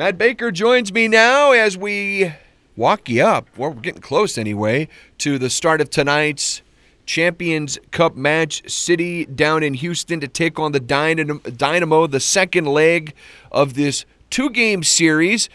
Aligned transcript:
Matt 0.00 0.16
Baker 0.16 0.50
joins 0.50 0.94
me 0.94 1.08
now 1.08 1.52
as 1.52 1.76
we 1.76 2.32
walk 2.74 3.10
you 3.10 3.22
up. 3.22 3.50
Well, 3.58 3.72
we're 3.72 3.82
getting 3.82 4.00
close 4.00 4.38
anyway 4.38 4.88
to 5.18 5.38
the 5.38 5.50
start 5.50 5.82
of 5.82 5.90
tonight's 5.90 6.62
Champions 7.04 7.78
Cup 7.90 8.16
match. 8.16 8.66
City 8.66 9.26
down 9.26 9.62
in 9.62 9.74
Houston 9.74 10.18
to 10.20 10.26
take 10.26 10.58
on 10.58 10.72
the 10.72 10.80
Dynamo, 10.80 12.06
the 12.06 12.18
second 12.18 12.64
leg 12.64 13.12
of 13.52 13.74
this 13.74 14.06
two 14.30 14.48
game 14.48 14.82
series. 14.82 15.50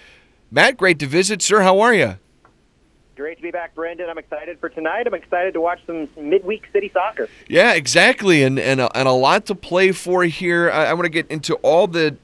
Matt, 0.51 0.77
great 0.77 0.99
to 0.99 1.07
visit, 1.07 1.41
sir. 1.41 1.61
How 1.61 1.79
are 1.79 1.95
you? 1.95 2.19
Great 3.15 3.37
to 3.37 3.41
be 3.41 3.49
back, 3.49 3.73
Brendan. 3.73 4.11
I'm 4.11 4.19
excited 4.19 4.59
for 4.59 4.69
tonight. 4.69 5.07
I'm 5.07 5.15
excited 5.15 5.55
to 5.55 5.61
watch 5.61 5.79
some 5.87 6.07
midweek 6.15 6.65
city 6.71 6.91
soccer. 6.93 7.29
Yeah, 7.47 7.73
exactly, 7.73 8.43
and 8.43 8.59
and 8.59 8.79
a, 8.79 8.95
and 8.95 9.07
a 9.07 9.11
lot 9.13 9.47
to 9.47 9.55
play 9.55 9.91
for 9.91 10.23
here. 10.23 10.69
I, 10.69 10.87
I 10.87 10.93
want 10.93 11.05
to 11.05 11.09
get 11.09 11.31
into 11.31 11.55
all 11.63 11.87
the 11.87 12.17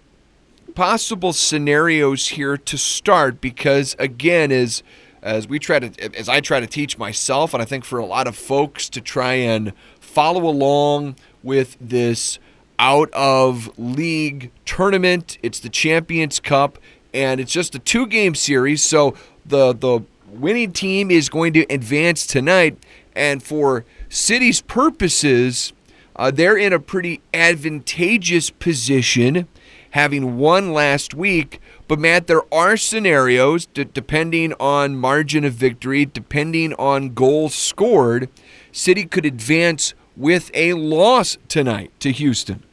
possible 0.75 1.33
scenarios 1.33 2.29
here 2.29 2.57
to 2.57 2.77
start 2.77 3.41
because 3.41 3.95
again, 3.99 4.51
as 4.51 4.83
as 5.21 5.47
we 5.47 5.59
try 5.59 5.79
to 5.79 6.17
as 6.17 6.27
I 6.27 6.41
try 6.41 6.59
to 6.59 6.67
teach 6.67 6.97
myself, 6.97 7.53
and 7.53 7.61
I 7.61 7.65
think 7.65 7.85
for 7.85 7.99
a 7.99 8.05
lot 8.05 8.27
of 8.27 8.35
folks 8.35 8.89
to 8.89 9.01
try 9.01 9.33
and 9.33 9.73
follow 9.99 10.47
along 10.47 11.15
with 11.43 11.77
this 11.79 12.39
out 12.79 13.11
of 13.13 13.71
league 13.77 14.51
tournament. 14.65 15.37
It's 15.43 15.59
the 15.59 15.69
Champions 15.69 16.39
Cup, 16.39 16.79
and 17.13 17.39
it's 17.39 17.51
just 17.51 17.75
a 17.75 17.79
two 17.79 18.07
game 18.07 18.35
series. 18.35 18.83
So 18.83 19.15
the 19.45 19.73
the 19.73 20.01
winning 20.27 20.71
team 20.71 21.11
is 21.11 21.29
going 21.29 21.53
to 21.53 21.65
advance 21.69 22.25
tonight. 22.25 22.77
And 23.15 23.43
for 23.43 23.85
City's 24.09 24.61
purposes, 24.61 25.73
uh, 26.15 26.31
they're 26.31 26.57
in 26.57 26.73
a 26.73 26.79
pretty 26.79 27.21
advantageous 27.33 28.49
position, 28.49 29.47
having 29.91 30.37
won 30.37 30.73
last 30.73 31.13
week. 31.13 31.61
But 31.87 31.99
Matt, 31.99 32.27
there 32.27 32.53
are 32.53 32.75
scenarios 32.77 33.65
d- 33.67 33.85
depending 33.85 34.53
on 34.59 34.95
margin 34.95 35.45
of 35.45 35.53
victory, 35.53 36.05
depending 36.05 36.73
on 36.73 37.13
goals 37.13 37.53
scored, 37.53 38.29
City 38.71 39.05
could 39.05 39.25
advance 39.25 39.93
with 40.15 40.51
a 40.53 40.73
loss 40.73 41.37
tonight 41.47 41.91
to 41.99 42.11
Houston. 42.11 42.63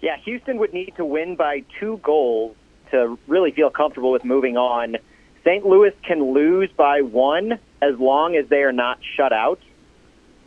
Yeah, 0.00 0.16
Houston 0.24 0.58
would 0.58 0.72
need 0.72 0.94
to 0.96 1.04
win 1.04 1.36
by 1.36 1.64
two 1.78 2.00
goals 2.02 2.56
to 2.90 3.18
really 3.26 3.52
feel 3.52 3.70
comfortable 3.70 4.10
with 4.10 4.24
moving 4.24 4.56
on. 4.56 4.96
St. 5.44 5.64
Louis 5.64 5.92
can 6.02 6.32
lose 6.32 6.70
by 6.76 7.02
one 7.02 7.58
as 7.80 7.98
long 7.98 8.36
as 8.36 8.48
they 8.48 8.62
are 8.62 8.72
not 8.72 8.98
shut 9.16 9.32
out. 9.32 9.60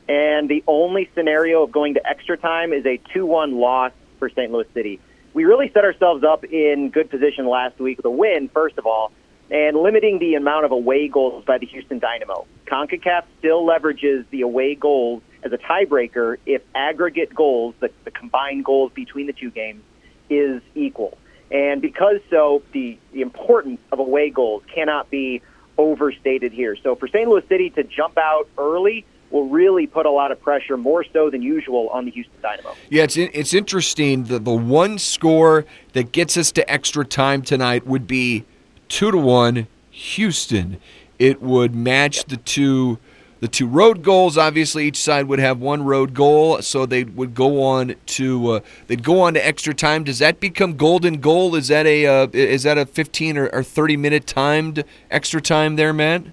And 0.08 0.49
the 0.49 0.63
only 0.67 1.09
scenario 1.15 1.63
of 1.63 1.71
going 1.71 1.93
to 1.95 2.08
extra 2.08 2.38
time 2.38 2.73
is 2.73 2.86
a 2.86 2.99
2 3.13 3.25
1 3.25 3.58
loss 3.58 3.91
for 4.19 4.30
St. 4.30 4.52
Louis 4.52 4.67
City. 4.73 4.99
We 5.34 5.45
really 5.45 5.72
set 5.73 5.84
ourselves 5.84 6.23
up 6.23 6.44
in 6.44 6.89
good 6.89 7.09
position 7.09 7.48
last 7.48 7.80
week 7.80 7.98
with 7.98 8.06
a 8.06 8.12
win, 8.12 8.50
first 8.53 8.78
of 8.78 8.86
all, 8.86 9.12
and 9.50 9.76
limiting 9.78 10.20
the 10.20 10.36
amount 10.36 10.66
of 10.66 10.72
away 10.72 11.08
goals 11.08 11.44
by 11.45 11.58
the 11.58 11.66
Houston 11.66 12.00
Dynamo. 12.00 12.45
CONCACAF 12.67 13.23
still 13.39 13.66
leverages 13.66 14.26
the 14.30 14.42
away 14.42 14.76
goals 14.76 15.23
as 15.44 15.52
a 15.52 15.58
tiebreaker 15.58 16.38
if 16.45 16.61
aggregate 16.76 17.34
goals, 17.34 17.73
the, 17.80 17.89
the 18.04 18.11
combined 18.11 18.64
goals 18.64 18.92
between 18.94 19.28
the 19.28 19.34
two 19.34 19.50
games, 19.50 19.84
is 20.30 20.61
equal. 20.76 21.17
And 21.52 21.81
because 21.81 22.20
so, 22.30 22.64
the, 22.72 22.98
the 23.11 23.22
importance 23.22 23.81
of 23.92 24.00
away 24.00 24.30
goals 24.30 24.64
cannot 24.73 25.09
be 25.09 25.42
overstated 25.78 26.52
here. 26.52 26.76
So 26.76 26.95
for 26.95 27.08
St. 27.08 27.28
Louis 27.28 27.45
City 27.48 27.70
to 27.72 27.84
jump 27.84 28.17
out 28.17 28.48
early 28.58 29.06
will 29.34 29.50
really 29.50 29.88
put 29.88 30.06
a 30.06 30.12
lot 30.12 30.31
of 30.31 30.39
pressure, 30.39 30.78
more 30.78 31.03
so 31.12 31.30
than 31.30 31.42
usual, 31.42 31.89
on 31.89 32.06
the 32.06 32.12
Houston 32.12 32.39
Dynamo. 32.42 32.76
Yeah, 32.89 33.03
it's 33.03 33.17
it's 33.17 33.53
interesting. 33.53 34.26
The 34.26 34.39
the 34.39 34.53
one 34.53 34.98
score 35.00 35.66
that 35.94 36.12
gets 36.14 36.38
us 36.38 36.52
to 36.53 36.72
extra 36.72 37.03
time 37.03 37.42
tonight 37.42 37.86
would 37.86 38.08
be 38.08 38.45
two 38.88 39.11
to 39.11 39.17
one 39.17 39.67
Houston. 39.89 40.78
It 41.20 41.42
would 41.42 41.76
match 41.76 42.26
the 42.26 42.38
two 42.38 43.00
the 43.39 43.48
two 43.48 43.67
road 43.67 44.04
goals. 44.04 44.38
Obviously, 44.38 44.86
each 44.86 44.98
side 44.98 45.27
would 45.27 45.39
have 45.39 45.60
one 45.60 45.83
road 45.83 46.14
goal, 46.14 46.61
so 46.61 46.86
they 46.86 47.04
would 47.04 47.33
go 47.33 47.61
on 47.64 47.95
to 48.05 48.52
uh, 48.52 48.60
they'd 48.88 49.04
go 49.04 49.20
on 49.20 49.33
to 49.33 49.45
extra 49.45 49.73
time. 49.73 50.04
Does 50.04 50.20
that 50.20 50.39
become 50.39 50.77
golden 50.77 51.20
goal? 51.20 51.55
Is 51.55 51.70
that 51.70 51.88
a 51.88 52.05
uh, 52.05 52.27
is 52.32 52.64
that 52.64 52.77
a 52.77 52.86
15 52.86 53.38
or, 53.38 53.48
or 53.48 53.64
30 53.64 53.98
minute 53.98 54.27
timed 54.27 54.83
extra 55.10 55.42
time 55.42 55.76
there, 55.76 55.92
Matt? 55.92 56.23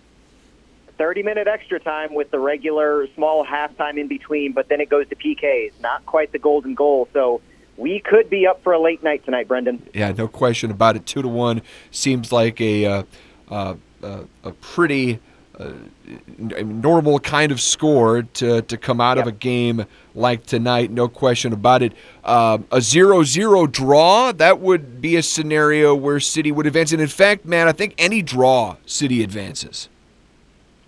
30 1.00 1.22
minute 1.22 1.48
extra 1.48 1.80
time 1.80 2.12
with 2.12 2.30
the 2.30 2.38
regular 2.38 3.08
small 3.14 3.42
halftime 3.42 3.98
in 3.98 4.06
between, 4.06 4.52
but 4.52 4.68
then 4.68 4.82
it 4.82 4.90
goes 4.90 5.08
to 5.08 5.16
PKs. 5.16 5.72
Not 5.80 6.04
quite 6.04 6.30
the 6.30 6.38
golden 6.38 6.74
goal. 6.74 7.08
So 7.14 7.40
we 7.78 8.00
could 8.00 8.28
be 8.28 8.46
up 8.46 8.62
for 8.62 8.74
a 8.74 8.78
late 8.78 9.02
night 9.02 9.24
tonight, 9.24 9.48
Brendan. 9.48 9.88
Yeah, 9.94 10.12
no 10.12 10.28
question 10.28 10.70
about 10.70 10.96
it. 10.96 11.06
Two 11.06 11.22
to 11.22 11.28
one 11.28 11.62
seems 11.90 12.32
like 12.32 12.60
a 12.60 12.84
uh, 12.84 13.02
uh, 13.50 13.76
uh 14.02 14.24
a 14.44 14.52
pretty 14.52 15.20
a 15.58 16.62
normal 16.62 17.18
kind 17.18 17.50
of 17.52 17.60
score 17.60 18.22
to, 18.22 18.62
to 18.62 18.76
come 18.76 19.00
out 19.00 19.16
yep. 19.16 19.26
of 19.26 19.32
a 19.32 19.36
game 19.36 19.84
like 20.14 20.44
tonight, 20.46 20.90
no 20.90 21.06
question 21.06 21.52
about 21.52 21.82
it. 21.82 21.92
Uh, 22.24 22.58
a 22.72 22.80
0 22.80 23.24
0 23.24 23.66
draw, 23.66 24.32
that 24.32 24.60
would 24.60 25.02
be 25.02 25.16
a 25.16 25.22
scenario 25.22 25.94
where 25.94 26.18
City 26.18 26.50
would 26.50 26.66
advance. 26.66 26.92
And 26.92 27.02
in 27.02 27.08
fact, 27.08 27.44
man, 27.44 27.68
I 27.68 27.72
think 27.72 27.94
any 27.98 28.22
draw, 28.22 28.76
City 28.86 29.22
advances. 29.22 29.88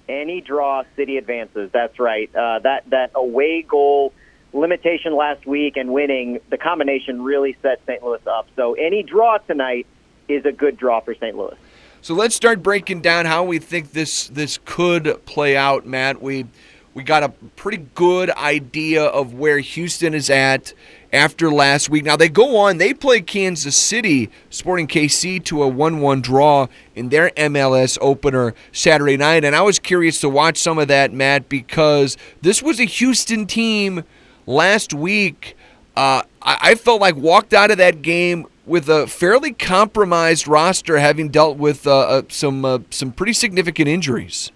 Any 0.09 0.41
draw, 0.41 0.85
City 0.97 1.17
advances. 1.17 1.71
That's 1.73 1.99
right. 1.99 2.35
Uh, 2.35 2.59
that, 2.61 2.89
that 2.91 3.13
away 3.15 3.63
goal 3.63 4.13
limitation 4.53 5.17
last 5.17 5.47
week 5.47 5.77
and 5.77 5.93
winning, 5.93 6.41
the 6.51 6.59
combination 6.59 7.23
really 7.23 7.57
set 7.63 7.81
St. 7.87 8.03
Louis 8.03 8.27
up. 8.27 8.49
So 8.57 8.75
any 8.75 9.03
draw 9.03 9.39
tonight 9.39 9.87
is 10.29 10.45
a 10.45 10.53
good 10.53 10.77
draw 10.77 11.01
for 11.01 11.15
St. 11.15 11.37
Louis. 11.37 11.57
So 12.03 12.15
let's 12.15 12.35
start 12.35 12.63
breaking 12.63 13.01
down 13.01 13.27
how 13.27 13.45
we 13.45 13.59
think 13.59 13.93
this 13.93 14.27
this 14.27 14.59
could 14.65 15.25
play 15.25 15.57
out, 15.57 15.87
Matt. 15.87 16.21
We 16.21 16.47
we 16.95 17.05
got 17.05 17.23
a 17.23 17.29
pretty 17.55 17.87
good 17.95 18.31
idea 18.31 19.05
of 19.05 19.35
where 19.35 19.61
Houston 19.61 20.13
is 20.13 20.29
at 20.29 20.75
after 21.13 21.51
last 21.51 21.91
week. 21.91 22.05
Now 22.05 22.17
they 22.17 22.29
go 22.29 22.57
on, 22.57 22.79
they 22.79 22.95
play 22.95 23.21
Kansas 23.21 23.77
City, 23.77 24.31
Sporting 24.51 24.87
KC 24.87 25.45
to 25.45 25.63
a 25.63 25.71
1-1 25.71 26.23
draw 26.23 26.69
in 26.95 27.11
their 27.11 27.31
MLS 27.31 27.99
opener 28.01 28.55
Saturday 28.73 29.17
night, 29.17 29.45
and 29.45 29.55
I 29.55 29.63
was 29.63 29.79
curious 29.79 30.21
to 30.21 30.29
watch 30.29 30.57
some 30.57 30.79
of 30.79 30.89
that, 30.89 31.13
Matt, 31.13 31.49
because 31.49 32.17
this 32.41 32.63
was 32.63 32.81
a 32.81 32.85
Houston 32.85 33.47
team 33.47 34.05
last 34.47 34.95
week. 34.95 35.57
Uh, 35.97 36.23
I, 36.41 36.59
I 36.61 36.75
felt 36.75 37.01
like 37.01 37.17
walked 37.17 37.53
out 37.53 37.71
of 37.71 37.79
that 37.79 38.03
game 38.03 38.47
with 38.65 38.89
a 38.89 39.07
fairly 39.07 39.53
compromised 39.53 40.47
roster, 40.47 40.99
having 40.99 41.29
dealt 41.29 41.59
with 41.59 41.87
uh, 41.87 41.99
uh, 41.99 42.23
some 42.29 42.65
uh, 42.65 42.79
some 42.91 43.13
pretty 43.13 43.33
significant 43.33 43.89
injuries. 43.89 44.51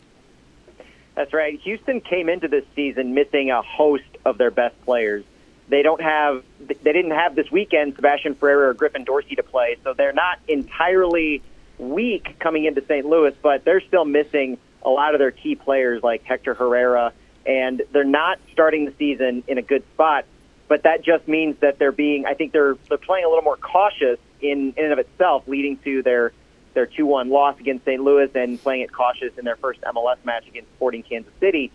That's 1.14 1.32
right. 1.32 1.58
Houston 1.60 2.00
came 2.00 2.28
into 2.28 2.46
this 2.46 2.64
season 2.74 3.14
missing 3.14 3.50
a 3.50 3.62
host 3.62 4.04
of 4.24 4.38
their 4.38 4.50
best 4.50 4.80
players. 4.84 5.24
They 5.68 5.82
don't 5.82 6.00
have 6.00 6.44
they 6.60 6.92
didn't 6.92 7.12
have 7.12 7.34
this 7.34 7.50
weekend 7.50 7.96
Sebastian 7.96 8.34
Ferreira 8.34 8.70
or 8.70 8.74
Griffin 8.74 9.04
Dorsey 9.04 9.34
to 9.36 9.42
play, 9.42 9.76
so 9.82 9.94
they're 9.94 10.12
not 10.12 10.38
entirely 10.48 11.42
weak 11.78 12.38
coming 12.38 12.64
into 12.64 12.84
St. 12.86 13.04
Louis, 13.04 13.34
but 13.42 13.64
they're 13.64 13.80
still 13.80 14.04
missing 14.04 14.58
a 14.82 14.90
lot 14.90 15.14
of 15.14 15.18
their 15.18 15.32
key 15.32 15.56
players 15.56 16.02
like 16.02 16.22
Hector 16.22 16.54
Herrera, 16.54 17.12
and 17.44 17.82
they're 17.92 18.04
not 18.04 18.38
starting 18.52 18.84
the 18.84 18.94
season 18.98 19.42
in 19.48 19.58
a 19.58 19.62
good 19.62 19.82
spot 19.94 20.24
but 20.68 20.82
that 20.82 21.02
just 21.02 21.28
means 21.28 21.56
that 21.60 21.78
they're 21.78 21.92
being 21.92 22.26
I 22.26 22.34
think 22.34 22.52
they're 22.52 22.76
they're 22.88 22.98
playing 22.98 23.24
a 23.24 23.28
little 23.28 23.44
more 23.44 23.56
cautious 23.56 24.18
in 24.40 24.74
in 24.76 24.84
and 24.84 24.92
of 24.92 24.98
itself, 24.98 25.46
leading 25.46 25.78
to 25.78 26.02
their 26.02 26.32
their 26.74 26.86
two 26.86 27.06
one 27.06 27.30
loss 27.30 27.58
against 27.60 27.84
St. 27.84 28.02
Louis 28.02 28.30
and 28.34 28.60
playing 28.60 28.82
it 28.82 28.92
cautious 28.92 29.36
in 29.38 29.44
their 29.44 29.56
first 29.56 29.80
MLS 29.82 30.18
match 30.24 30.46
against 30.46 30.70
Sporting 30.74 31.02
Kansas 31.02 31.32
City. 31.40 31.70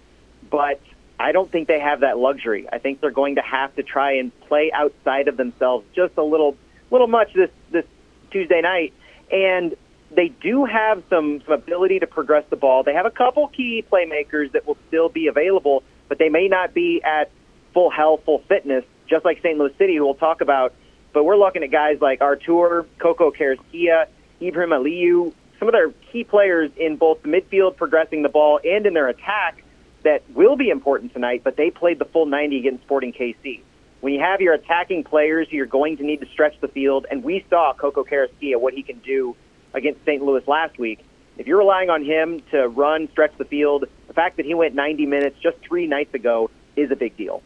But 0.49 0.81
I 1.21 1.31
don't 1.31 1.51
think 1.51 1.67
they 1.67 1.79
have 1.79 2.01
that 2.01 2.17
luxury. 2.17 2.67
I 2.71 2.79
think 2.79 3.01
they're 3.01 3.11
going 3.11 3.35
to 3.35 3.41
have 3.41 3.75
to 3.75 3.83
try 3.83 4.13
and 4.13 4.37
play 4.41 4.71
outside 4.73 5.27
of 5.27 5.37
themselves 5.37 5.85
just 5.95 6.17
a 6.17 6.23
little 6.23 6.57
little 6.89 7.07
much 7.07 7.33
this 7.33 7.49
this 7.71 7.85
Tuesday 8.31 8.61
night. 8.61 8.93
And 9.31 9.75
they 10.13 10.27
do 10.27 10.65
have 10.65 11.03
some, 11.09 11.41
some 11.45 11.53
ability 11.53 11.99
to 11.99 12.07
progress 12.07 12.43
the 12.49 12.57
ball. 12.57 12.83
They 12.83 12.93
have 12.93 13.05
a 13.05 13.11
couple 13.11 13.47
key 13.47 13.85
playmakers 13.89 14.51
that 14.51 14.67
will 14.67 14.77
still 14.87 15.09
be 15.09 15.27
available, 15.27 15.83
but 16.09 16.17
they 16.19 16.29
may 16.29 16.47
not 16.47 16.73
be 16.73 17.01
at 17.03 17.31
full 17.73 17.89
health, 17.89 18.23
full 18.25 18.39
fitness, 18.39 18.83
just 19.07 19.23
like 19.23 19.37
St. 19.41 19.57
Louis 19.57 19.73
City, 19.77 19.95
who 19.95 20.03
we'll 20.03 20.15
talk 20.15 20.41
about. 20.41 20.73
But 21.13 21.23
we're 21.23 21.37
looking 21.37 21.63
at 21.63 21.71
guys 21.71 21.99
like 22.01 22.21
Artur, 22.21 22.85
Coco 22.99 23.31
Carrasquilla, 23.31 24.07
Ibrahim 24.41 24.71
Aliyu, 24.71 25.33
some 25.59 25.67
of 25.67 25.73
their 25.73 25.91
key 26.11 26.23
players 26.23 26.71
in 26.75 26.97
both 26.97 27.21
the 27.21 27.29
midfield, 27.29 27.77
progressing 27.77 28.21
the 28.21 28.29
ball, 28.29 28.59
and 28.63 28.85
in 28.85 28.93
their 28.93 29.07
attack 29.07 29.63
that 30.03 30.23
will 30.33 30.55
be 30.55 30.69
important 30.69 31.13
tonight, 31.13 31.41
but 31.43 31.57
they 31.57 31.69
played 31.69 31.99
the 31.99 32.05
full 32.05 32.25
90 32.25 32.59
against 32.59 32.83
Sporting 32.83 33.13
KC. 33.13 33.61
When 34.01 34.13
you 34.13 34.19
have 34.19 34.41
your 34.41 34.53
attacking 34.53 35.03
players, 35.03 35.47
you're 35.51 35.67
going 35.67 35.97
to 35.97 36.03
need 36.03 36.21
to 36.21 36.27
stretch 36.27 36.59
the 36.59 36.67
field, 36.67 37.05
and 37.11 37.23
we 37.23 37.45
saw 37.49 37.73
Coco 37.73 38.03
Carrasquilla, 38.03 38.59
what 38.59 38.73
he 38.73 38.81
can 38.81 38.99
do 38.99 39.35
against 39.73 40.03
St. 40.05 40.23
Louis 40.23 40.47
last 40.47 40.79
week. 40.79 41.05
If 41.37 41.47
you're 41.47 41.59
relying 41.59 41.89
on 41.89 42.03
him 42.03 42.41
to 42.51 42.67
run, 42.67 43.07
stretch 43.11 43.37
the 43.37 43.45
field, 43.45 43.85
the 44.07 44.13
fact 44.13 44.37
that 44.37 44.45
he 44.45 44.53
went 44.53 44.75
90 44.75 45.05
minutes 45.05 45.37
just 45.39 45.57
three 45.59 45.87
nights 45.87 46.13
ago 46.13 46.49
is 46.75 46.91
a 46.91 46.95
big 46.95 47.15
deal 47.15 47.41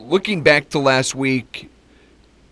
looking 0.00 0.42
back 0.42 0.70
to 0.70 0.78
last 0.78 1.14
week, 1.14 1.70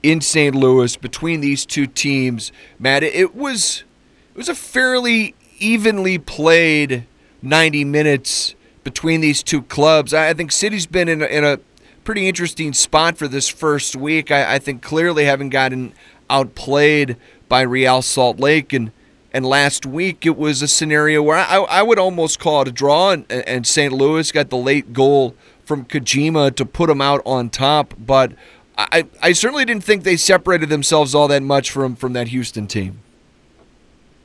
in 0.02 0.20
St. 0.20 0.54
Louis 0.54 0.96
between 0.96 1.40
these 1.40 1.66
two 1.66 1.86
teams, 1.86 2.52
Matt, 2.78 3.02
it 3.02 3.34
was 3.34 3.84
it 4.32 4.38
was 4.38 4.48
a 4.48 4.54
fairly 4.54 5.34
evenly 5.58 6.18
played 6.18 7.06
90 7.42 7.84
minutes 7.84 8.54
between 8.88 9.20
these 9.20 9.42
two 9.42 9.60
clubs. 9.60 10.14
I 10.14 10.32
think 10.32 10.50
City's 10.50 10.86
been 10.86 11.10
in 11.10 11.20
a, 11.20 11.26
in 11.26 11.44
a 11.44 11.58
pretty 12.04 12.26
interesting 12.26 12.72
spot 12.72 13.18
for 13.18 13.28
this 13.28 13.46
first 13.46 13.94
week. 13.94 14.30
I, 14.30 14.54
I 14.54 14.58
think 14.58 14.80
clearly 14.80 15.26
having 15.26 15.50
gotten 15.50 15.92
outplayed 16.30 17.18
by 17.50 17.60
Real 17.60 18.00
Salt 18.00 18.40
Lake 18.40 18.72
and 18.72 18.90
and 19.30 19.44
last 19.44 19.84
week 19.84 20.24
it 20.24 20.38
was 20.38 20.62
a 20.62 20.68
scenario 20.68 21.22
where 21.22 21.36
I, 21.36 21.58
I 21.58 21.82
would 21.82 21.98
almost 21.98 22.40
call 22.40 22.62
it 22.62 22.68
a 22.68 22.72
draw, 22.72 23.10
and, 23.10 23.30
and 23.30 23.66
St. 23.66 23.92
Louis 23.92 24.32
got 24.32 24.48
the 24.48 24.56
late 24.56 24.94
goal 24.94 25.34
from 25.66 25.84
Kijima 25.84 26.56
to 26.56 26.64
put 26.64 26.86
them 26.86 27.02
out 27.02 27.20
on 27.26 27.50
top. 27.50 27.92
But 27.98 28.32
I, 28.78 29.04
I 29.22 29.32
certainly 29.32 29.66
didn't 29.66 29.84
think 29.84 30.02
they 30.02 30.16
separated 30.16 30.70
themselves 30.70 31.14
all 31.14 31.28
that 31.28 31.42
much 31.42 31.70
from, 31.70 31.94
from 31.94 32.14
that 32.14 32.28
Houston 32.28 32.66
team. 32.66 33.00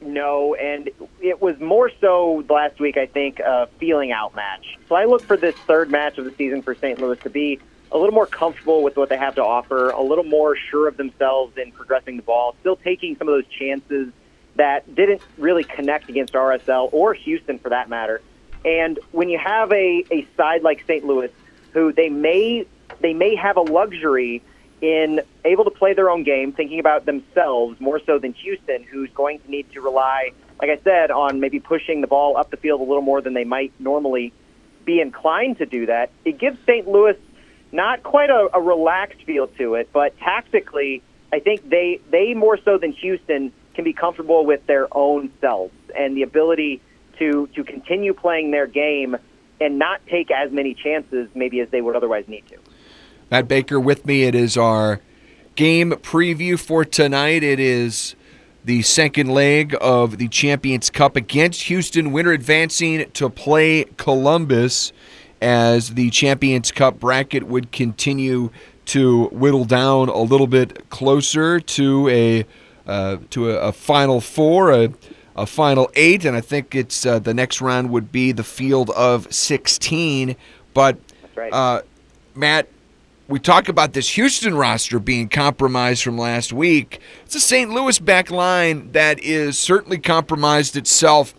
No, 0.05 0.55
and 0.55 0.89
it 1.21 1.41
was 1.41 1.59
more 1.59 1.91
so 2.01 2.43
last 2.49 2.79
week, 2.79 2.97
I 2.97 3.05
think, 3.05 3.39
a 3.39 3.67
feeling 3.79 4.11
out 4.11 4.35
match. 4.35 4.77
So 4.89 4.95
I 4.95 5.05
look 5.05 5.21
for 5.21 5.37
this 5.37 5.55
third 5.67 5.89
match 5.89 6.17
of 6.17 6.25
the 6.25 6.31
season 6.31 6.61
for 6.61 6.75
St. 6.75 6.99
Louis 6.99 7.17
to 7.19 7.29
be 7.29 7.59
a 7.91 7.97
little 7.97 8.13
more 8.13 8.25
comfortable 8.25 8.83
with 8.83 8.97
what 8.97 9.09
they 9.09 9.17
have 9.17 9.35
to 9.35 9.43
offer, 9.43 9.91
a 9.91 10.01
little 10.01 10.23
more 10.23 10.55
sure 10.55 10.87
of 10.87 10.97
themselves 10.97 11.57
in 11.57 11.71
progressing 11.71 12.17
the 12.17 12.23
ball, 12.23 12.55
still 12.59 12.75
taking 12.75 13.15
some 13.17 13.27
of 13.27 13.33
those 13.33 13.47
chances 13.47 14.11
that 14.55 14.93
didn't 14.93 15.21
really 15.37 15.63
connect 15.63 16.09
against 16.09 16.33
RSL 16.33 16.89
or 16.91 17.13
Houston 17.13 17.59
for 17.59 17.69
that 17.69 17.89
matter. 17.89 18.21
And 18.65 18.99
when 19.11 19.29
you 19.29 19.37
have 19.37 19.71
a, 19.71 20.05
a 20.11 20.27
side 20.35 20.63
like 20.63 20.83
St. 20.87 21.05
Louis, 21.05 21.31
who 21.73 21.91
they 21.91 22.09
may 22.09 22.65
they 22.99 23.13
may 23.13 23.35
have 23.35 23.57
a 23.57 23.61
luxury 23.61 24.41
in 24.83 25.21
able 25.45 25.63
to 25.63 25.71
play 25.71 25.93
their 25.93 26.09
own 26.09 26.23
game, 26.23 26.51
thinking 26.51 26.77
about 26.77 27.05
themselves 27.05 27.79
more 27.79 28.01
so 28.05 28.19
than 28.19 28.33
Houston, 28.33 28.83
who's 28.83 29.09
going 29.11 29.39
to 29.39 29.49
need 29.49 29.71
to 29.71 29.79
rely, 29.79 30.31
like 30.59 30.69
I 30.69 30.77
said, 30.83 31.09
on 31.09 31.39
maybe 31.39 31.61
pushing 31.61 32.01
the 32.01 32.07
ball 32.07 32.35
up 32.35 32.51
the 32.51 32.57
field 32.57 32.81
a 32.81 32.83
little 32.83 33.01
more 33.01 33.21
than 33.21 33.33
they 33.33 33.45
might 33.45 33.71
normally 33.79 34.33
be 34.83 34.99
inclined 34.99 35.59
to 35.59 35.65
do 35.65 35.85
that. 35.85 36.09
It 36.25 36.37
gives 36.37 36.59
St. 36.67 36.85
Louis 36.85 37.15
not 37.71 38.03
quite 38.03 38.29
a, 38.29 38.49
a 38.53 38.59
relaxed 38.59 39.23
feel 39.23 39.47
to 39.47 39.75
it, 39.75 39.87
but 39.93 40.17
tactically, 40.19 41.01
I 41.31 41.39
think 41.39 41.69
they 41.69 42.01
they 42.11 42.33
more 42.33 42.57
so 42.57 42.77
than 42.77 42.91
Houston 42.91 43.53
can 43.75 43.85
be 43.85 43.93
comfortable 43.93 44.45
with 44.45 44.67
their 44.67 44.89
own 44.91 45.31
selves 45.39 45.73
and 45.97 46.17
the 46.17 46.23
ability 46.23 46.81
to 47.19 47.47
to 47.55 47.63
continue 47.63 48.13
playing 48.13 48.51
their 48.51 48.67
game 48.67 49.15
and 49.61 49.79
not 49.79 50.05
take 50.07 50.29
as 50.29 50.51
many 50.51 50.73
chances 50.73 51.29
maybe 51.33 51.61
as 51.61 51.69
they 51.69 51.81
would 51.81 51.95
otherwise 51.95 52.25
need 52.27 52.45
to. 52.49 52.57
Matt 53.33 53.47
Baker 53.47 53.79
with 53.79 54.05
me. 54.05 54.25
It 54.25 54.35
is 54.35 54.55
our 54.57 55.01
game 55.55 55.89
preview 55.93 56.59
for 56.59 56.85
tonight. 56.85 57.41
It 57.41 57.59
is 57.59 58.15
the 58.63 58.83
second 58.83 59.27
leg 59.27 59.75
of 59.81 60.19
the 60.19 60.27
Champions 60.27 60.91
Cup 60.91 61.15
against 61.15 61.63
Houston, 61.63 62.11
winner 62.11 62.31
advancing 62.31 63.09
to 63.09 63.31
play 63.31 63.85
Columbus 63.97 64.93
as 65.41 65.95
the 65.95 66.11
Champions 66.11 66.71
Cup 66.71 66.99
bracket 66.99 67.47
would 67.47 67.71
continue 67.71 68.51
to 68.85 69.29
whittle 69.29 69.65
down 69.65 70.09
a 70.09 70.21
little 70.21 70.45
bit 70.45 70.91
closer 70.91 71.59
to 71.59 72.09
a 72.09 72.45
uh, 72.85 73.17
to 73.31 73.49
a, 73.49 73.69
a, 73.69 73.71
final 73.71 74.21
four, 74.21 74.69
a, 74.71 74.93
a, 75.35 75.47
final 75.47 75.89
eight, 75.95 76.23
and 76.23 76.37
I 76.37 76.41
think 76.41 76.75
it's 76.75 77.03
uh, 77.03 77.17
the 77.17 77.33
next 77.33 77.61
round 77.61 77.89
would 77.89 78.11
be 78.11 78.31
the 78.31 78.43
field 78.43 78.91
of 78.91 79.33
16. 79.33 80.35
But 80.75 80.99
right. 81.35 81.51
uh, 81.51 81.81
Matt, 82.35 82.67
we 83.27 83.39
talk 83.39 83.69
about 83.69 83.93
this 83.93 84.09
Houston 84.09 84.55
roster 84.55 84.99
being 84.99 85.29
compromised 85.29 86.03
from 86.03 86.17
last 86.17 86.51
week. 86.51 86.99
It's 87.25 87.35
a 87.35 87.39
St. 87.39 87.71
Louis 87.71 87.97
back 87.99 88.29
line 88.29 88.91
that 88.91 89.19
is 89.19 89.57
certainly 89.57 89.97
compromised 89.97 90.75
itself, 90.75 91.33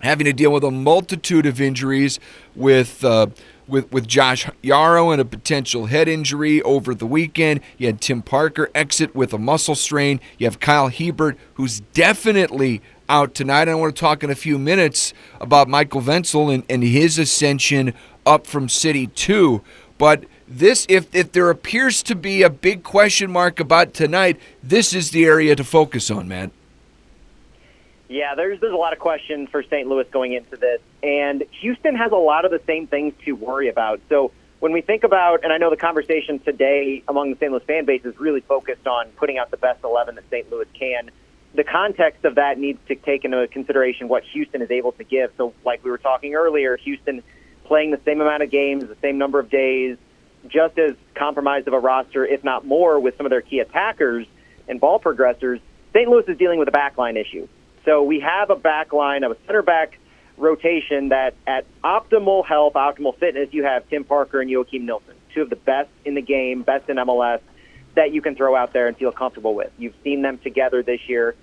having 0.00 0.24
to 0.24 0.32
deal 0.32 0.52
with 0.52 0.64
a 0.64 0.70
multitude 0.72 1.46
of 1.46 1.60
injuries 1.60 2.18
with 2.56 3.04
uh, 3.04 3.28
with, 3.68 3.92
with 3.92 4.08
Josh 4.08 4.46
Yaro 4.62 5.12
and 5.12 5.20
a 5.20 5.24
potential 5.24 5.86
head 5.86 6.08
injury 6.08 6.60
over 6.62 6.94
the 6.94 7.06
weekend. 7.06 7.60
You 7.78 7.86
had 7.86 8.00
Tim 8.00 8.20
Parker 8.20 8.68
exit 8.74 9.14
with 9.14 9.32
a 9.32 9.38
muscle 9.38 9.76
strain. 9.76 10.20
You 10.36 10.46
have 10.46 10.58
Kyle 10.58 10.88
Hiebert, 10.88 11.38
who's 11.54 11.80
definitely 11.92 12.82
out 13.08 13.34
tonight. 13.34 13.68
I 13.68 13.74
want 13.76 13.94
to 13.94 14.00
talk 14.00 14.24
in 14.24 14.30
a 14.30 14.34
few 14.34 14.58
minutes 14.58 15.14
about 15.40 15.68
Michael 15.68 16.00
Wentzel 16.00 16.52
and, 16.52 16.64
and 16.68 16.82
his 16.82 17.18
ascension 17.18 17.94
up 18.26 18.48
from 18.48 18.68
City 18.68 19.06
2. 19.06 19.62
But 19.96 20.24
this, 20.58 20.86
if, 20.88 21.14
if 21.14 21.32
there 21.32 21.50
appears 21.50 22.02
to 22.04 22.14
be 22.14 22.42
a 22.42 22.50
big 22.50 22.82
question 22.82 23.30
mark 23.30 23.60
about 23.60 23.94
tonight, 23.94 24.38
this 24.62 24.94
is 24.94 25.10
the 25.10 25.24
area 25.24 25.56
to 25.56 25.64
focus 25.64 26.10
on, 26.10 26.28
man. 26.28 26.50
Yeah, 28.08 28.34
there's 28.34 28.60
there's 28.60 28.74
a 28.74 28.76
lot 28.76 28.92
of 28.92 28.98
questions 28.98 29.48
for 29.48 29.62
St. 29.62 29.88
Louis 29.88 30.06
going 30.10 30.34
into 30.34 30.56
this, 30.56 30.82
and 31.02 31.44
Houston 31.62 31.96
has 31.96 32.12
a 32.12 32.16
lot 32.16 32.44
of 32.44 32.50
the 32.50 32.60
same 32.66 32.86
things 32.86 33.14
to 33.24 33.32
worry 33.32 33.68
about. 33.68 34.02
So 34.10 34.32
when 34.60 34.72
we 34.72 34.82
think 34.82 35.02
about, 35.02 35.44
and 35.44 35.52
I 35.52 35.56
know 35.56 35.70
the 35.70 35.78
conversation 35.78 36.38
today 36.38 37.02
among 37.08 37.30
the 37.30 37.36
St. 37.36 37.50
Louis 37.50 37.64
fan 37.64 37.86
base 37.86 38.04
is 38.04 38.18
really 38.20 38.42
focused 38.42 38.86
on 38.86 39.08
putting 39.16 39.38
out 39.38 39.50
the 39.50 39.56
best 39.56 39.82
11 39.82 40.16
that 40.16 40.24
St. 40.28 40.50
Louis 40.52 40.66
can. 40.78 41.10
The 41.54 41.64
context 41.64 42.26
of 42.26 42.34
that 42.34 42.58
needs 42.58 42.78
to 42.88 42.96
take 42.96 43.24
into 43.24 43.48
consideration 43.48 44.08
what 44.08 44.24
Houston 44.24 44.60
is 44.60 44.70
able 44.70 44.92
to 44.92 45.04
give. 45.04 45.32
So, 45.38 45.54
like 45.64 45.82
we 45.82 45.90
were 45.90 45.98
talking 45.98 46.34
earlier, 46.34 46.76
Houston 46.76 47.22
playing 47.64 47.92
the 47.92 48.00
same 48.04 48.20
amount 48.20 48.42
of 48.42 48.50
games, 48.50 48.84
the 48.84 48.96
same 49.00 49.16
number 49.16 49.38
of 49.38 49.48
days, 49.48 49.96
just 50.48 50.78
as 50.78 50.94
compromised 51.14 51.68
of 51.68 51.74
a 51.74 51.78
roster, 51.78 52.24
if 52.24 52.42
not 52.44 52.66
more, 52.66 52.98
with 52.98 53.16
some 53.16 53.26
of 53.26 53.30
their 53.30 53.40
key 53.40 53.60
attackers 53.60 54.26
and 54.68 54.80
ball 54.80 54.98
progressors. 55.00 55.60
St. 55.92 56.08
Louis 56.08 56.24
is 56.28 56.38
dealing 56.38 56.58
with 56.58 56.68
a 56.68 56.72
backline 56.72 57.16
issue. 57.16 57.46
So 57.84 58.02
we 58.02 58.20
have 58.20 58.50
a 58.50 58.56
back 58.56 58.92
line 58.92 59.24
of 59.24 59.32
a 59.32 59.36
center 59.46 59.62
back 59.62 59.98
rotation 60.36 61.10
that 61.10 61.34
at 61.46 61.66
optimal 61.82 62.46
health, 62.46 62.74
optimal 62.74 63.18
fitness, 63.18 63.48
you 63.52 63.64
have 63.64 63.88
Tim 63.88 64.04
Parker 64.04 64.40
and 64.40 64.50
Joakim 64.50 64.82
Nilsson, 64.82 65.14
two 65.34 65.42
of 65.42 65.50
the 65.50 65.56
best 65.56 65.90
in 66.04 66.14
the 66.14 66.22
game, 66.22 66.62
best 66.62 66.88
in 66.88 66.96
MLS 66.96 67.40
that 67.94 68.12
you 68.12 68.22
can 68.22 68.34
throw 68.34 68.56
out 68.56 68.72
there 68.72 68.86
and 68.86 68.96
feel 68.96 69.12
comfortable 69.12 69.54
with. 69.54 69.70
You've 69.76 69.94
seen 70.02 70.22
them 70.22 70.38
together 70.38 70.82
this 70.82 71.00
year. 71.08 71.34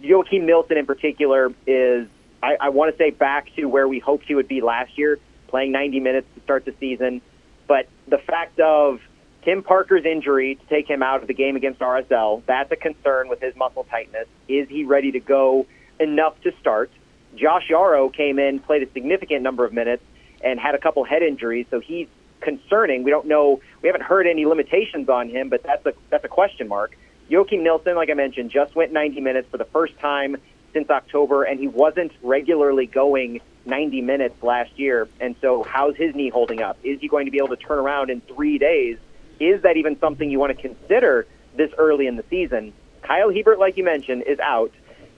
Joakim 0.00 0.42
Nilsson 0.42 0.76
in 0.76 0.86
particular 0.86 1.52
is, 1.66 2.08
I, 2.42 2.56
I 2.60 2.68
want 2.68 2.92
to 2.92 2.98
say, 2.98 3.10
back 3.10 3.54
to 3.56 3.64
where 3.64 3.88
we 3.88 3.98
hoped 3.98 4.26
he 4.26 4.34
would 4.34 4.48
be 4.48 4.60
last 4.60 4.96
year, 4.96 5.18
playing 5.48 5.72
90 5.72 6.00
minutes 6.00 6.28
to 6.36 6.42
start 6.42 6.64
the 6.64 6.74
season. 6.78 7.20
But 7.66 7.88
the 8.06 8.18
fact 8.18 8.60
of 8.60 9.00
Tim 9.42 9.62
Parker's 9.62 10.04
injury 10.04 10.56
to 10.56 10.66
take 10.66 10.88
him 10.88 11.02
out 11.02 11.22
of 11.22 11.28
the 11.28 11.34
game 11.34 11.56
against 11.56 11.80
RSL, 11.80 12.42
that's 12.46 12.70
a 12.72 12.76
concern 12.76 13.28
with 13.28 13.40
his 13.40 13.54
muscle 13.56 13.84
tightness. 13.84 14.26
Is 14.48 14.68
he 14.68 14.84
ready 14.84 15.12
to 15.12 15.20
go 15.20 15.66
enough 16.00 16.40
to 16.42 16.52
start. 16.60 16.90
Josh 17.36 17.68
Yaro 17.68 18.12
came 18.12 18.38
in, 18.38 18.60
played 18.60 18.82
a 18.82 18.90
significant 18.92 19.42
number 19.42 19.64
of 19.64 19.72
minutes, 19.72 20.02
and 20.42 20.58
had 20.58 20.74
a 20.74 20.78
couple 20.78 21.04
head 21.04 21.22
injuries, 21.22 21.66
so 21.70 21.80
he's 21.80 22.08
concerning. 22.40 23.02
We 23.02 23.10
don't 23.10 23.26
know. 23.26 23.60
We 23.82 23.88
haven't 23.88 24.02
heard 24.02 24.26
any 24.26 24.46
limitations 24.46 25.08
on 25.08 25.28
him, 25.28 25.48
but 25.48 25.62
that's 25.62 25.84
a 25.86 25.92
that's 26.10 26.24
a 26.24 26.28
question 26.28 26.68
mark. 26.68 26.96
Joakim 27.30 27.62
Nilsson, 27.62 27.96
like 27.96 28.10
I 28.10 28.14
mentioned, 28.14 28.50
just 28.50 28.76
went 28.76 28.92
90 28.92 29.20
minutes 29.20 29.48
for 29.50 29.58
the 29.58 29.64
first 29.64 29.98
time 29.98 30.36
since 30.76 30.90
October, 30.90 31.44
and 31.44 31.58
he 31.58 31.68
wasn't 31.68 32.12
regularly 32.22 32.84
going 32.84 33.40
90 33.64 34.02
minutes 34.02 34.42
last 34.42 34.78
year. 34.78 35.08
And 35.20 35.34
so, 35.40 35.62
how's 35.62 35.96
his 35.96 36.14
knee 36.14 36.28
holding 36.28 36.60
up? 36.60 36.76
Is 36.84 37.00
he 37.00 37.08
going 37.08 37.24
to 37.24 37.30
be 37.30 37.38
able 37.38 37.48
to 37.48 37.56
turn 37.56 37.78
around 37.78 38.10
in 38.10 38.20
three 38.20 38.58
days? 38.58 38.98
Is 39.40 39.62
that 39.62 39.78
even 39.78 39.98
something 39.98 40.30
you 40.30 40.38
want 40.38 40.54
to 40.54 40.60
consider 40.60 41.26
this 41.56 41.70
early 41.78 42.06
in 42.06 42.16
the 42.16 42.24
season? 42.28 42.74
Kyle 43.00 43.30
Hiebert, 43.30 43.58
like 43.58 43.78
you 43.78 43.84
mentioned, 43.84 44.24
is 44.24 44.38
out. 44.38 44.70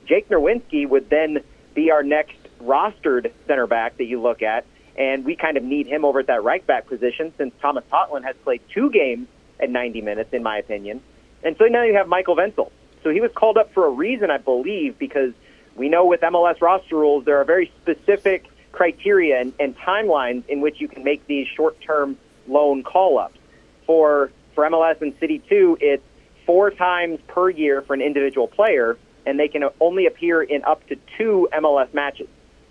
Jake 0.07 0.29
Nerwinski 0.29 0.89
would 0.89 1.11
then 1.11 1.41
be 1.75 1.91
our 1.91 2.05
next 2.05 2.37
rostered 2.63 3.33
center 3.49 3.67
back 3.67 3.97
that 3.97 4.05
you 4.05 4.23
look 4.23 4.43
at, 4.43 4.65
and 4.97 5.25
we 5.25 5.35
kind 5.35 5.57
of 5.57 5.65
need 5.65 5.89
him 5.89 6.05
over 6.05 6.21
at 6.21 6.29
that 6.29 6.45
right 6.45 6.65
back 6.65 6.87
position 6.87 7.33
since 7.37 7.53
Tomas 7.61 7.85
Totland 7.91 8.25
has 8.25 8.37
played 8.45 8.61
two 8.73 8.91
games 8.91 9.27
at 9.59 9.71
90 9.71 10.03
minutes, 10.03 10.33
in 10.33 10.45
my 10.45 10.59
opinion. 10.59 11.03
And 11.43 11.57
so 11.57 11.65
now 11.65 11.83
you 11.83 11.95
have 11.95 12.07
Michael 12.07 12.37
Wentzel. 12.37 12.71
So 13.03 13.11
he 13.11 13.21
was 13.21 13.31
called 13.33 13.57
up 13.57 13.73
for 13.73 13.87
a 13.87 13.91
reason, 13.91 14.31
I 14.31 14.39
believe, 14.39 14.99
because 14.99 15.33
we 15.79 15.89
know 15.89 16.05
with 16.05 16.21
MLS 16.21 16.61
roster 16.61 16.97
rules 16.97 17.25
there 17.25 17.39
are 17.39 17.45
very 17.45 17.73
specific 17.83 18.47
criteria 18.73 19.41
and, 19.41 19.53
and 19.59 19.77
timelines 19.79 20.47
in 20.49 20.61
which 20.61 20.81
you 20.81 20.89
can 20.89 21.05
make 21.05 21.27
these 21.27 21.47
short-term 21.57 22.17
loan 22.47 22.83
call-ups. 22.83 23.39
For 23.87 24.31
for 24.55 24.65
MLS 24.69 25.01
and 25.01 25.15
City 25.21 25.41
2, 25.49 25.79
it's 25.81 26.03
four 26.45 26.71
times 26.71 27.21
per 27.29 27.49
year 27.49 27.81
for 27.83 27.95
an 27.95 28.01
individual 28.01 28.49
player, 28.49 28.99
and 29.25 29.39
they 29.39 29.49
can 29.49 29.63
only 29.81 30.07
appear 30.07 30.43
in 30.43 30.65
up 30.65 30.85
to 30.89 30.97
two 31.17 31.49
MLS 31.53 31.93
matches. 31.95 32.27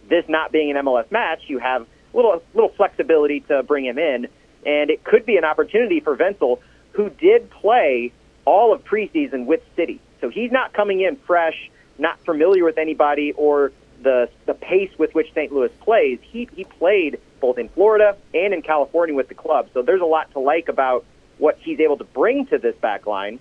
This 0.09 0.25
not 0.27 0.51
being 0.51 0.69
an 0.69 0.85
MLS 0.85 1.09
match, 1.11 1.43
you 1.47 1.59
have 1.59 1.83
a 1.83 2.17
little 2.17 2.43
little 2.53 2.73
flexibility 2.75 3.39
to 3.41 3.63
bring 3.63 3.85
him 3.85 3.97
in, 3.97 4.27
and 4.65 4.89
it 4.89 5.03
could 5.03 5.25
be 5.25 5.37
an 5.37 5.45
opportunity 5.45 5.99
for 5.99 6.15
Wentzel, 6.15 6.59
who 6.91 7.09
did 7.09 7.49
play 7.49 8.11
all 8.45 8.73
of 8.73 8.83
preseason 8.83 9.45
with 9.45 9.61
City. 9.75 10.01
So 10.19 10.29
he's 10.29 10.51
not 10.51 10.73
coming 10.73 11.01
in 11.01 11.15
fresh, 11.27 11.69
not 11.98 12.20
familiar 12.25 12.63
with 12.63 12.77
anybody 12.77 13.32
or 13.34 13.72
the 14.01 14.30
the 14.46 14.54
pace 14.54 14.92
with 14.98 15.13
which 15.16 15.32
St. 15.34 15.51
Louis 15.51 15.72
plays. 15.82 16.20
He 16.22 16.48
he 16.56 16.63
played 16.63 17.20
both 17.39 17.58
in 17.58 17.70
Florida 17.70 18.18
and 18.34 18.54
in 18.54 18.62
California 18.62 19.16
with 19.16 19.27
the 19.27 19.36
club. 19.36 19.70
So 19.74 19.82
there's 19.82 20.01
a 20.01 20.06
lot 20.06 20.32
to 20.32 20.39
like 20.39 20.70
about 20.70 21.06
what 21.38 21.58
he's 21.60 21.80
able 21.80 21.98
to 21.98 22.04
bring 22.04 22.48
to 22.48 22.58
this 22.58 22.75
back 22.77 23.06
line. 23.06 23.39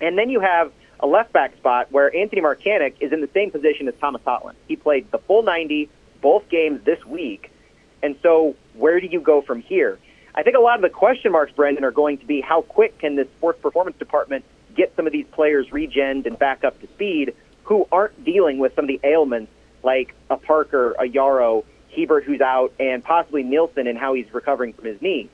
And 0.00 0.18
then 0.18 0.30
you 0.30 0.40
have 0.40 0.72
a 0.98 1.06
left 1.06 1.32
back 1.32 1.56
spot 1.56 1.90
where 1.90 2.14
Anthony 2.14 2.42
Markanich 2.42 2.94
is 3.00 3.12
in 3.12 3.20
the 3.20 3.28
same 3.32 3.50
position 3.50 3.88
as 3.88 3.94
Tomas 4.00 4.22
Totland. 4.22 4.56
He 4.66 4.76
played 4.76 5.10
the 5.10 5.18
full 5.18 5.42
90 5.42 5.88
both 6.20 6.48
games 6.48 6.82
this 6.84 7.04
week. 7.06 7.50
And 8.02 8.16
so 8.22 8.56
where 8.74 9.00
do 9.00 9.06
you 9.06 9.20
go 9.20 9.42
from 9.42 9.60
here? 9.60 9.98
I 10.34 10.42
think 10.42 10.56
a 10.56 10.60
lot 10.60 10.76
of 10.76 10.82
the 10.82 10.90
question 10.90 11.32
marks, 11.32 11.52
Brendan, 11.52 11.84
are 11.84 11.90
going 11.90 12.18
to 12.18 12.26
be 12.26 12.40
how 12.40 12.62
quick 12.62 12.98
can 12.98 13.16
this 13.16 13.28
sports 13.36 13.60
performance 13.60 13.96
department 13.98 14.44
get 14.74 14.94
some 14.96 15.06
of 15.06 15.12
these 15.12 15.26
players 15.32 15.68
regened 15.68 16.26
and 16.26 16.38
back 16.38 16.64
up 16.64 16.80
to 16.80 16.86
speed 16.88 17.34
who 17.70 17.86
aren't 17.92 18.24
dealing 18.24 18.58
with 18.58 18.74
some 18.74 18.84
of 18.84 18.88
the 18.88 19.00
ailments 19.04 19.52
like 19.84 20.12
a 20.28 20.36
Parker, 20.36 20.90
a 20.98 21.04
Yaro, 21.04 21.64
Hiebert 21.96 22.24
who's 22.24 22.40
out, 22.40 22.72
and 22.80 23.02
possibly 23.02 23.44
Nilsson 23.44 23.86
and 23.86 23.96
how 23.96 24.12
he's 24.12 24.26
recovering 24.34 24.72
from 24.72 24.86
his 24.86 25.00
knee. 25.00 25.30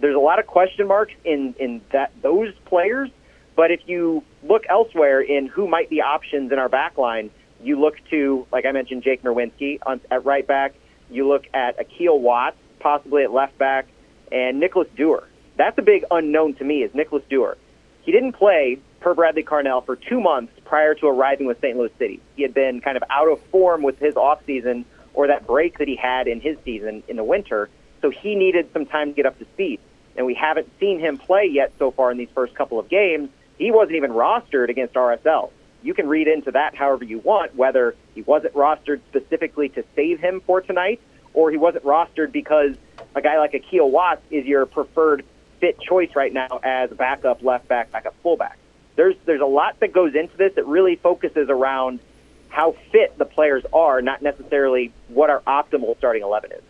There's 0.00 0.14
a 0.14 0.20
lot 0.20 0.38
of 0.38 0.46
question 0.46 0.86
marks 0.86 1.12
in, 1.24 1.52
in 1.58 1.80
that 1.90 2.12
those 2.22 2.54
players, 2.64 3.10
but 3.56 3.72
if 3.72 3.80
you 3.86 4.22
look 4.44 4.62
elsewhere 4.68 5.20
in 5.20 5.48
who 5.48 5.66
might 5.66 5.90
be 5.90 6.00
options 6.00 6.52
in 6.52 6.60
our 6.60 6.68
back 6.68 6.96
line, 6.96 7.28
you 7.60 7.78
look 7.80 7.96
to, 8.10 8.46
like 8.52 8.66
I 8.66 8.70
mentioned, 8.70 9.02
Jake 9.02 9.24
Nerwinski 9.24 9.80
on, 9.84 10.00
at 10.12 10.24
right 10.24 10.46
back. 10.46 10.74
You 11.10 11.26
look 11.26 11.46
at 11.52 11.80
Akil 11.80 12.20
Watts, 12.20 12.56
possibly 12.78 13.24
at 13.24 13.32
left 13.32 13.58
back, 13.58 13.88
and 14.30 14.60
Nicholas 14.60 14.86
Dewar. 14.96 15.24
That's 15.56 15.76
a 15.76 15.82
big 15.82 16.04
unknown 16.08 16.54
to 16.54 16.64
me 16.64 16.84
is 16.84 16.94
Nicholas 16.94 17.24
Dewar. 17.28 17.58
He 18.02 18.12
didn't 18.12 18.34
play 18.34 18.78
per 19.00 19.14
Bradley 19.14 19.42
Carnell 19.42 19.84
for 19.84 19.96
two 19.96 20.20
months 20.20 20.52
prior 20.64 20.94
to 20.94 21.06
arriving 21.06 21.46
with 21.46 21.60
St. 21.60 21.76
Louis 21.76 21.90
City. 21.98 22.20
He 22.36 22.42
had 22.42 22.54
been 22.54 22.80
kind 22.80 22.96
of 22.96 23.02
out 23.10 23.28
of 23.28 23.40
form 23.50 23.82
with 23.82 23.98
his 23.98 24.14
offseason 24.14 24.84
or 25.14 25.26
that 25.26 25.46
break 25.46 25.78
that 25.78 25.88
he 25.88 25.96
had 25.96 26.28
in 26.28 26.40
his 26.40 26.56
season 26.64 27.02
in 27.08 27.16
the 27.16 27.24
winter, 27.24 27.68
so 28.00 28.10
he 28.10 28.34
needed 28.34 28.68
some 28.72 28.86
time 28.86 29.08
to 29.08 29.14
get 29.14 29.26
up 29.26 29.38
to 29.38 29.44
speed. 29.46 29.80
And 30.16 30.26
we 30.26 30.34
haven't 30.34 30.68
seen 30.78 31.00
him 31.00 31.18
play 31.18 31.46
yet 31.46 31.72
so 31.78 31.90
far 31.90 32.10
in 32.10 32.18
these 32.18 32.28
first 32.34 32.54
couple 32.54 32.78
of 32.78 32.88
games. 32.88 33.30
He 33.58 33.70
wasn't 33.70 33.96
even 33.96 34.12
rostered 34.12 34.68
against 34.68 34.94
RSL. 34.94 35.50
You 35.82 35.94
can 35.94 36.08
read 36.08 36.28
into 36.28 36.50
that 36.52 36.74
however 36.74 37.04
you 37.04 37.18
want, 37.18 37.56
whether 37.56 37.94
he 38.14 38.22
wasn't 38.22 38.54
rostered 38.54 39.00
specifically 39.08 39.70
to 39.70 39.84
save 39.96 40.20
him 40.20 40.42
for 40.46 40.60
tonight 40.60 41.00
or 41.32 41.50
he 41.50 41.56
wasn't 41.56 41.84
rostered 41.84 42.32
because 42.32 42.76
a 43.14 43.22
guy 43.22 43.38
like 43.38 43.54
Akil 43.54 43.90
Watts 43.90 44.22
is 44.30 44.44
your 44.44 44.66
preferred 44.66 45.24
fit 45.60 45.80
choice 45.80 46.10
right 46.14 46.32
now 46.32 46.60
as 46.62 46.90
backup 46.90 47.42
left 47.42 47.68
back, 47.68 47.90
backup 47.92 48.14
fullback. 48.22 48.58
There's 48.96 49.16
there's 49.24 49.40
a 49.40 49.46
lot 49.46 49.78
that 49.80 49.92
goes 49.92 50.14
into 50.14 50.36
this. 50.36 50.52
It 50.56 50.66
really 50.66 50.96
focuses 50.96 51.48
around 51.48 52.00
how 52.48 52.74
fit 52.90 53.16
the 53.16 53.24
players 53.24 53.64
are, 53.72 54.02
not 54.02 54.22
necessarily 54.22 54.92
what 55.08 55.30
our 55.30 55.40
optimal 55.40 55.96
starting 55.98 56.22
eleven 56.22 56.52
is. 56.52 56.62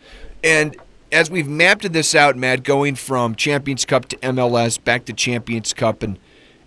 And 0.44 0.76
as 1.12 1.30
we've 1.30 1.48
mapped 1.48 1.90
this 1.92 2.14
out, 2.14 2.36
Matt, 2.36 2.62
going 2.62 2.94
from 2.94 3.34
Champions 3.34 3.84
Cup 3.84 4.06
to 4.06 4.16
MLS, 4.18 4.82
back 4.82 5.04
to 5.06 5.12
Champions 5.12 5.72
Cup, 5.72 6.02
and 6.02 6.18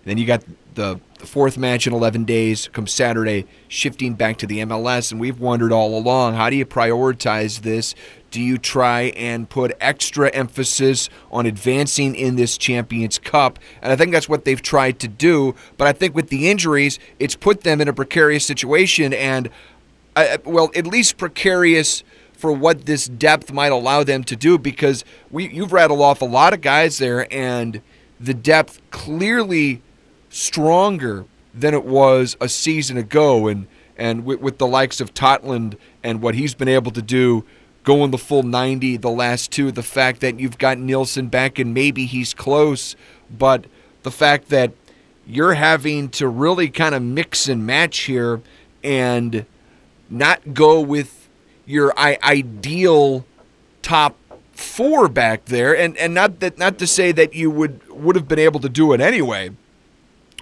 then 0.04 0.18
you 0.18 0.26
got 0.26 0.44
the, 0.74 1.00
fourth 1.24 1.56
match 1.56 1.86
in 1.86 1.92
11 1.92 2.24
days, 2.24 2.68
come 2.72 2.86
Saturday, 2.86 3.46
shifting 3.68 4.14
back 4.14 4.36
to 4.38 4.46
the 4.46 4.58
MLS. 4.60 5.10
And 5.10 5.20
we've 5.20 5.40
wondered 5.40 5.72
all 5.72 5.96
along 5.98 6.34
how 6.34 6.50
do 6.50 6.56
you 6.56 6.66
prioritize 6.66 7.62
this? 7.62 7.94
Do 8.30 8.40
you 8.40 8.58
try 8.58 9.12
and 9.16 9.48
put 9.48 9.76
extra 9.80 10.28
emphasis 10.30 11.08
on 11.30 11.46
advancing 11.46 12.14
in 12.14 12.36
this 12.36 12.58
Champions 12.58 13.18
Cup? 13.18 13.58
And 13.80 13.92
I 13.92 13.96
think 13.96 14.12
that's 14.12 14.28
what 14.28 14.44
they've 14.44 14.60
tried 14.60 14.98
to 15.00 15.08
do. 15.08 15.54
But 15.76 15.86
I 15.88 15.92
think 15.92 16.14
with 16.14 16.30
the 16.30 16.50
injuries, 16.50 16.98
it's 17.18 17.36
put 17.36 17.62
them 17.62 17.80
in 17.80 17.88
a 17.88 17.92
precarious 17.92 18.44
situation. 18.44 19.12
And, 19.12 19.50
uh, 20.16 20.38
well, 20.44 20.70
at 20.74 20.86
least 20.86 21.16
precarious 21.16 22.02
for 22.32 22.52
what 22.52 22.86
this 22.86 23.06
depth 23.06 23.52
might 23.52 23.72
allow 23.72 24.02
them 24.02 24.24
to 24.24 24.34
do 24.34 24.58
because 24.58 25.04
we 25.30 25.48
you've 25.48 25.72
rattled 25.72 26.00
off 26.00 26.20
a 26.20 26.26
lot 26.26 26.52
of 26.52 26.60
guys 26.60 26.98
there 26.98 27.32
and 27.32 27.80
the 28.20 28.34
depth 28.34 28.82
clearly 28.90 29.80
stronger 30.34 31.24
than 31.54 31.74
it 31.74 31.84
was 31.84 32.36
a 32.40 32.48
season 32.48 32.96
ago, 32.96 33.46
and 33.46 33.68
and 33.96 34.24
with, 34.24 34.40
with 34.40 34.58
the 34.58 34.66
likes 34.66 35.00
of 35.00 35.14
Totland 35.14 35.76
and 36.02 36.20
what 36.20 36.34
he's 36.34 36.54
been 36.54 36.66
able 36.66 36.90
to 36.90 37.02
do, 37.02 37.44
going 37.84 38.10
the 38.10 38.18
full 38.18 38.42
90 38.42 38.96
the 38.96 39.10
last 39.10 39.52
two, 39.52 39.70
the 39.70 39.84
fact 39.84 40.20
that 40.20 40.40
you've 40.40 40.58
got 40.58 40.76
Nilsson 40.76 41.28
back 41.28 41.60
and 41.60 41.72
maybe 41.72 42.06
he's 42.06 42.34
close, 42.34 42.96
but 43.30 43.66
the 44.02 44.10
fact 44.10 44.48
that 44.48 44.72
you're 45.24 45.54
having 45.54 46.08
to 46.08 46.26
really 46.26 46.68
kind 46.68 46.96
of 46.96 47.02
mix 47.02 47.48
and 47.48 47.64
match 47.64 48.00
here 48.00 48.42
and 48.82 49.46
not 50.10 50.52
go 50.52 50.80
with 50.80 51.28
your 51.64 51.96
ideal 51.98 53.24
top 53.82 54.16
four 54.52 55.06
back 55.06 55.44
there. 55.44 55.76
And 55.76 55.96
and 55.96 56.12
not 56.12 56.40
that 56.40 56.58
not 56.58 56.78
to 56.80 56.88
say 56.88 57.12
that 57.12 57.34
you 57.34 57.52
would 57.52 57.88
would 57.88 58.16
have 58.16 58.26
been 58.26 58.40
able 58.40 58.58
to 58.58 58.68
do 58.68 58.92
it 58.92 59.00
anyway 59.00 59.50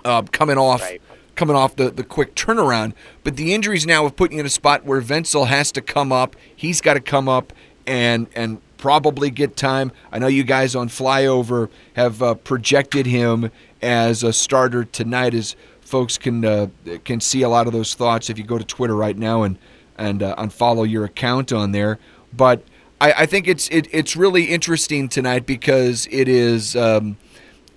uh, 0.04 0.22
coming 0.22 0.58
off 0.58 0.82
right. 0.82 1.00
coming 1.34 1.56
off 1.56 1.76
the, 1.76 1.90
the 1.90 2.04
quick 2.04 2.34
turnaround. 2.34 2.92
But 3.24 3.36
the 3.36 3.54
injuries 3.54 3.86
now 3.86 4.04
have 4.04 4.16
put 4.16 4.32
you 4.32 4.40
in 4.40 4.46
a 4.46 4.50
spot 4.50 4.84
where 4.84 5.00
Wentzel 5.00 5.46
has 5.46 5.72
to 5.72 5.80
come 5.80 6.12
up. 6.12 6.36
He's 6.54 6.80
got 6.80 6.94
to 6.94 7.00
come 7.00 7.28
up 7.28 7.52
and 7.86 8.26
and 8.34 8.60
probably 8.82 9.30
get 9.30 9.56
time. 9.56 9.92
I 10.10 10.18
know 10.18 10.26
you 10.26 10.42
guys 10.42 10.74
on 10.74 10.88
Flyover 10.88 11.70
have 11.94 12.20
uh, 12.20 12.34
projected 12.34 13.06
him 13.06 13.52
as 13.80 14.24
a 14.24 14.32
starter 14.32 14.84
tonight, 14.84 15.34
as 15.34 15.54
folks 15.80 16.18
can 16.18 16.44
uh, 16.44 16.66
can 17.04 17.20
see 17.20 17.42
a 17.42 17.48
lot 17.48 17.66
of 17.66 17.72
those 17.72 17.94
thoughts 17.94 18.28
if 18.28 18.38
you 18.38 18.44
go 18.44 18.58
to 18.58 18.64
Twitter 18.64 18.96
right 18.96 19.16
now 19.16 19.42
and 19.42 19.58
and 19.96 20.22
uh, 20.22 20.34
unfollow 20.36 20.88
your 20.88 21.04
account 21.04 21.52
on 21.52 21.72
there. 21.72 21.98
But 22.32 22.64
I, 23.00 23.12
I 23.18 23.26
think 23.26 23.46
it's 23.46 23.68
it, 23.68 23.88
it's 23.92 24.16
really 24.16 24.44
interesting 24.46 25.08
tonight 25.08 25.46
because 25.46 26.08
it 26.10 26.28
is. 26.28 26.76
Um, 26.76 27.16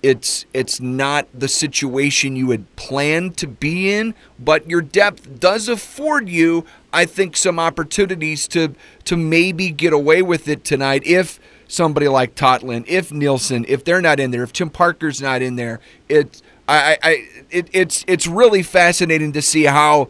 it's 0.06 0.46
it's 0.54 0.80
not 0.80 1.26
the 1.34 1.48
situation 1.48 2.36
you 2.36 2.52
had 2.52 2.76
planned 2.76 3.36
to 3.38 3.48
be 3.48 3.92
in, 3.92 4.14
but 4.38 4.70
your 4.70 4.80
depth 4.80 5.40
does 5.40 5.68
afford 5.68 6.28
you, 6.28 6.64
I 6.92 7.06
think, 7.06 7.36
some 7.36 7.58
opportunities 7.58 8.46
to 8.48 8.76
to 9.06 9.16
maybe 9.16 9.70
get 9.70 9.92
away 9.92 10.22
with 10.22 10.46
it 10.46 10.62
tonight 10.62 11.02
if 11.04 11.40
somebody 11.66 12.06
like 12.06 12.36
Totland, 12.36 12.84
if 12.86 13.10
Nilsson, 13.10 13.64
if 13.66 13.82
they're 13.82 14.00
not 14.00 14.20
in 14.20 14.30
there, 14.30 14.44
if 14.44 14.52
Tim 14.52 14.70
Parker's 14.70 15.20
not 15.20 15.42
in 15.42 15.56
there. 15.56 15.80
It 16.08 16.40
I, 16.68 16.98
I 17.02 17.28
it, 17.50 17.68
it's 17.72 18.04
it's 18.06 18.28
really 18.28 18.62
fascinating 18.62 19.32
to 19.32 19.42
see 19.42 19.64
how 19.64 20.08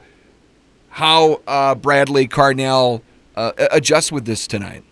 how 0.90 1.40
uh, 1.46 1.74
Bradley 1.74 2.28
Carnell 2.28 3.00
uh, 3.34 3.52
adjusts 3.70 4.12
with 4.12 4.26
this 4.26 4.46
tonight. 4.46 4.84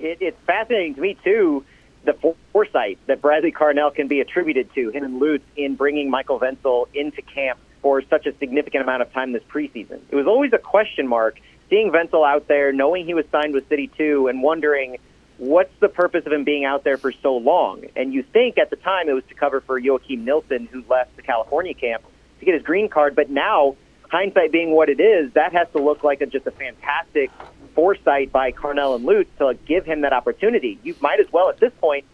It, 0.00 0.18
it's 0.20 0.38
fascinating 0.44 0.96
to 0.96 1.00
me 1.00 1.16
too 1.22 1.64
the 2.04 2.34
foresight 2.52 2.98
that 3.06 3.20
Bradley 3.20 3.52
Carnell 3.52 3.94
can 3.94 4.08
be 4.08 4.20
attributed 4.20 4.72
to, 4.74 4.90
him 4.90 5.04
and 5.04 5.20
Lutz, 5.20 5.44
in 5.56 5.76
bringing 5.76 6.10
Michael 6.10 6.38
Wentzel 6.38 6.88
into 6.94 7.22
camp 7.22 7.58
for 7.82 8.02
such 8.02 8.26
a 8.26 8.36
significant 8.38 8.82
amount 8.82 9.02
of 9.02 9.12
time 9.12 9.32
this 9.32 9.42
preseason. 9.44 10.00
It 10.10 10.16
was 10.16 10.26
always 10.26 10.52
a 10.52 10.58
question 10.58 11.06
mark 11.06 11.38
seeing 11.68 11.92
Wentzel 11.92 12.24
out 12.24 12.48
there, 12.48 12.72
knowing 12.72 13.06
he 13.06 13.14
was 13.14 13.24
signed 13.30 13.54
with 13.54 13.68
City 13.68 13.90
2, 13.96 14.28
and 14.28 14.42
wondering 14.42 14.98
what's 15.38 15.72
the 15.80 15.88
purpose 15.88 16.26
of 16.26 16.32
him 16.32 16.44
being 16.44 16.64
out 16.64 16.84
there 16.84 16.98
for 16.98 17.12
so 17.12 17.36
long. 17.36 17.84
And 17.96 18.12
you 18.12 18.22
think 18.22 18.58
at 18.58 18.70
the 18.70 18.76
time 18.76 19.08
it 19.08 19.12
was 19.12 19.24
to 19.28 19.34
cover 19.34 19.60
for 19.60 19.80
Joakim 19.80 20.24
Nilsson, 20.24 20.68
who 20.70 20.84
left 20.88 21.16
the 21.16 21.22
California 21.22 21.72
camp 21.72 22.02
to 22.40 22.44
get 22.44 22.54
his 22.54 22.62
green 22.62 22.88
card, 22.88 23.14
but 23.14 23.30
now, 23.30 23.76
hindsight 24.10 24.52
being 24.52 24.72
what 24.72 24.88
it 24.88 25.00
is, 25.00 25.32
that 25.34 25.52
has 25.52 25.68
to 25.72 25.78
look 25.78 26.02
like 26.02 26.20
a, 26.20 26.26
just 26.26 26.46
a 26.46 26.50
fantastic 26.50 27.30
foresight 27.74 28.32
by 28.32 28.52
Carnell 28.52 28.96
and 28.96 29.04
Lutz 29.04 29.30
to 29.38 29.56
give 29.66 29.84
him 29.84 30.02
that 30.02 30.12
opportunity. 30.12 30.78
You 30.82 30.94
might 31.00 31.20
as 31.20 31.30
well, 31.32 31.48
at 31.48 31.58
this 31.58 31.72
point, 31.80 32.04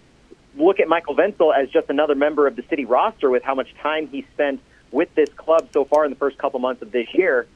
look 0.56 0.80
at 0.80 0.88
Michael 0.88 1.14
Wentzel 1.14 1.52
as 1.54 1.68
just 1.70 1.90
another 1.90 2.14
member 2.14 2.46
of 2.46 2.56
the 2.56 2.64
city 2.68 2.84
roster 2.84 3.30
with 3.30 3.42
how 3.42 3.54
much 3.54 3.74
time 3.82 4.08
he 4.08 4.26
spent 4.34 4.60
with 4.90 5.14
this 5.14 5.28
club 5.36 5.68
so 5.72 5.84
far 5.84 6.04
in 6.04 6.10
the 6.10 6.16
first 6.16 6.38
couple 6.38 6.60
months 6.60 6.82
of 6.82 6.92
this 6.92 7.08
year. 7.12 7.46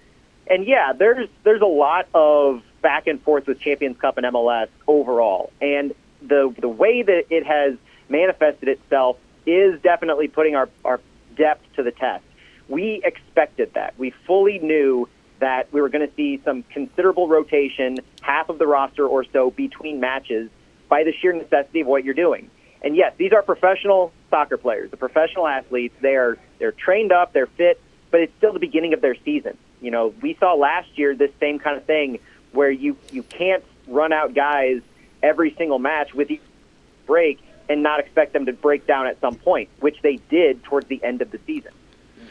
And 0.46 0.66
yeah, 0.66 0.92
there's 0.92 1.28
there's 1.44 1.62
a 1.62 1.66
lot 1.66 2.08
of 2.12 2.62
back 2.82 3.06
and 3.06 3.22
forth 3.22 3.46
with 3.46 3.60
Champions 3.60 3.98
Cup 3.98 4.18
and 4.18 4.26
MLS 4.26 4.68
overall. 4.86 5.52
And 5.60 5.94
the 6.22 6.54
the 6.58 6.68
way 6.68 7.02
that 7.02 7.26
it 7.30 7.46
has 7.46 7.76
manifested 8.08 8.68
itself 8.68 9.16
is 9.46 9.80
definitely 9.80 10.28
putting 10.28 10.56
our, 10.56 10.68
our 10.84 11.00
depth 11.36 11.64
to 11.76 11.82
the 11.82 11.92
test. 11.92 12.24
We 12.68 13.00
expected 13.04 13.74
that. 13.74 13.94
We 13.98 14.10
fully 14.26 14.58
knew 14.58 15.08
that 15.40 15.72
we 15.72 15.80
were 15.80 15.88
going 15.88 16.06
to 16.06 16.14
see 16.14 16.40
some 16.44 16.62
considerable 16.62 17.28
rotation, 17.28 17.98
half 18.22 18.48
of 18.48 18.58
the 18.58 18.66
roster 18.66 19.06
or 19.06 19.24
so 19.24 19.50
between 19.50 20.00
matches, 20.00 20.50
by 20.88 21.04
the 21.04 21.12
sheer 21.12 21.32
necessity 21.32 21.80
of 21.80 21.86
what 21.86 22.04
you're 22.04 22.14
doing. 22.14 22.50
And 22.82 22.96
yes, 22.96 23.12
these 23.16 23.32
are 23.32 23.42
professional 23.42 24.12
soccer 24.30 24.56
players, 24.56 24.90
the 24.90 24.96
professional 24.96 25.46
athletes. 25.46 25.94
They 26.00 26.16
are 26.16 26.38
they're 26.58 26.72
trained 26.72 27.12
up, 27.12 27.32
they're 27.32 27.46
fit, 27.46 27.80
but 28.10 28.20
it's 28.20 28.32
still 28.38 28.52
the 28.52 28.58
beginning 28.58 28.94
of 28.94 29.00
their 29.00 29.16
season. 29.24 29.56
You 29.80 29.90
know, 29.90 30.14
we 30.20 30.34
saw 30.34 30.54
last 30.54 30.98
year 30.98 31.14
this 31.14 31.30
same 31.40 31.58
kind 31.58 31.76
of 31.76 31.84
thing 31.84 32.18
where 32.52 32.70
you 32.70 32.96
you 33.12 33.22
can't 33.22 33.64
run 33.86 34.12
out 34.12 34.34
guys 34.34 34.80
every 35.22 35.54
single 35.56 35.78
match 35.78 36.14
with 36.14 36.30
each 36.30 36.42
break 37.06 37.40
and 37.68 37.82
not 37.82 38.00
expect 38.00 38.32
them 38.32 38.46
to 38.46 38.52
break 38.52 38.86
down 38.86 39.06
at 39.06 39.20
some 39.20 39.34
point, 39.36 39.68
which 39.80 40.00
they 40.02 40.16
did 40.28 40.62
towards 40.64 40.86
the 40.88 41.02
end 41.04 41.22
of 41.22 41.30
the 41.30 41.38
season 41.46 41.72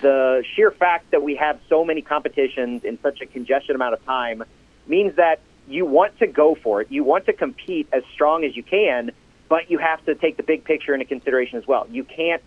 the 0.01 0.43
sheer 0.55 0.71
fact 0.71 1.11
that 1.11 1.23
we 1.23 1.35
have 1.35 1.59
so 1.69 1.83
many 1.83 2.01
competitions 2.01 2.83
in 2.83 2.99
such 3.01 3.21
a 3.21 3.25
congested 3.25 3.75
amount 3.75 3.93
of 3.93 4.05
time 4.05 4.43
means 4.87 5.15
that 5.15 5.39
you 5.67 5.85
want 5.85 6.17
to 6.19 6.27
go 6.27 6.55
for 6.55 6.81
it. 6.81 6.87
You 6.91 7.03
want 7.03 7.25
to 7.27 7.33
compete 7.33 7.87
as 7.91 8.03
strong 8.13 8.43
as 8.43 8.55
you 8.55 8.63
can, 8.63 9.11
but 9.47 9.69
you 9.69 9.77
have 9.77 10.03
to 10.05 10.15
take 10.15 10.37
the 10.37 10.43
big 10.43 10.63
picture 10.63 10.93
into 10.93 11.05
consideration 11.05 11.57
as 11.57 11.67
well. 11.67 11.87
You 11.89 12.03
can't 12.03 12.41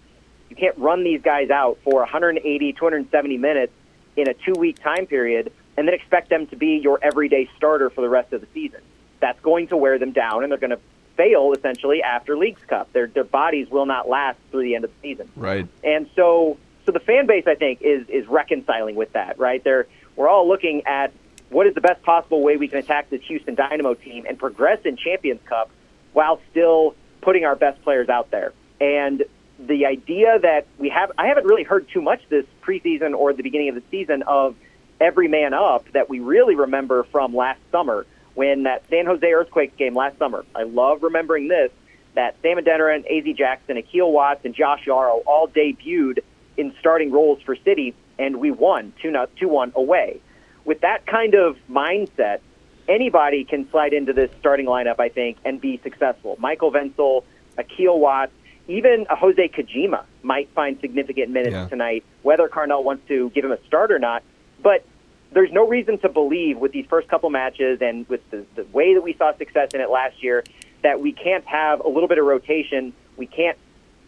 You 0.50 0.56
can't 0.56 0.76
run 0.76 1.02
these 1.04 1.22
guys 1.22 1.50
out 1.50 1.78
for 1.82 2.00
180, 2.00 2.72
270 2.72 3.38
minutes 3.38 3.72
in 4.16 4.28
a 4.28 4.34
two 4.34 4.54
week 4.58 4.78
time 4.82 5.06
period 5.06 5.52
and 5.76 5.88
then 5.88 5.94
expect 5.94 6.28
them 6.28 6.46
to 6.48 6.56
be 6.56 6.76
your 6.82 6.98
everyday 7.02 7.48
starter 7.56 7.88
for 7.90 8.02
the 8.02 8.08
rest 8.08 8.32
of 8.32 8.40
the 8.40 8.46
season. 8.52 8.80
That's 9.20 9.40
going 9.40 9.68
to 9.68 9.76
wear 9.76 9.98
them 9.98 10.12
down, 10.12 10.42
and 10.42 10.50
they're 10.52 10.58
going 10.58 10.70
to 10.70 10.80
fail 11.16 11.52
essentially 11.56 12.02
after 12.02 12.36
Leagues 12.36 12.62
Cup. 12.66 12.92
Their 12.92 13.06
their 13.06 13.24
bodies 13.24 13.70
will 13.70 13.86
not 13.86 14.08
last 14.08 14.38
through 14.50 14.64
the 14.64 14.74
end 14.74 14.84
of 14.84 14.90
the 14.90 15.08
season. 15.08 15.30
Right. 15.36 15.66
And 15.84 16.10
so 16.16 16.58
so 16.84 16.92
the 16.92 17.00
fan 17.00 17.26
base 17.26 17.44
I 17.46 17.54
think 17.54 17.82
is 17.82 18.08
is 18.08 18.26
reconciling 18.26 18.96
with 18.96 19.12
that, 19.12 19.38
right? 19.38 19.62
They're 19.62 19.86
we're 20.16 20.28
all 20.28 20.48
looking 20.48 20.86
at 20.86 21.12
what 21.50 21.66
is 21.66 21.74
the 21.74 21.80
best 21.80 22.02
possible 22.02 22.42
way 22.42 22.56
we 22.56 22.68
can 22.68 22.78
attack 22.78 23.10
this 23.10 23.22
Houston 23.22 23.54
Dynamo 23.54 23.94
team 23.94 24.24
and 24.28 24.38
progress 24.38 24.80
in 24.84 24.96
Champions 24.96 25.40
Cup 25.44 25.70
while 26.12 26.40
still 26.50 26.94
putting 27.20 27.44
our 27.44 27.56
best 27.56 27.82
players 27.82 28.08
out 28.08 28.30
there. 28.30 28.52
And 28.80 29.24
the 29.58 29.86
idea 29.86 30.38
that 30.40 30.66
we 30.78 30.88
have 30.88 31.12
I 31.18 31.28
haven't 31.28 31.46
really 31.46 31.62
heard 31.62 31.88
too 31.88 32.02
much 32.02 32.22
this 32.28 32.46
preseason 32.62 33.14
or 33.14 33.32
the 33.32 33.42
beginning 33.42 33.68
of 33.68 33.74
the 33.76 33.82
season 33.90 34.22
of 34.22 34.56
every 35.00 35.28
man 35.28 35.54
up 35.54 35.90
that 35.92 36.08
we 36.08 36.20
really 36.20 36.54
remember 36.54 37.04
from 37.04 37.34
last 37.34 37.60
summer 37.70 38.06
when 38.34 38.64
that 38.64 38.82
San 38.88 39.06
Jose 39.06 39.26
Earthquakes 39.26 39.76
game 39.76 39.94
last 39.94 40.18
summer. 40.18 40.44
I 40.54 40.62
love 40.62 41.02
remembering 41.02 41.48
this 41.48 41.70
that 42.14 42.36
Sam 42.42 42.58
Adeniran, 42.58 43.04
AZ 43.06 43.36
Jackson, 43.36 43.76
Akil 43.78 44.10
Watts, 44.12 44.44
and 44.44 44.54
Josh 44.54 44.84
Yaro 44.84 45.22
all 45.26 45.48
debuted 45.48 46.20
in 46.56 46.74
starting 46.80 47.10
roles 47.10 47.40
for 47.42 47.56
City, 47.56 47.94
and 48.18 48.36
we 48.38 48.50
won 48.50 48.92
2 49.02 49.12
2 49.38 49.48
1 49.48 49.72
away. 49.74 50.20
With 50.64 50.80
that 50.82 51.06
kind 51.06 51.34
of 51.34 51.56
mindset, 51.70 52.40
anybody 52.88 53.44
can 53.44 53.68
slide 53.70 53.92
into 53.92 54.12
this 54.12 54.30
starting 54.38 54.66
lineup, 54.66 55.00
I 55.00 55.08
think, 55.08 55.38
and 55.44 55.60
be 55.60 55.80
successful. 55.82 56.36
Michael 56.38 56.70
Wentzel, 56.70 57.24
Akil 57.58 57.98
Watts, 57.98 58.32
even 58.68 59.06
a 59.10 59.16
Hosei 59.16 59.52
Kijima 59.52 60.04
might 60.22 60.48
find 60.50 60.78
significant 60.80 61.30
minutes 61.30 61.52
yeah. 61.52 61.68
tonight, 61.68 62.04
whether 62.22 62.48
Carnell 62.48 62.84
wants 62.84 63.06
to 63.08 63.30
give 63.30 63.44
him 63.44 63.52
a 63.52 63.62
start 63.66 63.90
or 63.90 63.98
not. 63.98 64.22
But 64.62 64.84
there's 65.32 65.50
no 65.50 65.66
reason 65.66 65.98
to 65.98 66.08
believe 66.08 66.58
with 66.58 66.72
these 66.72 66.86
first 66.86 67.08
couple 67.08 67.30
matches 67.30 67.80
and 67.80 68.08
with 68.08 68.28
the, 68.30 68.44
the 68.54 68.64
way 68.72 68.94
that 68.94 69.02
we 69.02 69.14
saw 69.14 69.36
success 69.36 69.70
in 69.74 69.80
it 69.80 69.90
last 69.90 70.22
year 70.22 70.44
that 70.82 71.00
we 71.00 71.12
can't 71.12 71.44
have 71.46 71.80
a 71.80 71.88
little 71.88 72.08
bit 72.08 72.18
of 72.18 72.24
rotation. 72.24 72.92
We 73.16 73.26
can't 73.26 73.58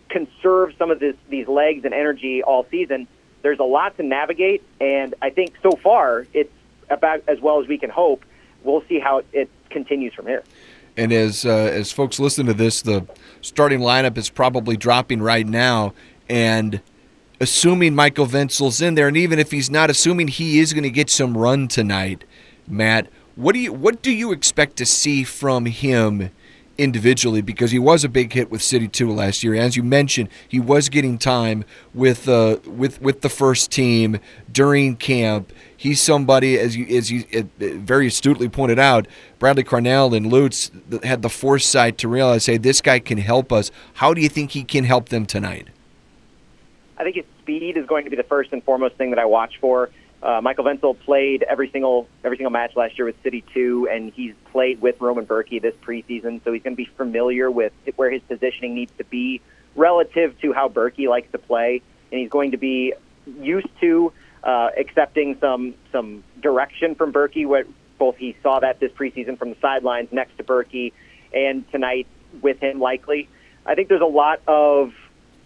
conserve 0.09 0.75
some 0.79 0.91
of 0.91 1.01
this, 1.01 1.17
these 1.29 1.49
legs 1.49 1.85
and 1.85 1.95
energy 1.95 2.43
all 2.43 2.67
season. 2.71 3.07
There's 3.43 3.59
a 3.59 3.65
lot 3.65 3.97
to 3.97 4.03
navigate, 4.03 4.63
and 4.81 5.15
I 5.21 5.31
think 5.31 5.55
so 5.63 5.73
far 5.73 6.27
it's 6.33 6.53
about 6.91 7.23
as 7.29 7.41
well 7.41 7.61
as 7.61 7.69
we 7.69 7.79
can 7.79 7.91
hope. 7.91 8.25
We'll 8.63 8.85
see 8.89 8.99
how 8.99 9.23
it 9.33 9.51
continues 9.71 10.15
from 10.15 10.27
here. 10.27 10.43
And 10.97 11.13
as 11.13 11.45
uh, 11.45 11.51
as 11.51 11.93
folks 11.93 12.19
listen 12.21 12.47
to 12.47 12.55
this, 12.55 12.81
the 12.81 13.07
starting 13.41 13.81
lineup 13.81 14.17
is 14.17 14.31
probably 14.31 14.77
dropping 14.77 15.21
right 15.21 15.47
now, 15.47 15.93
and 16.29 16.81
assuming 17.41 17.95
Michael 17.95 18.27
Wentzel's 18.27 18.81
in 18.81 18.95
there, 18.95 19.09
and 19.09 19.17
even 19.17 19.39
if 19.39 19.51
he's 19.51 19.69
not, 19.69 19.91
assuming 19.91 20.29
he 20.29 20.61
is 20.61 20.73
going 20.73 20.85
to 20.85 20.91
get 20.91 21.11
some 21.11 21.37
run 21.37 21.67
tonight, 21.67 22.25
Matt, 22.69 23.09
what 23.35 23.55
do 23.55 23.59
you 23.59 23.73
what 23.73 24.03
do 24.03 24.13
you 24.13 24.33
expect 24.33 24.77
to 24.77 24.87
see 24.87 25.25
from 25.25 25.67
him 25.67 26.31
individually? 26.79 27.43
Because 27.43 27.71
he 27.71 27.79
was 27.79 28.05
a 28.05 28.09
big 28.09 28.33
hit 28.33 28.51
with 28.51 28.63
City 28.63 28.89
Two 28.89 29.13
last 29.13 29.43
year. 29.43 29.55
As 29.55 29.77
you 29.77 29.83
mentioned, 29.83 30.29
he 30.49 30.61
was 30.61 30.89
getting 30.89 31.19
time 31.19 31.65
with 31.93 32.29
uh, 32.29 32.59
with 32.67 33.01
with 33.01 33.21
the 33.21 33.29
first 33.29 33.71
team 33.71 34.19
during 34.51 34.97
camp. 34.97 35.53
He's 35.77 36.01
somebody, 36.01 36.59
as 36.59 36.77
you 36.77 36.87
as 36.97 37.11
you 37.11 37.25
very 37.59 38.07
astutely 38.07 38.49
pointed 38.49 38.79
out, 38.79 39.07
Bradley 39.39 39.65
Carnell 39.65 40.17
and 40.17 40.33
Lutz 40.33 40.71
had 41.03 41.23
the 41.23 41.29
foresight 41.29 41.99
to 41.99 42.09
realize, 42.09 42.47
hey, 42.47 42.57
this 42.57 42.81
guy 42.81 42.99
can 42.99 43.19
help 43.19 43.53
us. 43.53 43.71
How 43.95 44.15
do 44.15 44.21
you 44.21 44.29
think 44.29 44.53
he 44.53 44.65
can 44.65 44.85
help 44.85 45.11
them 45.11 45.27
tonight? 45.27 45.69
I 46.97 47.03
think 47.03 47.17
his 47.17 47.25
speed 47.41 47.77
is 47.77 47.87
going 47.87 48.05
to 48.05 48.11
be 48.11 48.17
the 48.17 48.23
first 48.23 48.53
and 48.53 48.63
foremost 48.65 48.95
thing 48.97 49.11
that 49.11 49.19
I 49.19 49.27
watch 49.27 49.59
for. 49.61 49.91
Uh, 50.23 50.41
Michael 50.41 50.65
Wentzel 50.65 50.95
played 50.95 51.43
every 51.43 51.71
single 51.71 52.09
every 52.25 52.39
single 52.39 52.51
match 52.51 52.77
last 52.77 52.97
year 52.99 53.05
with 53.05 53.23
City 53.23 53.45
Two, 53.53 53.89
and 53.91 54.13
he's 54.13 54.35
played 54.53 54.81
with 54.81 55.01
Roman 55.01 55.27
Bürki 55.27 55.61
this 55.61 55.75
preseason, 55.85 56.43
so 56.45 56.53
he's 56.53 56.63
going 56.63 56.75
to 56.75 56.83
be 56.83 56.89
familiar 56.97 57.51
with 57.51 57.73
where 57.97 58.11
his 58.11 58.23
positioning 58.23 58.75
needs 58.75 58.93
to 58.99 59.05
be 59.05 59.41
relative 59.77 60.39
to 60.41 60.53
how 60.53 60.69
Bürki 60.69 61.09
likes 61.09 61.31
to 61.33 61.39
play, 61.39 61.83
and 62.11 62.21
he's 62.21 62.31
going 62.31 62.53
to 62.53 62.57
be 62.57 62.95
used 63.39 63.69
to 63.81 64.13
uh, 64.43 64.71
accepting 64.79 65.37
some 65.41 65.75
some 65.93 66.25
direction 66.41 66.95
from 66.95 67.13
Bürki. 67.13 67.47
What 67.47 67.67
both 67.99 68.17
he 68.17 68.37
saw 68.43 68.61
that 68.61 68.81
this 68.81 68.93
preseason 68.93 69.39
from 69.39 69.51
the 69.51 69.57
sidelines 69.61 70.09
next 70.11 70.37
to 70.39 70.45
Bürki, 70.45 70.93
and 71.35 71.71
tonight 71.71 72.07
with 72.41 72.61
him 72.61 72.81
likely. 72.81 73.29
I 73.67 73.75
think 73.75 73.89
there's 73.89 74.01
a 74.01 74.07
lot 74.07 74.41
of 74.47 74.93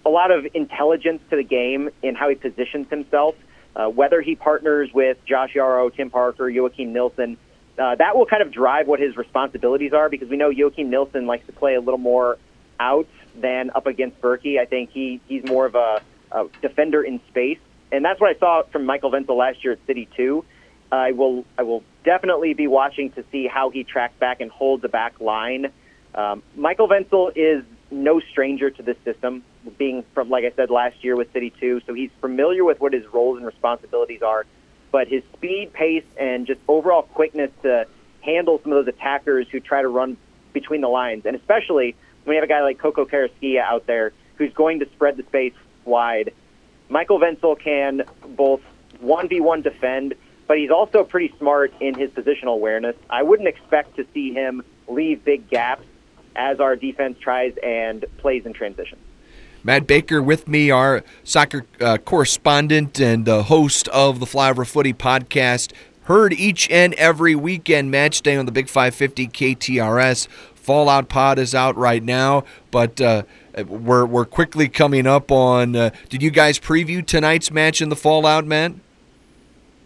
a 0.05 0.11
lot 0.11 0.31
of 0.31 0.47
intelligence 0.55 1.23
to 1.31 1.37
the 1.37 1.43
game 1.43 1.91
in 2.03 2.15
how 2.15 2.29
he 2.29 2.35
positions 2.35 2.89
himself. 2.91 3.35
Uh, 3.77 3.89
whether 3.89 4.21
he 4.21 4.35
partners 4.35 4.91
with 4.93 5.19
Josh 5.25 5.55
Yaro, 5.55 5.95
Tim 5.95 6.11
Parker, 6.11 6.51
Joakim 6.51 6.89
Nilsson, 6.89 7.37
uh, 7.79 7.95
that 7.95 8.17
will 8.17 8.27
kind 8.27 8.43
of 8.43 8.51
drive 8.51 8.89
what 8.89 8.99
his 8.99 9.17
responsibilities 9.17 9.93
are 9.93 10.09
because 10.09 10.29
we 10.29 10.37
know 10.37 10.51
Joakim 10.51 10.87
Nilsson 10.87 11.27
likes 11.27 11.47
to 11.47 11.53
play 11.53 11.75
a 11.75 11.81
little 11.81 11.99
more 11.99 12.39
out 12.81 13.07
than 13.37 13.71
up 13.75 13.87
against 13.87 14.21
Bürki. 14.21 14.59
I 14.59 14.65
think 14.65 14.91
he, 14.91 15.21
he's 15.29 15.45
more 15.45 15.67
of 15.67 15.77
a, 15.77 16.01
a 16.33 16.47
defender 16.61 17.03
in 17.03 17.21
space, 17.29 17.59
and 17.93 18.05
that's 18.05 18.21
what 18.21 18.35
I 18.35 18.39
saw 18.39 18.63
from 18.65 18.85
Michael 18.85 19.13
Wentzel 19.13 19.37
last 19.37 19.63
year 19.63 19.75
at 19.75 19.87
City 19.87 20.09
2. 20.17 20.45
I 20.91 21.13
will 21.13 21.45
I 21.59 21.63
will 21.63 21.85
definitely 22.05 22.55
be 22.55 22.67
watching 22.67 23.11
to 23.13 23.25
see 23.31 23.47
how 23.47 23.71
he 23.71 23.85
tracks 23.85 24.15
back 24.19 24.41
and 24.41 24.51
holds 24.51 24.83
the 24.83 24.89
back 24.89 25.21
line. 25.21 25.71
Um, 26.15 26.43
Michael 26.57 26.89
Wentzel 26.89 27.31
is 27.37 27.63
no 27.91 28.21
stranger 28.21 28.71
to 28.71 28.83
this 28.83 28.97
system, 29.05 29.43
being 29.79 30.05
from, 30.15 30.29
like 30.29 30.45
I 30.45 30.51
said, 30.55 30.71
last 30.71 31.03
year 31.03 31.17
with 31.17 31.33
City 31.33 31.53
2. 31.59 31.83
So 31.87 31.95
he's 31.95 32.11
familiar 32.21 32.65
with 32.65 32.81
what 32.81 32.93
his 32.93 33.07
roles 33.07 33.39
and 33.39 33.47
responsibilities 33.47 34.23
are. 34.23 34.45
But 34.91 35.09
his 35.09 35.23
speed, 35.35 35.73
pace, 35.73 36.05
and 36.17 36.47
just 36.47 36.61
overall 36.69 37.03
quickness 37.03 37.51
to 37.63 37.87
handle 38.21 38.61
some 38.63 38.73
of 38.73 38.85
those 38.85 38.95
attackers 38.95 39.49
who 39.49 39.61
try 39.61 39.83
to 39.83 39.89
run 39.89 40.17
between 40.53 40.81
the 40.81 40.89
lines, 40.89 41.25
and 41.27 41.37
especially 41.37 41.95
when 42.25 42.35
you 42.35 42.41
have 42.41 42.49
a 42.49 42.53
guy 42.53 42.63
like 42.63 42.79
Coco 42.79 43.05
Carrasquilla 43.05 43.61
out 43.61 43.87
there 43.87 44.13
who's 44.37 44.53
going 44.53 44.81
to 44.81 44.87
spread 44.87 45.17
the 45.17 45.23
space 45.25 45.55
wide. 45.85 46.33
Michael 46.89 47.19
Wentzel 47.19 47.59
can 47.59 48.03
both 48.37 48.61
1v1 49.03 49.63
defend, 49.63 50.15
but 50.47 50.59
he's 50.59 50.71
also 50.71 51.05
pretty 51.05 51.35
smart 51.39 51.73
in 51.81 51.95
his 51.95 52.11
positional 52.11 52.55
awareness. 52.55 52.97
I 53.11 53.23
wouldn't 53.23 53.49
expect 53.49 53.97
to 53.97 54.07
see 54.15 54.33
him 54.33 54.63
leave 54.89 55.25
big 55.25 55.49
gaps 55.49 55.85
as 56.37 56.61
our 56.61 56.77
defense 56.77 57.19
tries 57.21 57.55
and 57.63 58.05
plays 58.19 58.47
in 58.47 58.53
transition. 58.53 58.99
Matt 59.65 59.87
Baker 59.87 60.23
with 60.23 60.47
me, 60.47 60.71
our 60.71 61.03
soccer 61.25 61.67
uh, 61.81 61.99
correspondent 61.99 63.01
and 63.01 63.27
host 63.27 63.89
of 63.89 64.21
the 64.21 64.27
Flyover 64.27 64.67
Footy 64.67 64.93
podcast. 64.95 65.73
Heard 66.05 66.33
each 66.33 66.71
and 66.71 66.95
every 66.95 67.35
weekend 67.35 67.91
match 67.91 68.23
day 68.23 68.37
on 68.37 68.47
the 68.47 68.53
Big 68.53 68.69
550 68.69 69.29
KTRS. 69.29 70.27
Fallout 70.55 71.09
Pod 71.09 71.39
is 71.39 71.55
out 71.55 71.77
right 71.77 72.03
now, 72.03 72.45
but 72.71 73.01
uh, 73.01 73.25
we're, 73.67 74.07
we're 74.07 74.25
quickly 74.25 74.69
coming 74.69 75.07
up 75.07 75.31
on. 75.33 75.75
Uh, 75.75 75.91
did 76.09 76.23
you 76.23 76.31
guys 76.31 76.59
preview 76.59 77.05
tonight's 77.05 77.51
match 77.51 77.83
in 77.83 77.89
the 77.89 77.97
Fallout, 77.97 78.47
Matt? 78.47 78.73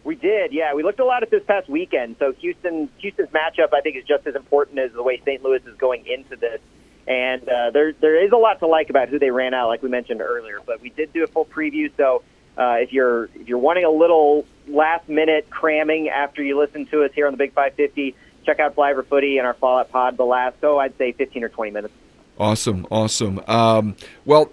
We 0.05 0.17
did, 0.17 0.53
yeah. 0.53 0.75
We 0.75 0.83
looked 0.83 1.01
a 1.01 1.05
lot 1.05 1.23
at 1.23 1.31
this 1.31 1.45
past 1.45 1.69
weekend. 1.69 2.17
So 2.19 2.33
Houston, 2.33 2.89
Houston's 2.99 3.31
matchup, 3.31 3.73
I 3.73 3.81
think, 3.81 3.97
is 3.97 4.05
just 4.05 4.27
as 4.27 4.35
important 4.35 4.79
as 4.79 4.93
the 4.93 5.03
way 5.03 5.21
St. 5.25 5.43
Louis 5.43 5.61
is 5.65 5.77
going 5.77 6.07
into 6.07 6.37
this. 6.37 6.61
And 7.07 7.49
uh, 7.49 7.71
there, 7.71 7.93
there 7.93 8.25
is 8.25 8.33
a 8.33 8.37
lot 8.37 8.61
to 8.61 8.67
like 8.67 8.91
about 8.91 9.09
who 9.09 9.19
they 9.19 9.31
ran 9.31 9.55
out, 9.55 9.69
like 9.69 9.83
we 9.83 9.89
mentioned 9.89 10.21
earlier. 10.21 10.61
But 10.65 10.81
we 10.81 10.91
did 10.91 11.13
do 11.13 11.25
a 11.25 11.27
full 11.27 11.45
preview. 11.45 11.91
So 11.97 12.23
uh, 12.57 12.77
if 12.81 12.93
you're 12.93 13.25
if 13.35 13.49
you're 13.49 13.59
wanting 13.59 13.85
a 13.85 13.91
little 13.91 14.45
last 14.69 15.09
minute 15.09 15.49
cramming 15.51 16.09
after 16.09 16.43
you 16.43 16.59
listen 16.59 16.87
to 16.87 17.05
us 17.05 17.11
here 17.15 17.27
on 17.27 17.33
the 17.33 17.39
Big 17.39 17.53
550, 17.55 18.15
check 18.45 18.61
out 18.61 18.77
Flyover 18.77 19.07
Footy 19.07 19.39
and 19.39 19.47
our 19.47 19.55
Fallout 19.55 19.91
Pod. 19.91 20.17
The 20.17 20.25
last, 20.25 20.57
oh, 20.63 20.79
I'd 20.79 20.97
say 20.99 21.13
15 21.13 21.45
or 21.45 21.49
20 21.49 21.71
minutes. 21.71 21.95
Awesome, 22.39 22.87
awesome. 22.91 23.41
Um, 23.47 23.97
well, 24.25 24.53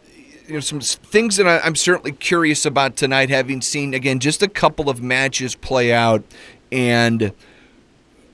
you 0.49 0.55
know 0.55 0.59
some 0.61 0.81
things 0.81 1.37
that 1.37 1.47
I, 1.47 1.65
am 1.65 1.75
certainly 1.75 2.11
curious 2.11 2.65
about 2.65 2.95
tonight, 2.95 3.29
having 3.29 3.61
seen 3.61 3.93
again 3.93 4.19
just 4.19 4.41
a 4.41 4.47
couple 4.47 4.89
of 4.89 5.01
matches 5.01 5.53
play 5.53 5.93
out, 5.93 6.23
and 6.71 7.31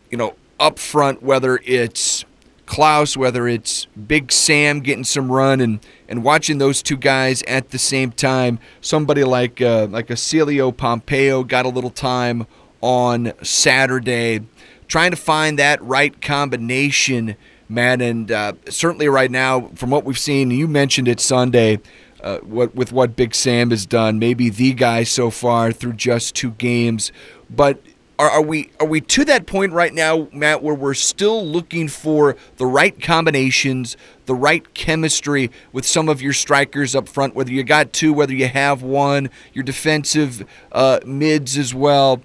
you 0.10 0.18
know 0.18 0.36
up 0.58 0.80
front 0.80 1.22
whether 1.22 1.60
it's 1.66 2.24
Klauss, 2.66 3.18
whether 3.18 3.48
it's 3.50 3.86
Big 3.88 4.32
Sam 4.32 4.80
getting 4.80 5.04
some 5.04 5.30
run, 5.30 5.60
and 5.60 5.82
and 6.08 6.24
watching 6.24 6.58
those 6.58 6.82
two 6.82 6.96
guys 6.96 7.44
at 7.44 7.72
the 7.72 7.78
same 7.78 8.12
time. 8.12 8.60
Somebody 8.80 9.26
like 9.26 9.62
uh, 9.62 9.88
like 9.90 10.10
a 10.10 10.14
Celio 10.14 10.74
Pompeu 10.74 11.46
got 11.46 11.66
a 11.66 11.70
little 11.70 11.90
time 11.90 12.48
on 12.80 13.34
Saturday, 13.44 14.40
trying 14.88 15.12
to 15.12 15.18
find 15.18 15.60
that 15.60 15.82
right 15.82 16.22
combination 16.22 17.36
man. 17.68 18.02
And 18.02 18.32
uh, 18.32 18.54
certainly 18.70 19.10
right 19.10 19.32
now, 19.32 19.70
from 19.76 19.90
what 19.90 20.06
we've 20.06 20.20
seen, 20.20 20.52
you 20.52 20.68
mentioned 20.68 21.08
it 21.08 21.20
Sunday 21.20 21.80
uh, 22.26 22.40
what 22.40 22.76
with 22.76 22.92
what 22.92 23.16
Big 23.16 23.36
Sam 23.36 23.70
has 23.70 23.86
done, 23.86 24.18
maybe 24.18 24.50
the 24.50 24.74
guy 24.74 25.04
so 25.04 25.30
far 25.30 25.72
through 25.72 25.94
just 25.94 26.36
two 26.36 26.52
games. 26.52 27.12
But 27.50 27.82
are, 28.18 28.30
are, 28.30 28.42
we 28.42 28.72
are 28.80 28.88
we 28.88 29.00
to 29.02 29.26
that 29.26 29.46
point 29.46 29.74
right 29.74 29.94
now, 29.94 30.28
Matt, 30.34 30.64
where 30.64 30.74
we're 30.74 30.96
still 30.96 31.46
looking 31.46 31.88
for 31.88 32.36
the 32.58 32.66
right 32.66 33.00
combinations, 33.00 33.96
the 34.26 34.34
right 34.34 34.74
chemistry 34.74 35.52
with 35.72 35.86
some 35.86 36.10
of 36.10 36.20
your 36.20 36.34
strikers 36.34 36.96
up 36.96 37.08
front, 37.08 37.36
whether 37.36 37.52
you 37.52 37.64
got 37.64 37.94
two, 37.94 38.12
whether 38.12 38.34
you 38.34 38.48
have 38.48 38.82
one, 38.82 39.30
your 39.54 39.64
defensive 39.64 40.46
uh, 40.72 41.00
mids 41.06 41.58
as 41.58 41.76
well. 41.76 42.22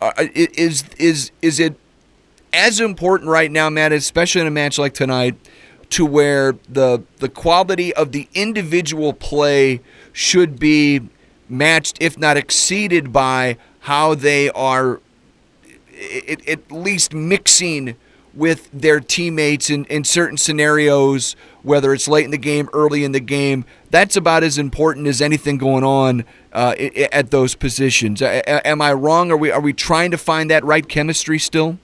Uh, 0.00 0.12
is 0.34 0.84
is 0.98 1.30
is 1.42 1.60
it 1.60 1.76
as 2.54 2.80
important 2.80 3.28
right 3.28 3.50
now, 3.50 3.68
Matt, 3.68 3.92
especially 3.92 4.40
in 4.40 4.46
a 4.46 4.50
match 4.50 4.78
like 4.78 4.94
tonight, 4.94 5.36
to 5.92 6.06
where 6.06 6.56
the 6.68 7.02
the 7.18 7.28
quality 7.28 7.94
of 7.94 8.12
the 8.12 8.26
individual 8.34 9.12
play 9.12 9.80
should 10.12 10.58
be 10.58 11.00
matched, 11.48 11.98
if 12.00 12.18
not 12.18 12.36
exceeded, 12.36 13.12
by 13.12 13.58
how 13.80 14.14
they 14.14 14.48
are 14.50 15.00
at 16.48 16.72
least 16.72 17.12
mixing 17.12 17.94
with 18.34 18.70
their 18.72 18.98
teammates 19.00 19.68
in, 19.68 19.84
in 19.84 20.02
certain 20.02 20.38
scenarios, 20.38 21.36
whether 21.62 21.92
it's 21.92 22.08
late 22.08 22.24
in 22.24 22.30
the 22.30 22.38
game, 22.38 22.70
early 22.72 23.04
in 23.04 23.12
the 23.12 23.20
game. 23.20 23.64
That's 23.90 24.16
about 24.16 24.42
as 24.42 24.56
important 24.56 25.06
as 25.06 25.20
anything 25.20 25.58
going 25.58 25.84
on 25.84 26.24
uh, 26.54 26.74
at 27.12 27.30
those 27.30 27.54
positions. 27.54 28.22
Am 28.22 28.80
I 28.80 28.94
wrong? 28.94 29.30
Are 29.30 29.36
we 29.36 29.50
are 29.50 29.60
we 29.60 29.74
trying 29.74 30.10
to 30.12 30.18
find 30.18 30.50
that 30.50 30.64
right 30.64 30.88
chemistry 30.88 31.38
still? 31.38 31.78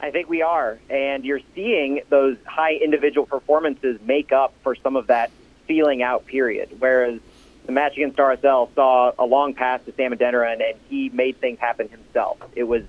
I 0.00 0.10
think 0.10 0.28
we 0.28 0.42
are, 0.42 0.78
and 0.90 1.24
you're 1.24 1.40
seeing 1.54 2.02
those 2.08 2.36
high 2.46 2.74
individual 2.74 3.26
performances 3.26 4.00
make 4.02 4.32
up 4.32 4.52
for 4.62 4.74
some 4.74 4.96
of 4.96 5.06
that 5.06 5.30
feeling 5.66 6.02
out 6.02 6.26
period. 6.26 6.76
Whereas 6.78 7.20
the 7.64 7.72
match 7.72 7.92
against 7.94 8.18
RSL 8.18 8.74
saw 8.74 9.12
a 9.18 9.24
long 9.24 9.54
pass 9.54 9.82
to 9.86 9.92
Sam 9.92 10.12
Adeniran, 10.12 10.62
and 10.62 10.78
he 10.88 11.08
made 11.08 11.38
things 11.38 11.58
happen 11.58 11.88
himself. 11.88 12.38
It 12.54 12.64
was 12.64 12.82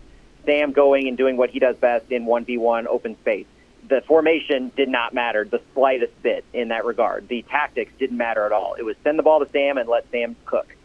Sam 0.45 0.73
going 0.73 1.07
and 1.07 1.17
doing 1.17 1.37
what 1.37 1.49
he 1.49 1.59
does 1.59 1.77
best 1.77 2.11
in 2.11 2.25
1v1 2.25 2.85
open 2.87 3.17
space. 3.19 3.47
The 3.87 4.01
formation 4.01 4.71
did 4.75 4.89
not 4.89 5.13
matter 5.13 5.45
the 5.45 5.61
slightest 5.73 6.21
bit 6.23 6.43
in 6.53 6.69
that 6.69 6.85
regard. 6.85 7.27
The 7.27 7.43
tactics 7.43 7.91
didn't 7.99 8.17
matter 8.17 8.45
at 8.45 8.51
all. 8.51 8.73
It 8.73 8.83
was 8.83 8.95
send 9.03 9.19
the 9.19 9.23
ball 9.23 9.39
to 9.39 9.49
Sam 9.51 9.77
and 9.77 9.87
let 9.87 10.09
Sam 10.11 10.35
cook. 10.45 10.75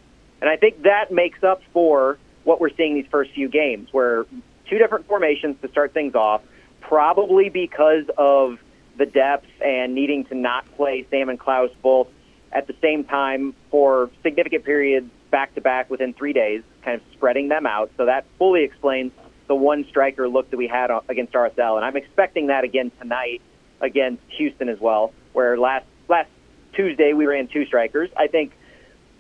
And 0.41 0.49
I 0.49 0.57
think 0.57 0.83
that 0.83 1.11
makes 1.11 1.43
up 1.43 1.63
for 1.73 2.19
what 2.45 2.61
we're 2.61 2.75
seeing 2.75 2.95
these 2.95 3.07
first 3.11 3.33
few 3.33 3.49
games, 3.49 3.89
where 3.93 4.27
two 4.71 4.79
different 4.79 5.07
formations 5.09 5.57
to 5.61 5.69
start 5.69 5.93
things 5.93 6.15
off, 6.15 6.41
probably 6.81 7.51
because 7.51 8.05
of 8.17 8.59
the 8.97 9.07
depth 9.07 9.47
and 9.61 9.95
needing 9.95 10.25
to 10.27 10.35
not 10.35 10.65
play 10.77 11.07
Sam 11.11 11.29
and 11.29 11.39
Klauss 11.39 11.71
both 11.83 12.09
at 12.53 12.67
the 12.67 12.75
same 12.81 13.05
time 13.05 13.55
for 13.71 14.11
significant 14.23 14.65
periods 14.65 15.11
back 15.31 15.55
to 15.55 15.61
back 15.61 15.91
within 15.91 16.13
three 16.15 16.33
days, 16.33 16.63
kind 16.83 17.01
of 17.01 17.03
spreading 17.13 17.49
them 17.49 17.67
out. 17.67 17.91
So 17.97 18.07
that 18.07 18.25
fully 18.39 18.65
explains 18.65 19.13
the 19.47 19.55
one 19.55 19.85
striker 19.89 20.29
look 20.29 20.51
that 20.51 20.57
we 20.57 20.69
had 20.69 20.91
against 21.09 21.33
RSL, 21.33 21.77
and 21.77 21.85
I'm 21.85 21.97
expecting 21.97 22.49
that 22.49 22.65
again 22.65 22.93
tonight 23.01 23.43
against 23.81 24.23
Houston 24.39 24.69
as 24.69 24.79
well. 24.79 25.13
Where 25.33 25.59
last 25.59 25.87
last 26.09 26.29
Tuesday 26.73 27.13
we 27.13 27.27
ran 27.27 27.49
two 27.49 27.67
strikers. 27.67 28.11
I 28.17 28.27
think 28.27 28.53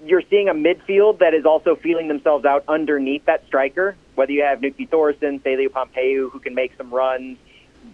you're 0.04 0.22
seeing 0.30 0.48
a 0.48 0.54
midfield 0.54 1.18
that 1.18 1.34
is 1.34 1.44
also 1.44 1.76
feeling 1.76 2.08
themselves 2.08 2.44
out 2.44 2.64
underneath 2.68 3.24
that 3.26 3.46
striker. 3.46 3.96
Whether 4.20 4.32
you 4.32 4.42
have 4.42 4.60
Nökkvi 4.60 4.86
Thórisson, 4.86 5.40
Celio 5.40 5.70
Pompeu, 5.70 6.30
who 6.30 6.40
can 6.40 6.54
make 6.54 6.76
some 6.76 6.90
runs, 6.90 7.38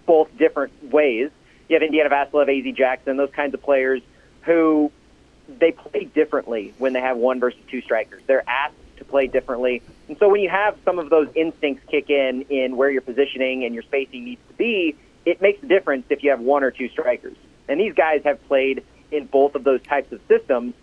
both 0.06 0.36
different 0.36 0.72
ways. 0.90 1.30
You 1.68 1.74
have 1.74 1.84
Indiana 1.84 2.10
Vassilev, 2.10 2.48
AZ 2.48 2.74
Jackson, 2.74 3.16
those 3.16 3.30
kinds 3.30 3.54
of 3.54 3.62
players 3.62 4.02
who 4.40 4.90
they 5.48 5.70
play 5.70 6.06
differently 6.06 6.74
when 6.78 6.94
they 6.94 7.00
have 7.00 7.16
one 7.16 7.38
versus 7.38 7.60
two 7.70 7.80
strikers. 7.80 8.24
They're 8.26 8.42
asked 8.48 8.74
to 8.96 9.04
play 9.04 9.28
differently. 9.28 9.82
And 10.08 10.18
so 10.18 10.28
when 10.28 10.40
you 10.40 10.48
have 10.48 10.76
some 10.84 10.98
of 10.98 11.10
those 11.10 11.28
instincts 11.36 11.84
kick 11.88 12.10
in 12.10 12.42
in 12.50 12.76
where 12.76 12.90
your 12.90 13.02
positioning 13.02 13.64
and 13.64 13.72
your 13.72 13.84
spacing 13.84 14.24
needs 14.24 14.40
to 14.48 14.54
be, 14.54 14.96
it 15.24 15.40
makes 15.40 15.62
a 15.62 15.66
difference 15.66 16.06
if 16.10 16.24
you 16.24 16.30
have 16.30 16.40
one 16.40 16.64
or 16.64 16.72
two 16.72 16.88
strikers. 16.88 17.36
And 17.68 17.78
these 17.78 17.94
guys 17.94 18.22
have 18.24 18.44
played 18.48 18.82
in 19.12 19.26
both 19.26 19.54
of 19.54 19.62
those 19.62 19.80
types 19.84 20.10
of 20.10 20.20
systems. 20.26 20.74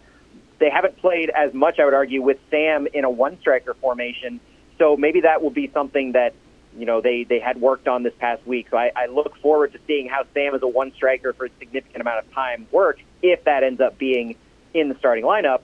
They 0.59 0.69
haven't 0.69 0.99
played 0.99 1.31
as 1.31 1.53
much, 1.53 1.79
I 1.79 1.83
would 1.83 1.93
argue, 1.93 2.21
with 2.21 2.39
Sam 2.49 2.87
in 2.93 3.03
a 3.03 3.09
one 3.09 3.37
striker 3.41 3.73
formation. 3.73 4.39
So 4.77 4.97
maybe 4.97 5.21
that 5.21 5.41
will 5.41 5.51
be 5.51 5.69
something 5.73 6.13
that 6.13 6.33
you 6.77 6.85
know 6.85 7.01
they 7.01 7.23
they 7.23 7.39
had 7.39 7.59
worked 7.61 7.87
on 7.87 8.03
this 8.03 8.13
past 8.19 8.45
week. 8.47 8.67
So 8.71 8.77
I, 8.77 8.91
I 8.95 9.05
look 9.07 9.37
forward 9.37 9.73
to 9.73 9.79
seeing 9.87 10.07
how 10.07 10.25
Sam 10.33 10.55
as 10.55 10.61
a 10.61 10.67
one 10.67 10.93
striker 10.93 11.33
for 11.33 11.45
a 11.45 11.49
significant 11.59 12.01
amount 12.01 12.25
of 12.25 12.33
time 12.33 12.67
work 12.71 12.99
if 13.21 13.43
that 13.45 13.63
ends 13.63 13.79
up 13.79 13.97
being 13.97 14.35
in 14.73 14.89
the 14.89 14.95
starting 14.95 15.23
lineup. 15.23 15.61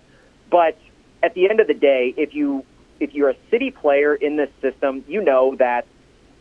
But 0.50 0.78
at 1.22 1.34
the 1.34 1.50
end 1.50 1.60
of 1.60 1.68
the 1.68 1.74
day, 1.74 2.14
if 2.16 2.34
you 2.34 2.66
if 3.00 3.14
you're 3.14 3.30
a 3.30 3.38
city 3.50 3.72
player 3.72 4.14
in 4.14 4.36
this 4.36 4.50
system, 4.62 5.04
you 5.08 5.22
know 5.22 5.56
that 5.56 5.86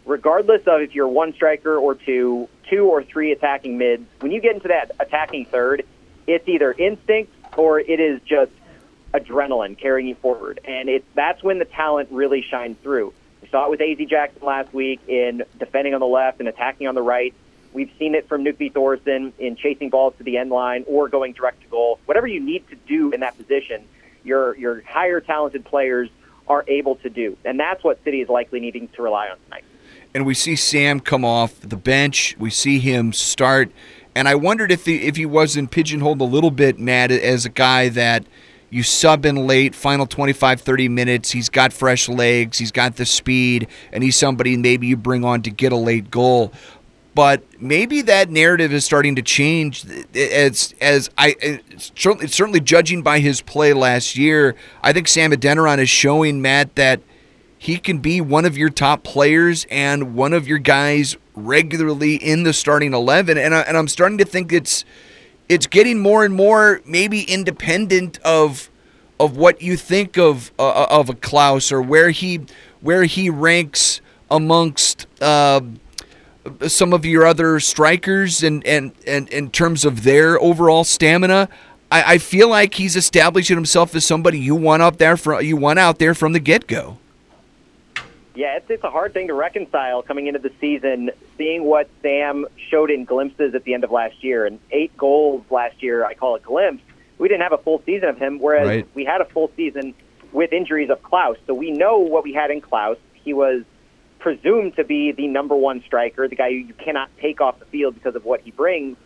regardless 0.05 0.63
of 0.67 0.81
if 0.81 0.95
you're 0.95 1.09
one 1.09 1.33
striker 1.35 1.77
or 1.77 1.95
two, 1.95 2.49
two 2.69 2.87
or 2.87 3.05
three 3.05 3.31
attacking 3.31 3.79
mids, 3.79 4.05
when 4.21 4.33
you 4.33 4.41
get 4.41 4.55
into 4.55 4.69
that 4.69 4.91
attacking 4.99 5.45
third, 5.47 5.85
it's 6.27 6.49
either 6.49 6.73
instinct 6.73 7.33
or 7.57 7.79
it 7.79 8.01
is 8.01 8.21
just 8.23 8.51
adrenaline 9.15 9.79
carrying 9.79 10.09
you 10.09 10.15
forward. 10.17 10.61
And 10.65 10.89
it's 10.89 11.07
that's 11.15 11.43
when 11.43 11.59
the 11.59 11.65
talent 11.65 12.11
really 12.11 12.43
shines 12.43 12.77
through. 12.83 13.13
We 13.43 13.49
saw 13.49 13.67
it 13.67 13.71
with 13.71 13.81
AZ 13.81 14.07
Jackson 14.09 14.45
last 14.45 14.73
week 14.75 15.01
in 15.09 15.45
defending 15.59 15.95
on 15.95 16.01
the 16.01 16.07
left 16.07 16.41
and 16.41 16.49
attacking 16.49 16.87
on 16.87 16.95
the 16.95 17.03
right. 17.03 17.35
We've 17.73 17.91
seen 17.99 18.15
it 18.15 18.29
from 18.29 18.45
Nökkvi 18.45 18.73
Thórisson 18.73 19.33
in 19.39 19.57
chasing 19.57 19.91
balls 19.91 20.15
to 20.19 20.25
the 20.25 20.39
end 20.39 20.51
line 20.51 20.85
or 20.87 21.09
going 21.09 21.33
direct 21.33 21.63
to 21.63 21.69
goal. 21.69 22.01
Whatever 22.07 22.27
you 22.27 22.41
need 22.41 22.67
to 22.69 22.77
do 22.77 23.13
in 23.13 23.21
that 23.21 23.37
position, 23.37 23.85
your 24.25 24.57
your 24.57 24.83
higher 24.83 25.21
talented 25.21 25.65
players 25.65 26.09
are 26.49 26.65
able 26.67 26.97
to 26.97 27.11
do, 27.11 27.37
and 27.45 27.61
that's 27.61 27.85
what 27.85 28.03
City 28.05 28.23
is 28.23 28.29
likely 28.29 28.59
needing 28.59 28.89
to 28.89 29.03
rely 29.03 29.29
on 29.29 29.37
tonight. 29.45 29.65
And 30.15 30.25
we 30.25 30.33
see 30.33 30.57
Sam 30.57 31.01
come 31.01 31.25
off 31.25 31.61
the 31.61 31.77
bench. 31.77 32.35
We 32.39 32.51
see 32.51 32.79
him 32.79 33.13
start, 33.13 33.71
and 34.15 34.27
I 34.27 34.35
wondered 34.35 34.73
if 34.73 34.87
he, 34.87 35.07
if 35.07 35.17
he 35.17 35.27
wasn't 35.27 35.71
pigeonholed 35.71 36.21
a 36.23 36.25
little 36.25 36.51
bit, 36.51 36.79
Matt, 36.79 37.11
as 37.11 37.45
a 37.45 37.51
guy 37.51 37.91
that 37.91 38.25
you 38.71 38.83
sub 38.83 39.25
in 39.25 39.47
late, 39.47 39.75
final 39.75 40.07
25, 40.07 40.61
30 40.61 40.89
minutes. 40.89 41.31
He's 41.31 41.49
got 41.49 41.73
fresh 41.73 42.09
legs, 42.09 42.59
he's 42.59 42.73
got 42.73 42.97
the 42.97 43.07
speed, 43.07 43.69
and 43.93 44.03
he's 44.05 44.17
somebody 44.17 44.57
maybe 44.57 44.87
you 44.87 44.97
bring 44.97 45.25
on 45.25 45.43
to 45.43 45.51
get 45.51 45.73
a 45.73 45.77
late 45.77 46.11
goal 46.11 46.53
but 47.19 47.43
maybe 47.61 48.01
that 48.03 48.31
narrative 48.31 48.73
is 48.73 48.85
starting 48.85 49.17
to 49.17 49.23
change 49.23 49.85
as 50.15 50.73
as 50.81 51.11
I 51.19 51.61
certainly 51.77 52.29
certainly 52.29 52.61
judging 52.61 53.03
by 53.03 53.19
his 53.19 53.41
play 53.41 53.73
last 53.73 54.17
year. 54.17 54.55
I 54.85 54.93
think 54.93 55.09
Sam 55.09 55.33
Adeniran 55.33 55.79
is 55.79 55.91
showing 55.91 56.41
Matt 56.41 56.77
that 56.77 57.01
he 57.59 57.79
can 57.79 57.99
be 57.99 58.21
one 58.21 58.45
of 58.45 58.57
your 58.57 58.71
top 58.71 59.03
players 59.03 59.67
and 59.69 60.15
one 60.15 60.33
of 60.33 60.47
your 60.47 60.59
guys 60.59 61.17
regularly 61.35 62.15
in 62.15 62.45
the 62.45 62.53
starting 62.53 62.95
eleven. 62.95 63.37
And 63.37 63.53
I, 63.53 63.63
and 63.63 63.77
I'm 63.77 63.89
starting 63.89 64.19
to 64.19 64.25
think 64.25 64.53
it's 64.53 64.85
it's 65.49 65.67
getting 65.67 65.99
more 65.99 66.25
and 66.25 66.35
more 66.35 66.81
maybe 66.85 67.23
independent 67.23 68.19
of 68.25 68.71
of 69.21 69.37
what 69.37 69.61
you 69.61 69.77
think 69.77 70.17
of 70.17 70.53
uh, 70.59 70.87
of 70.91 71.09
a 71.09 71.15
Klauss 71.15 71.73
or 71.73 71.83
where 71.83 72.11
he 72.11 72.41
where 72.81 73.05
he 73.05 73.31
ranks 73.31 74.01
amongst. 74.31 75.07
Uh, 75.21 75.61
some 76.67 76.93
of 76.95 77.05
your 77.05 77.27
other 77.27 77.61
strikers 77.61 78.43
and 78.43 78.67
and, 78.67 78.93
and 79.07 79.29
in 79.29 79.51
terms 79.51 79.85
of 79.85 80.03
their 80.03 80.41
overall 80.41 80.85
stamina. 80.85 81.49
I, 81.91 82.19
feel 82.19 82.51
like 82.51 82.75
he's 82.75 82.97
establishing 82.97 83.57
himself 83.57 83.95
as 83.95 84.05
somebody 84.05 84.39
you 84.39 84.55
want 84.55 84.83
up 84.83 84.99
there 84.99 85.17
from 85.17 85.43
you 85.43 85.57
want 85.57 85.79
out 85.79 85.99
there 85.99 86.15
from 86.15 86.35
the 86.35 86.41
get 86.41 86.67
go. 86.67 86.99
Yeah, 88.39 88.59
it's 88.59 88.71
it's 88.71 88.85
a 88.85 88.91
hard 88.91 89.15
thing 89.15 89.27
to 89.27 89.35
reconcile 89.35 90.01
coming 90.03 90.29
into 90.29 90.39
the 90.39 90.53
season, 90.61 91.11
seeing 91.37 91.65
what 91.65 91.91
Sam 92.03 92.47
showed 92.71 92.89
in 92.89 93.05
glimpses 93.05 93.53
at 93.57 93.65
the 93.65 93.75
end 93.75 93.83
of 93.83 93.91
last 93.91 94.23
year 94.23 94.47
and 94.47 94.61
eight 94.71 94.97
goals 94.97 95.45
last 95.51 95.83
year. 95.83 96.05
I 96.05 96.15
call 96.15 96.37
it 96.37 96.45
glimpse. 96.45 96.85
We 97.19 97.27
didn't 97.27 97.43
have 97.43 97.53
a 97.53 97.59
full 97.59 97.83
season 97.85 98.09
of 98.09 98.17
him, 98.17 98.39
whereas 98.39 98.69
right. 98.69 98.89
we 98.95 99.05
had 99.05 99.21
a 99.21 99.25
full 99.25 99.51
season 99.57 99.93
with 100.31 100.53
injuries 100.53 100.89
of 100.89 101.03
Klauss. 101.03 101.37
So 101.49 101.55
we 101.55 101.73
know 101.73 101.99
what 101.99 102.23
we 102.23 102.33
had 102.33 102.53
in 102.53 102.61
Klauss. 102.61 102.99
He 103.13 103.33
was 103.33 103.65
presumed 104.21 104.77
to 104.77 104.85
be 104.85 105.11
the 105.11 105.27
number 105.27 105.57
one 105.57 105.83
striker, 105.85 106.29
the 106.29 106.37
guy 106.37 106.47
you 106.51 106.73
cannot 106.75 107.11
take 107.21 107.41
off 107.41 107.59
the 107.59 107.65
field 107.65 107.95
because 107.95 108.15
of 108.15 108.25
what 108.25 108.43
he 108.43 108.53
brings. 108.53 108.97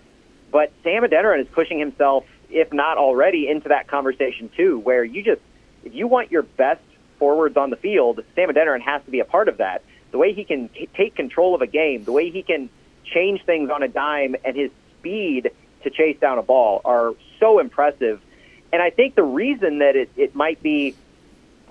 But 0.50 0.74
Sam 0.82 1.04
Adeniran 1.04 1.40
is 1.40 1.48
pushing 1.52 1.78
himself, 1.78 2.26
if 2.50 2.70
not 2.70 2.98
already, 2.98 3.48
into 3.48 3.70
that 3.70 3.88
conversation 3.88 4.50
too, 4.54 4.78
where 4.78 5.02
you 5.02 5.22
just, 5.22 5.40
if 5.84 5.94
you 5.94 6.06
want 6.06 6.30
your 6.30 6.42
best 6.42 6.82
forwards 7.22 7.56
on 7.56 7.70
the 7.70 7.76
field, 7.76 8.18
Sam 8.34 8.48
Adeniran 8.48 8.80
has 8.80 9.00
to 9.04 9.12
be 9.12 9.20
a 9.20 9.24
part 9.24 9.48
of 9.48 9.58
that. 9.58 9.84
The 10.10 10.18
way 10.18 10.32
he 10.32 10.42
can 10.42 10.68
t- 10.70 10.88
take 10.92 11.14
control 11.14 11.54
of 11.54 11.62
a 11.62 11.68
game, 11.68 12.02
the 12.02 12.10
way 12.10 12.30
he 12.30 12.42
can 12.42 12.68
change 13.04 13.44
things 13.44 13.70
on 13.70 13.84
a 13.84 13.86
dime, 13.86 14.34
and 14.44 14.56
his 14.56 14.72
speed 14.98 15.52
to 15.84 15.90
chase 15.90 16.18
down 16.18 16.38
a 16.38 16.42
ball 16.42 16.80
are 16.84 17.14
so 17.38 17.60
impressive. 17.60 18.20
And 18.72 18.82
I 18.82 18.90
think 18.90 19.14
the 19.14 19.22
reason 19.22 19.78
that 19.78 19.94
it, 19.94 20.10
it 20.16 20.34
might 20.34 20.60
be 20.64 20.96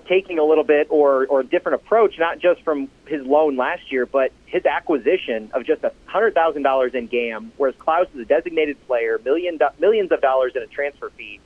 taking 0.06 0.38
a 0.38 0.42
little 0.42 0.64
bit 0.64 0.86
or 0.88 1.26
or 1.26 1.40
a 1.40 1.44
different 1.44 1.82
approach, 1.82 2.18
not 2.18 2.38
just 2.38 2.62
from 2.62 2.88
his 3.04 3.22
loan 3.26 3.58
last 3.58 3.92
year, 3.92 4.06
but 4.06 4.32
his 4.46 4.64
acquisition 4.64 5.50
of 5.52 5.66
just 5.66 5.84
a 5.84 5.92
hundred 6.06 6.32
thousand 6.32 6.62
dollars 6.62 6.94
in 6.94 7.08
GAM, 7.08 7.52
whereas 7.58 7.74
Klauss 7.76 8.06
is 8.14 8.20
a 8.20 8.24
designated 8.24 8.78
player, 8.86 9.20
million 9.22 9.58
millions 9.78 10.12
of 10.12 10.22
dollars 10.22 10.52
in 10.56 10.62
a 10.62 10.66
transfer 10.66 11.10
fee. 11.10 11.40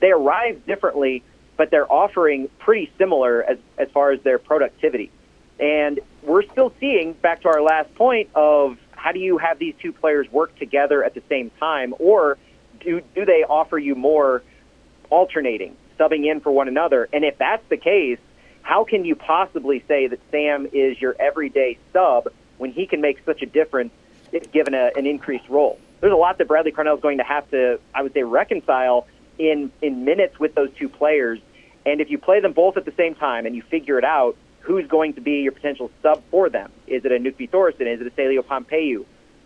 They 0.00 0.12
arrive 0.12 0.64
differently, 0.64 1.22
but 1.60 1.70
they're 1.70 1.92
offering 1.92 2.48
pretty 2.58 2.90
similar 2.96 3.42
as 3.42 3.58
as 3.76 3.86
far 3.90 4.12
as 4.12 4.22
their 4.22 4.38
productivity. 4.38 5.10
And 5.58 6.00
we're 6.22 6.44
still 6.44 6.72
seeing, 6.80 7.12
back 7.12 7.42
to 7.42 7.48
our 7.48 7.60
last 7.60 7.94
point, 7.96 8.30
of 8.34 8.78
how 8.92 9.12
do 9.12 9.18
you 9.18 9.36
have 9.36 9.58
these 9.58 9.74
two 9.78 9.92
players 9.92 10.26
work 10.32 10.56
together 10.56 11.04
at 11.04 11.12
the 11.12 11.22
same 11.28 11.50
time, 11.60 11.92
or 11.98 12.38
do, 12.80 13.02
do 13.14 13.26
they 13.26 13.44
offer 13.46 13.76
you 13.76 13.94
more 13.94 14.42
alternating, 15.10 15.76
subbing 15.98 16.24
in 16.24 16.40
for 16.40 16.50
one 16.50 16.66
another? 16.66 17.10
And 17.12 17.26
if 17.26 17.36
that's 17.36 17.68
the 17.68 17.76
case, 17.76 18.20
how 18.62 18.84
can 18.84 19.04
you 19.04 19.14
possibly 19.14 19.84
say 19.86 20.06
that 20.06 20.20
Sam 20.30 20.66
is 20.72 20.98
your 20.98 21.14
everyday 21.20 21.76
sub 21.92 22.28
when 22.56 22.72
he 22.72 22.86
can 22.86 23.02
make 23.02 23.22
such 23.26 23.42
a 23.42 23.46
difference 23.46 23.92
if 24.32 24.50
given 24.50 24.72
a, 24.72 24.92
an 24.96 25.06
increased 25.06 25.50
role? 25.50 25.78
There's 26.00 26.14
a 26.14 26.16
lot 26.16 26.38
that 26.38 26.48
Bradley 26.48 26.72
Carnell 26.72 26.96
is 26.96 27.02
going 27.02 27.18
to 27.18 27.24
have 27.24 27.50
to, 27.50 27.78
I 27.94 28.00
would 28.00 28.14
say, 28.14 28.22
reconcile 28.22 29.06
in 29.40 29.72
in 29.80 30.04
minutes 30.04 30.38
with 30.38 30.54
those 30.54 30.70
two 30.78 30.88
players. 30.88 31.40
And 31.86 32.00
if 32.00 32.10
you 32.10 32.18
play 32.18 32.40
them 32.40 32.52
both 32.52 32.76
at 32.76 32.84
the 32.84 32.92
same 32.96 33.14
time 33.14 33.46
and 33.46 33.54
you 33.54 33.62
figure 33.62 33.98
it 33.98 34.04
out, 34.04 34.36
who's 34.60 34.86
going 34.86 35.14
to 35.14 35.20
be 35.20 35.40
your 35.40 35.52
potential 35.52 35.90
sub 36.02 36.22
for 36.30 36.48
them? 36.50 36.70
Is 36.86 37.04
it 37.04 37.12
a 37.12 37.16
Nökkvi 37.16 37.50
Thórisson? 37.50 37.92
Is 37.92 38.00
it 38.00 38.06
a 38.06 38.10
Celio 38.10 38.42
Pompeu? 38.42 39.04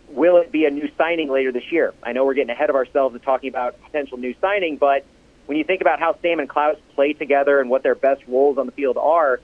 Will 0.09 0.37
it 0.37 0.51
be 0.51 0.65
a 0.65 0.69
new 0.69 0.89
signing 0.97 1.29
later 1.29 1.51
this 1.51 1.71
year? 1.71 1.93
I 2.03 2.11
know 2.11 2.25
we're 2.25 2.33
getting 2.33 2.51
ahead 2.51 2.69
of 2.69 2.75
ourselves 2.75 3.15
and 3.15 3.23
talking 3.23 3.49
about 3.49 3.81
potential 3.81 4.17
new 4.17 4.35
signing, 4.39 4.77
but 4.77 5.05
when 5.45 5.57
you 5.57 5.63
think 5.63 5.81
about 5.81 5.99
how 5.99 6.17
Sam 6.21 6.39
and 6.39 6.49
Klauss 6.49 6.77
play 6.93 7.13
together 7.13 7.59
and 7.59 7.69
what 7.69 7.83
their 7.83 7.95
best 7.95 8.21
roles 8.27 8.57
on 8.57 8.65
the 8.65 8.71
field 8.71 8.97
are, 8.97 9.39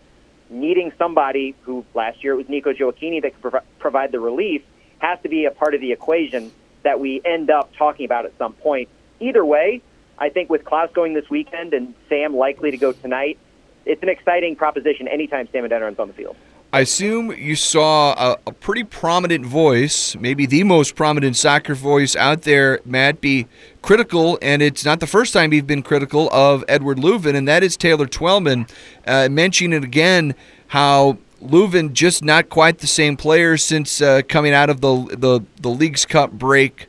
needing 0.50 0.92
somebody 0.98 1.56
who 1.62 1.86
last 1.94 2.24
year 2.24 2.34
it 2.34 2.38
was 2.38 2.50
Nico 2.50 2.74
Gioacchini 2.74 3.22
that 3.22 3.34
could 3.34 3.52
prov- 3.52 3.64
provide 3.80 4.12
the 4.12 4.20
relief 4.20 4.62
has 5.00 5.20
to 5.24 5.30
be 5.30 5.46
a 5.46 5.52
part 5.52 5.74
of 5.74 5.82
the 5.82 5.92
equation 5.92 6.52
that 6.84 7.00
we 7.00 7.22
end 7.26 7.50
up 7.50 7.74
talking 7.76 8.06
about 8.06 8.26
at 8.26 8.38
some 8.38 8.54
point. 8.54 8.88
Either 9.20 9.44
way, 9.44 9.82
I 10.22 10.30
think 10.30 10.52
with 10.52 10.64
Klauss 10.64 10.94
going 10.94 11.16
this 11.16 11.28
weekend 11.32 11.74
and 11.74 11.96
Sam 12.08 12.38
likely 12.38 12.70
to 12.70 12.78
go 12.78 12.92
tonight, 12.92 13.40
it's 13.88 14.04
an 14.04 14.10
exciting 14.10 14.56
proposition 14.56 15.08
anytime 15.08 15.50
Sam 15.52 15.64
and 15.64 15.74
Adeniran's 15.74 15.98
on 15.98 16.08
the 16.10 16.14
field. 16.14 16.36
I 16.72 16.82
assume 16.82 17.32
you 17.32 17.56
saw 17.56 18.14
a, 18.14 18.38
a, 18.48 18.54
pretty 18.54 18.84
prominent 18.84 19.46
voice, 19.46 20.16
maybe 20.16 20.46
the 20.46 20.64
most 20.64 20.96
prominent 20.96 21.36
soccer 21.36 21.74
voice 21.74 22.16
out 22.16 22.44
there, 22.44 22.80
Matt, 22.86 23.20
be 23.20 23.48
critical, 23.82 24.38
and 24.44 24.62
it's 24.62 24.86
not 24.86 25.00
the 25.00 25.08
first 25.08 25.34
time 25.34 25.52
you've 25.52 25.68
been 25.68 25.82
critical 25.82 26.30
of 26.32 26.64
Eduard 26.70 27.00
Löwen, 27.00 27.36
and 27.36 27.48
that 27.48 27.64
is 27.64 27.76
Taylor 27.76 28.06
Twellman. 28.06 28.70
Uh, 29.06 29.28
mentioning 29.30 29.84
again 29.84 30.36
how 30.68 31.18
Löwen 31.42 31.92
just 31.92 32.24
not 32.24 32.48
quite 32.48 32.78
the 32.78 32.88
same 32.88 33.18
player 33.18 33.58
since 33.58 34.02
uh, 34.02 34.22
coming 34.30 34.54
out 34.54 34.70
of 34.70 34.80
the, 34.82 35.16
the 35.18 35.42
the 35.62 35.70
League's 35.70 36.06
Cup 36.06 36.32
break 36.32 36.88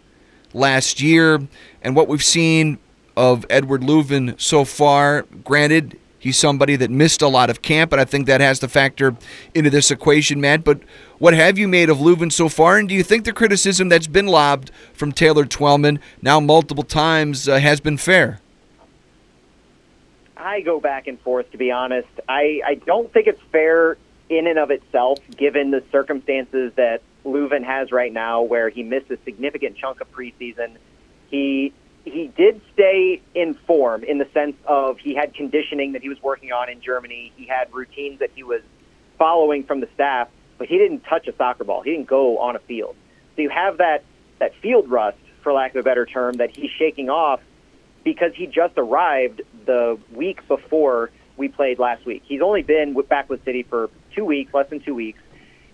last 0.55 1.01
year, 1.01 1.41
and 1.81 1.97
what 1.97 2.07
we've 2.07 2.23
seen 2.23 2.79
of 3.17 3.45
Eduard 3.51 3.83
Löwen 3.83 4.41
so 4.41 4.65
far. 4.65 5.23
Granted, 5.45 5.99
he's 6.19 6.39
somebody 6.39 6.77
that 6.77 6.91
missed 6.91 7.23
a 7.23 7.29
lot 7.29 7.51
of 7.51 7.63
camp, 7.63 7.93
and 7.93 8.01
I 8.01 8.05
think 8.05 8.27
that 8.27 8.41
has 8.41 8.59
to 8.61 8.69
factor 8.69 9.17
into 9.55 9.71
this 9.71 9.91
equation, 9.91 10.41
Matt. 10.41 10.65
But 10.65 10.81
what 11.19 11.35
have 11.35 11.59
you 11.59 11.69
made 11.69 11.91
of 11.91 11.99
Löwen 11.99 12.33
so 12.33 12.49
far, 12.49 12.79
and 12.79 12.89
do 12.89 12.95
you 12.95 13.03
think 13.03 13.25
the 13.25 13.33
criticism 13.33 13.89
that's 13.89 14.07
been 14.07 14.27
lobbed 14.27 14.71
from 14.93 15.13
Taylor 15.13 15.45
Twellman 15.45 15.99
now 16.21 16.41
multiple 16.41 16.85
times 16.85 17.49
uh, 17.49 17.59
has 17.59 17.81
been 17.81 17.99
fair? 17.99 18.41
I 20.37 20.61
go 20.61 20.81
back 20.81 21.07
and 21.07 21.21
forth, 21.21 21.51
to 21.53 21.59
be 21.59 21.71
honest. 21.71 22.09
I, 22.29 22.61
I 22.67 22.75
don't 22.75 23.13
think 23.13 23.27
it's 23.29 23.43
fair 23.53 23.97
in 24.29 24.47
and 24.47 24.59
of 24.59 24.71
itself, 24.71 25.19
given 25.37 25.71
the 25.71 25.85
circumstances 25.93 26.73
that 26.77 27.03
Löwen 27.25 27.63
has 27.65 27.93
right 27.93 28.13
now, 28.13 28.43
where 28.43 28.69
he 28.69 28.83
missed 28.83 29.11
a 29.11 29.19
significant 29.25 29.77
chunk 29.77 30.01
of 30.01 30.11
preseason. 30.13 30.77
He 31.31 31.73
he 32.05 32.33
did 32.37 32.61
stay 32.73 33.23
in 33.35 33.55
form 33.55 34.03
in 34.05 34.19
the 34.19 34.29
sense 34.35 34.57
of 34.67 34.99
he 34.99 35.15
had 35.15 35.35
conditioning 35.35 35.93
that 35.93 36.03
he 36.03 36.09
was 36.09 36.21
working 36.23 36.53
on 36.53 36.69
in 36.69 36.81
Germany. 36.81 37.33
He 37.37 37.47
had 37.47 37.73
routines 37.73 38.19
that 38.19 38.31
he 38.35 38.43
was 38.43 38.63
following 39.19 39.65
from 39.65 39.81
the 39.81 39.89
staff, 39.95 40.29
but 40.59 40.67
he 40.67 40.79
didn't 40.79 41.01
touch 41.01 41.29
a 41.29 41.37
soccer 41.37 41.65
ball. 41.65 41.83
He 41.83 41.93
didn't 41.93 42.09
go 42.09 42.39
on 42.39 42.57
a 42.57 42.59
field. 42.61 42.97
So 43.37 43.43
you 43.43 43.51
have 43.51 43.79
that 43.79 44.05
that 44.41 44.55
field 44.57 44.91
rust, 44.91 45.19
for 45.43 45.53
lack 45.53 45.75
of 45.75 45.81
a 45.81 45.83
better 45.85 46.05
term, 46.05 46.35
that 46.35 46.57
he's 46.57 46.71
shaking 46.71 47.09
off 47.09 47.41
because 48.03 48.33
he 48.35 48.47
just 48.47 48.75
arrived 48.77 49.43
the 49.65 49.99
week 50.13 50.47
before 50.49 51.11
we 51.37 51.47
played 51.47 51.79
last 51.79 52.05
week. 52.05 52.23
He's 52.27 52.41
only 52.41 52.63
been 52.63 52.95
back 53.09 53.31
with 53.31 53.45
City 53.45 53.63
for 53.63 53.91
two 54.15 54.25
weeks, 54.25 54.53
less 54.53 54.69
than 54.69 54.81
two 54.81 54.95
weeks. 54.95 55.21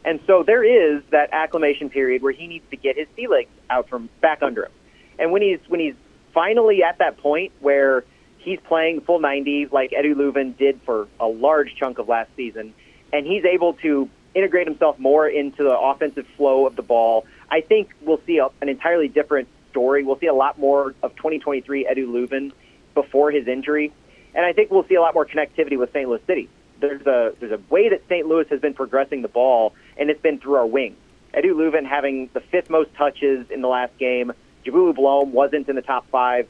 And 0.05 0.21
so 0.27 0.43
there 0.43 0.62
is 0.62 1.03
that 1.11 1.31
acclimation 1.33 1.88
period 1.91 2.23
where 2.23 2.33
he 2.33 2.47
needs 2.47 2.64
to 2.71 2.77
get 2.77 2.97
his 2.97 3.09
sea 3.17 3.27
legs 3.27 3.51
out 3.71 3.88
from 3.88 4.11
back 4.21 4.43
under 4.43 4.67
him. 4.67 4.73
And 5.19 5.33
when 5.33 5.43
he's 5.43 5.59
when 5.69 5.81
he's 5.81 5.95
finally 6.33 6.83
at 6.83 6.99
that 6.99 7.19
point 7.19 7.53
where 7.61 8.05
he's 8.38 8.61
playing 8.61 9.01
full 9.03 9.21
90 9.21 9.69
like 9.73 9.91
Edu 9.91 10.14
Löwen 10.14 10.57
did 10.57 10.81
for 10.83 11.09
a 11.21 11.27
large 11.27 11.75
chunk 11.77 11.99
of 11.99 12.09
last 12.09 12.31
season, 12.37 12.75
and 13.12 13.27
he's 13.27 13.45
able 13.45 13.75
to 13.75 14.09
integrate 14.35 14.67
himself 14.67 14.99
more 14.99 15.29
into 15.29 15.62
the 15.62 15.79
offensive 15.79 16.27
flow 16.37 16.67
of 16.67 16.77
the 16.77 16.83
ball, 16.83 17.27
I 17.51 17.61
think 17.61 17.91
we'll 18.03 18.21
see 18.27 18.38
a, 18.38 18.49
an 18.61 18.69
entirely 18.69 19.09
different 19.09 19.49
story. 19.71 20.05
We'll 20.05 20.19
see 20.19 20.27
a 20.27 20.35
lot 20.35 20.59
more 20.59 20.95
of 21.03 21.14
2023 21.17 21.85
Edu 21.85 22.07
Löwen 22.07 22.53
before 22.95 23.31
his 23.31 23.47
injury, 23.49 23.93
and 24.35 24.45
I 24.45 24.53
think 24.53 24.71
we'll 24.71 24.87
see 24.87 24.95
a 24.95 25.01
lot 25.01 25.14
more 25.14 25.27
connectivity 25.27 25.79
with 25.79 25.93
St. 25.93 26.09
Louis 26.09 26.23
City. 26.27 26.49
There's 26.81 27.05
a 27.07 27.35
there's 27.41 27.53
a 27.53 27.61
way 27.69 27.88
that 27.88 28.03
St. 28.09 28.27
Louis 28.27 28.47
has 28.51 28.61
been 28.61 28.75
progressing 28.75 29.23
the 29.23 29.29
ball, 29.29 29.75
and 29.97 30.11
it's 30.11 30.21
been 30.21 30.38
through 30.38 30.55
our 30.55 30.67
wings. 30.67 30.97
Edu 31.35 31.55
Löwen 31.55 31.87
having 31.87 32.31
the 32.33 32.41
fifth 32.41 32.71
most 32.71 32.95
touches 32.95 33.51
in 33.51 33.61
the 33.61 33.69
last 33.69 33.97
game, 33.99 34.33
Njabulo 34.68 34.94
Blom 34.94 35.33
wasn't 35.33 35.68
in 35.68 35.76
the 35.76 35.83
top 35.83 36.07
five. 36.11 36.48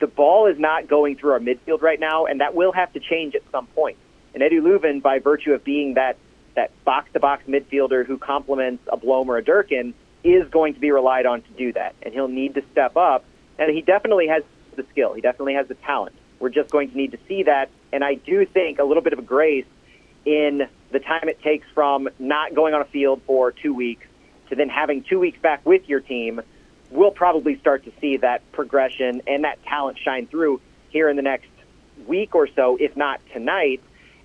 The 0.00 0.06
ball 0.06 0.46
is 0.46 0.58
not 0.58 0.88
going 0.88 1.16
through 1.16 1.32
our 1.32 1.40
midfield 1.40 1.80
right 1.80 1.98
now, 1.98 2.26
and 2.26 2.40
that 2.40 2.54
will 2.54 2.72
have 2.72 2.92
to 2.92 3.00
change 3.00 3.34
at 3.34 3.42
some 3.50 3.66
point. 3.68 3.96
And 4.34 4.42
Edu 4.42 4.60
Löwen, 4.60 5.00
by 5.00 5.18
virtue 5.18 5.52
of 5.52 5.64
being 5.64 5.94
that 5.94 6.16
that 6.54 6.70
box 6.84 7.10
to 7.12 7.20
box 7.20 7.44
midfielder 7.46 8.06
who 8.06 8.16
complements 8.16 8.82
a 8.90 8.96
Blom 8.96 9.28
or 9.28 9.36
a 9.36 9.44
Durkin, 9.44 9.94
is 10.24 10.48
going 10.48 10.74
to 10.74 10.80
be 10.80 10.90
relied 10.90 11.26
on 11.26 11.42
to 11.42 11.50
do 11.50 11.72
that, 11.74 11.94
and 12.02 12.12
he'll 12.14 12.28
need 12.28 12.54
to 12.54 12.62
step 12.72 12.96
up. 12.96 13.24
And 13.58 13.74
he 13.74 13.82
definitely 13.82 14.26
has 14.28 14.42
the 14.74 14.84
skill. 14.90 15.12
He 15.14 15.20
definitely 15.20 15.54
has 15.54 15.68
the 15.68 15.74
talent. 15.74 16.14
We're 16.38 16.50
just 16.50 16.70
going 16.70 16.90
to 16.90 16.96
need 16.96 17.12
to 17.12 17.18
see 17.28 17.42
that. 17.44 17.70
And 17.92 18.04
I 18.04 18.14
do 18.14 18.44
think 18.44 18.78
a 18.78 18.84
little 18.84 19.02
bit 19.02 19.12
of 19.12 19.18
a 19.18 19.22
grace 19.22 19.66
in 20.24 20.68
the 20.90 20.98
time 20.98 21.28
it 21.28 21.40
takes 21.42 21.66
from 21.74 22.08
not 22.18 22.54
going 22.54 22.74
on 22.74 22.82
a 22.82 22.86
field 22.86 23.22
for 23.26 23.52
two 23.52 23.74
weeks 23.74 24.06
to 24.48 24.56
then 24.56 24.68
having 24.68 25.02
two 25.02 25.18
weeks 25.18 25.38
back 25.40 25.64
with 25.64 25.88
your 25.88 26.00
team 26.00 26.40
we'll 26.90 27.10
probably 27.10 27.58
start 27.58 27.84
to 27.84 27.92
see 28.00 28.18
that 28.18 28.40
progression 28.52 29.22
and 29.26 29.44
that 29.44 29.62
talent 29.64 29.98
shine 29.98 30.26
through 30.26 30.60
here 30.90 31.08
in 31.08 31.16
the 31.16 31.22
next 31.22 31.48
week 32.06 32.34
or 32.34 32.48
so, 32.48 32.76
if 32.80 32.96
not 32.96 33.20
tonight. 33.32 33.80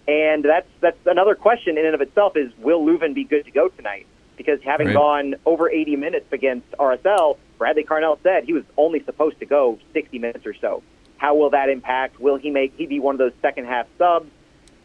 And 0.08 0.44
that's 0.44 0.68
that's 0.80 0.98
another 1.06 1.36
question 1.36 1.78
in 1.78 1.86
and 1.86 1.96
of 1.96 2.02
itself 2.02 2.36
is 2.36 2.52
will 2.58 2.84
Löwen 2.84 3.14
be 3.14 3.24
good 3.24 3.46
to 3.46 3.52
go 3.52 3.70
tonight? 3.70 4.08
Because 4.36 4.62
having 4.64 4.88
right. 4.88 4.96
gone 4.96 5.36
over 5.46 5.70
80 5.70 5.96
minutes 5.98 6.26
against 6.32 6.70
RSL, 6.72 7.38
Bradley 7.58 7.84
Carnell 7.84 8.18
said 8.24 8.46
he 8.46 8.54
was 8.54 8.64
only 8.78 9.04
supposed 9.04 9.40
to 9.40 9.46
go 9.46 9.78
60 9.94 10.18
minutes 10.18 10.46
or 10.46 10.56
so. 10.56 10.82
How 11.18 11.36
will 11.36 11.52
that 11.52 11.70
impact? 11.70 12.20
Will 12.20 12.38
he 12.38 12.50
make 12.50 12.74
he 12.76 12.88
be 12.88 13.00
one 13.00 13.14
of 13.14 13.20
those 13.20 13.34
second 13.42 13.66
half 13.66 13.86
subs? 14.00 14.32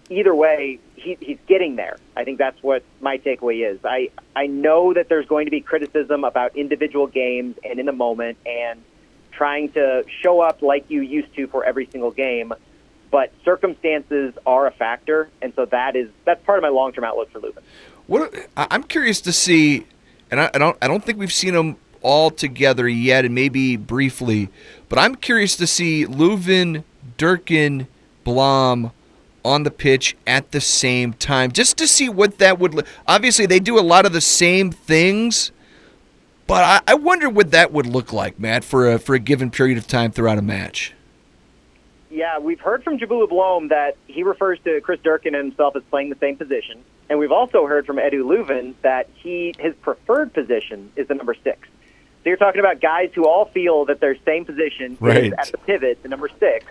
Either 0.09 0.35
way, 0.35 0.79
he, 0.95 1.16
he's 1.21 1.38
getting 1.47 1.77
there. 1.77 1.97
I 2.16 2.25
think 2.25 2.38
that's 2.38 2.62
what 2.62 2.83
my 3.01 3.19
takeaway 3.19 3.69
is. 3.71 3.81
I, 3.85 4.11
I 4.35 4.47
know 4.47 4.92
that 4.95 5.09
there's 5.09 5.27
going 5.27 5.47
to 5.47 5.51
be 5.51 5.61
criticism 5.61 6.25
about 6.25 6.57
individual 6.57 7.07
games 7.07 7.57
and 7.64 7.81
in 7.81 7.87
the 7.87 7.92
moment 7.92 8.38
and 8.47 8.83
trying 9.33 9.71
to 9.73 10.05
show 10.23 10.40
up 10.40 10.62
like 10.62 10.90
you 10.90 11.03
used 11.03 11.35
to 11.35 11.47
for 11.49 11.64
every 11.64 11.87
single 11.90 12.11
game, 12.11 12.53
but 13.11 13.33
circumstances 13.45 14.35
are 14.47 14.66
a 14.66 14.71
factor, 14.71 15.29
and 15.42 15.53
so 15.55 15.66
that 15.66 15.95
is 15.95 16.11
that's 16.25 16.45
part 16.45 16.59
of 16.59 16.62
my 16.62 16.69
long 16.69 16.92
term 16.92 17.05
outlook 17.05 17.31
for 17.31 17.40
Löwen. 17.40 17.62
What 18.07 18.35
I'm 18.57 18.83
curious 18.83 19.21
to 19.23 19.33
see, 19.33 19.87
and 20.31 20.40
I, 20.40 20.51
I 20.55 20.59
don't 20.59 20.77
I 20.83 20.88
don't 20.88 21.05
think 21.05 21.19
we've 21.19 21.33
seen 21.33 21.55
them 21.55 21.77
all 22.03 22.31
together 22.31 22.88
yet, 22.88 23.25
and 23.25 23.35
maybe 23.35 23.77
briefly, 23.77 24.49
but 24.88 24.99
I'm 24.99 25.14
curious 25.14 25.57
to 25.57 25.66
see 25.66 26.07
Löwen, 26.07 26.85
Durkin, 27.16 27.88
Blom 28.25 28.92
on 29.47 29.63
the 29.63 29.71
pitch 29.71 30.17
at 30.27 30.51
the 30.51 30.61
same 30.61 31.13
time, 31.13 31.53
just 31.53 31.79
to 31.79 31.87
see 31.87 32.09
what 32.09 32.39
that 32.39 32.59
would. 32.59 32.75
look. 32.75 32.87
Obviously, 33.07 33.47
they 33.47 33.61
do 33.61 33.79
a 33.79 33.81
lot 33.81 34.05
of 34.05 34.13
the 34.13 34.21
same 34.21 34.71
things, 34.71 35.53
but 36.47 36.65
I, 36.65 36.93
I 36.93 36.95
wonder 36.95 37.31
what 37.31 37.53
that 37.53 37.73
would 37.73 37.87
look 37.87 38.13
like, 38.13 38.39
Matt, 38.39 38.65
for 38.65 38.91
a 38.93 38.99
for 38.99 39.15
a 39.15 39.19
given 39.19 39.51
period 39.51 39.79
of 39.79 39.87
time 39.87 40.13
throughout 40.13 40.39
a 40.39 40.43
match. 40.43 40.93
Yeah, 42.11 42.39
we've 42.39 42.61
heard 42.61 42.83
from 42.83 42.99
Njabulo 42.99 43.29
Blom 43.29 43.69
that 43.69 43.97
he 44.07 44.23
refers 44.23 44.59
to 44.65 44.81
Chris 44.81 45.01
Durkin 45.03 45.35
and 45.35 45.49
himself 45.49 45.77
as 45.77 45.83
playing 45.91 46.11
the 46.11 46.17
same 46.17 46.37
position, 46.37 46.83
and 47.09 47.19
we've 47.19 47.33
also 47.33 47.67
heard 47.67 47.87
from 47.87 47.97
Edu 47.97 48.25
Löwen 48.25 48.75
that 48.83 49.09
he 49.15 49.55
his 49.59 49.75
preferred 49.77 50.33
position 50.33 50.93
is 50.97 51.09
the 51.09 51.15
number 51.15 51.35
six. 51.35 51.69
So 52.25 52.31
you're 52.31 52.39
talking 52.39 52.59
about 52.59 52.81
guys 52.81 53.11
who 53.15 53.29
all 53.29 53.45
feel 53.45 53.85
that 53.85 54.01
their 54.01 54.17
same 54.25 54.45
position 54.45 54.97
right. 54.99 55.27
is 55.27 55.33
at 55.39 55.53
the 55.53 55.59
pivot, 55.59 56.03
the 56.03 56.09
number 56.09 56.29
six. 56.41 56.67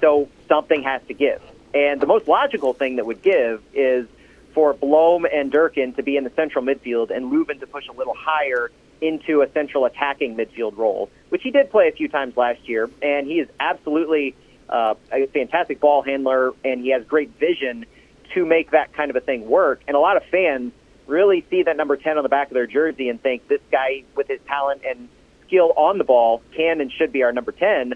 So 0.00 0.28
something 0.48 0.82
has 0.84 1.02
to 1.08 1.14
give. 1.14 1.42
And 1.76 2.00
the 2.00 2.06
most 2.06 2.26
logical 2.26 2.72
thing 2.72 2.96
that 2.96 3.04
would 3.04 3.20
give 3.20 3.62
is 3.74 4.06
for 4.54 4.72
Blom 4.72 5.26
and 5.30 5.52
Durkin 5.52 5.92
to 5.94 6.02
be 6.02 6.16
in 6.16 6.24
the 6.24 6.30
central 6.30 6.64
midfield 6.64 7.14
and 7.14 7.30
Löwen 7.30 7.60
to 7.60 7.66
push 7.66 7.86
a 7.88 7.92
little 7.92 8.14
higher 8.16 8.70
into 9.02 9.42
a 9.42 9.52
central 9.52 9.84
attacking 9.84 10.36
midfield 10.36 10.78
role, 10.78 11.10
which 11.28 11.42
he 11.42 11.50
did 11.50 11.70
play 11.70 11.88
a 11.88 11.92
few 11.92 12.08
times 12.08 12.34
last 12.34 12.66
year. 12.66 12.88
And 13.02 13.26
he 13.26 13.40
is 13.40 13.48
absolutely 13.60 14.34
uh, 14.70 14.94
a 15.12 15.26
fantastic 15.26 15.78
ball 15.78 16.00
handler, 16.00 16.54
and 16.64 16.80
he 16.80 16.92
has 16.92 17.04
great 17.04 17.38
vision 17.38 17.84
to 18.32 18.46
make 18.46 18.70
that 18.70 18.94
kind 18.94 19.10
of 19.10 19.16
a 19.16 19.20
thing 19.20 19.46
work. 19.46 19.82
And 19.86 19.94
a 19.94 20.00
lot 20.00 20.16
of 20.16 20.24
fans 20.30 20.72
really 21.06 21.44
see 21.50 21.64
that 21.64 21.76
number 21.76 21.98
10 21.98 22.16
on 22.16 22.22
the 22.22 22.30
back 22.30 22.46
of 22.46 22.54
their 22.54 22.66
jersey 22.66 23.10
and 23.10 23.22
think 23.22 23.48
this 23.48 23.60
guy 23.70 24.04
with 24.16 24.28
his 24.28 24.40
talent 24.48 24.80
and 24.82 25.10
skill 25.46 25.74
on 25.76 25.98
the 25.98 26.04
ball 26.04 26.42
can 26.56 26.80
and 26.80 26.90
should 26.90 27.12
be 27.12 27.22
our 27.22 27.32
number 27.32 27.52
10. 27.52 27.92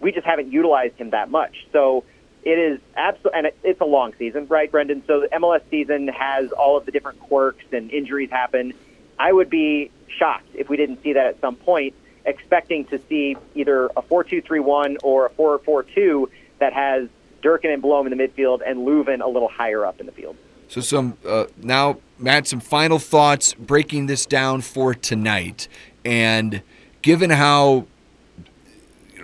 We 0.00 0.12
just 0.12 0.26
haven't 0.26 0.50
utilized 0.50 0.96
him 0.96 1.10
that 1.10 1.30
much. 1.30 1.66
So 1.72 2.04
it 2.44 2.58
is 2.58 2.80
absolutely, 2.96 3.38
and 3.38 3.46
it, 3.48 3.58
it's 3.62 3.80
a 3.80 3.84
long 3.84 4.14
season, 4.18 4.46
right, 4.46 4.70
Brendan? 4.70 5.02
So 5.06 5.20
the 5.20 5.28
MLS 5.28 5.62
season 5.70 6.08
has 6.08 6.50
all 6.52 6.76
of 6.76 6.86
the 6.86 6.92
different 6.92 7.20
quirks 7.20 7.64
and 7.72 7.90
injuries 7.90 8.30
happen. 8.30 8.72
I 9.18 9.32
would 9.32 9.50
be 9.50 9.90
shocked 10.08 10.48
if 10.54 10.68
we 10.68 10.76
didn't 10.76 11.02
see 11.02 11.12
that 11.12 11.26
at 11.26 11.40
some 11.40 11.56
point, 11.56 11.94
expecting 12.24 12.84
to 12.86 13.00
see 13.08 13.36
either 13.54 13.90
a 13.96 14.02
4 14.02 14.24
2 14.24 14.42
3 14.42 14.60
1 14.60 14.98
or 15.02 15.26
a 15.26 15.30
4 15.30 15.58
4 15.58 15.82
2 15.82 16.30
that 16.58 16.72
has 16.72 17.08
Durkin 17.42 17.70
and 17.70 17.82
Blom 17.82 18.06
in 18.06 18.16
the 18.16 18.28
midfield 18.28 18.60
and 18.66 18.80
Löwen 18.80 19.22
a 19.22 19.28
little 19.28 19.48
higher 19.48 19.84
up 19.84 20.00
in 20.00 20.06
the 20.06 20.12
field. 20.12 20.36
So 20.68 20.80
some 20.80 21.16
uh, 21.26 21.46
now, 21.56 21.98
Matt, 22.18 22.46
some 22.46 22.60
final 22.60 22.98
thoughts 22.98 23.54
breaking 23.54 24.06
this 24.06 24.26
down 24.26 24.60
for 24.60 24.94
tonight, 24.94 25.66
and 26.04 26.62
given 27.00 27.30
how 27.30 27.86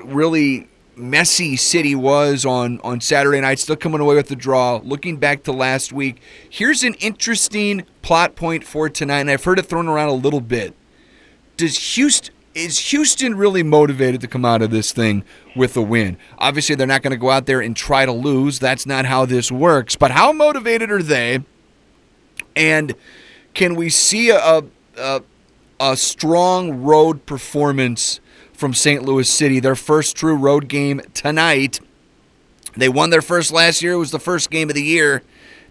really 0.03 0.69
messy 0.97 1.57
City 1.57 1.95
was 1.95 2.45
on 2.45 2.81
on 2.83 3.01
Saturday 3.01 3.41
night, 3.41 3.59
still 3.59 3.77
coming 3.77 4.01
away 4.01 4.15
with 4.15 4.29
the 4.29 4.37
draw. 4.37 4.81
Looking 4.83 5.17
back 5.17 5.43
to 5.45 5.53
last 5.53 5.93
week, 5.93 6.21
here's 6.49 6.83
an 6.83 6.95
interesting 6.95 7.85
plot 8.03 8.37
point 8.37 8.65
for 8.65 8.89
tonight, 8.89 9.21
and 9.21 9.31
I've 9.31 9.45
heard 9.45 9.59
it 9.59 9.67
thrown 9.67 9.89
around 9.89 10.09
a 10.09 10.15
little 10.15 10.41
bit. 10.41 10.75
Does 11.57 11.95
Houston 11.95 12.35
is 12.55 12.79
Houston 12.91 13.37
really 13.37 13.63
motivated 13.65 14.21
to 14.21 14.29
come 14.29 14.45
out 14.45 14.63
of 14.63 14.71
this 14.71 14.93
thing 14.93 15.25
with 15.57 15.77
a 15.77 15.83
win? 15.83 16.17
Obviously, 16.39 16.75
they're 16.75 16.87
not 16.87 17.03
going 17.03 17.11
to 17.11 17.17
go 17.17 17.31
out 17.31 17.47
there 17.47 17.61
and 17.61 17.75
try 17.75 18.07
to 18.07 18.13
lose. 18.13 18.59
That's 18.59 18.87
not 18.87 19.07
how 19.07 19.27
this 19.27 19.51
works. 19.51 19.97
But 19.97 20.13
how 20.13 20.33
motivated 20.33 20.91
are 20.91 21.03
they? 21.03 21.41
And 22.55 22.95
can 23.55 23.75
we 23.75 23.89
see 23.91 24.31
a 24.31 24.63
a, 24.97 25.23
a 25.81 25.97
strong 25.97 26.83
road 26.83 27.27
performance? 27.27 28.21
From 28.55 28.73
St. 28.73 29.03
Louis 29.03 29.29
City, 29.29 29.61
their 29.61 29.75
first 29.75 30.17
true 30.17 30.37
road 30.37 30.69
game 30.69 31.01
tonight. 31.13 31.81
They 32.77 32.89
won 32.89 33.11
their 33.11 33.23
first 33.23 33.53
last 33.53 33.83
year. 33.83 33.93
It 33.93 33.99
was 33.99 34.11
the 34.11 34.19
first 34.19 34.51
game 34.51 34.69
of 34.71 34.75
the 34.75 34.83
year 34.83 35.23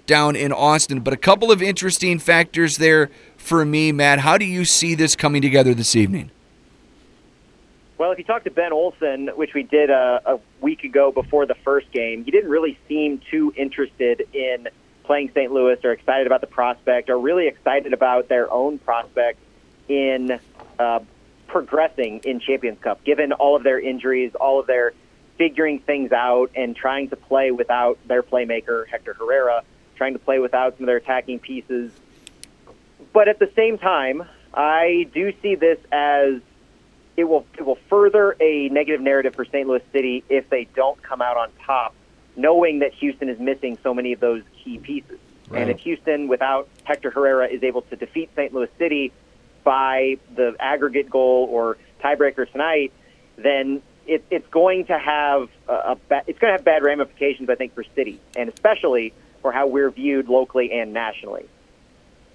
down 0.06 0.36
in 0.36 0.52
Austin. 0.52 1.00
But 1.00 1.14
a 1.14 1.18
couple 1.18 1.52
of 1.52 1.62
interesting 1.62 2.20
factors 2.20 2.78
there 2.78 3.10
for 3.38 3.66
me, 3.66 3.92
Matt. 3.92 4.20
How 4.20 4.38
do 4.38 4.46
you 4.46 4.66
see 4.66 4.96
this 4.96 5.16
coming 5.16 5.42
together 5.42 5.74
this 5.74 5.96
evening? 5.96 6.32
Well, 7.98 8.12
if 8.12 8.18
you 8.18 8.26
talk 8.26 8.44
to 8.44 8.52
Ben 8.52 8.74
Olsen, 8.74 9.30
which 9.30 9.54
we 9.54 9.64
did 9.64 9.90
a, 9.90 10.22
a 10.26 10.40
week 10.60 10.84
ago 10.84 11.12
before 11.12 11.46
the 11.46 11.56
first 11.56 11.92
game, 11.92 12.26
he 12.26 12.32
didn't 12.32 12.50
really 12.50 12.78
seem 12.90 13.22
too 13.32 13.54
interested 13.56 14.28
in 14.34 14.68
playing 15.04 15.32
St. 15.34 15.52
Louis 15.52 15.78
or 15.84 15.92
excited 15.92 16.28
about 16.28 16.42
the 16.42 16.48
prospect 16.48 17.10
or 17.10 17.18
really 17.18 17.48
excited 17.48 17.94
about 17.94 18.28
their 18.28 18.52
own 18.52 18.80
prospect 18.80 19.40
in 19.88 20.40
uh, 20.80 21.00
progressing 21.54 22.20
in 22.26 22.40
Champions 22.40 22.80
Cup, 22.82 23.04
given 23.04 23.32
all 23.32 23.56
of 23.56 23.62
their 23.62 23.80
injuries, 23.80 24.34
all 24.34 24.60
of 24.60 24.66
their 24.66 24.92
figuring 25.38 25.80
things 25.80 26.12
out, 26.12 26.50
and 26.56 26.76
trying 26.76 27.10
to 27.10 27.16
play 27.16 27.52
without 27.52 28.00
their 28.08 28.24
playmaker, 28.24 28.88
Hector 28.88 29.14
Herrera, 29.14 29.64
trying 29.96 30.14
to 30.14 30.20
play 30.20 30.40
without 30.40 30.76
some 30.76 30.86
of 30.86 30.88
their 30.88 30.98
attacking 30.98 31.40
pieces. 31.40 31.92
But 33.14 33.28
at 33.28 33.38
the 33.38 33.52
same 33.56 33.78
time, 33.78 34.24
I 34.52 35.08
do 35.14 35.32
see 35.44 35.54
this 35.54 35.78
as 35.92 36.42
it 37.16 37.26
will 37.26 37.46
it 37.56 37.64
will 37.64 37.78
further 37.88 38.36
a 38.40 38.70
negative 38.70 39.00
narrative 39.00 39.36
for 39.36 39.46
St. 39.46 39.68
Louis 39.68 39.84
City 39.92 40.24
if 40.30 40.50
they 40.50 40.68
don't 40.76 41.00
come 41.04 41.22
out 41.22 41.38
on 41.38 41.52
top, 41.64 41.94
knowing 42.36 42.80
that 42.80 42.94
Houston 42.96 43.30
is 43.30 43.40
missing 43.40 43.78
so 43.84 43.94
many 43.94 44.12
of 44.14 44.20
those 44.20 44.42
key 44.64 44.80
pieces. 44.80 45.20
Right. 45.50 45.62
And 45.62 45.70
if 45.70 45.82
Houston, 45.82 46.28
without 46.28 46.68
Hector 46.84 47.12
Herrera, 47.12 47.48
is 47.48 47.62
able 47.62 47.84
to 47.84 47.96
defeat 47.96 48.32
St. 48.36 48.52
Louis 48.52 48.70
City 48.80 49.12
by 49.64 50.18
the 50.36 50.56
aggregate 50.60 51.10
goal 51.10 51.48
or 51.50 51.78
tiebreaker 52.04 52.50
tonight, 52.52 52.92
then 53.38 53.82
it, 54.06 54.24
it's 54.30 54.48
going 54.50 54.86
to 54.86 54.98
have 54.98 55.50
a, 55.68 55.74
a 55.74 55.98
it's 56.28 56.40
going 56.40 56.52
to 56.52 56.58
have 56.58 56.66
bad 56.66 56.84
ramifications, 56.84 57.50
I 57.50 57.56
think, 57.56 57.74
for 57.74 57.84
City, 57.96 58.20
and 58.36 58.50
especially 58.50 59.14
for 59.42 59.52
how 59.52 59.68
we're 59.68 59.92
viewed 59.92 60.28
locally 60.28 60.72
and 60.72 60.94
nationally. 60.94 61.46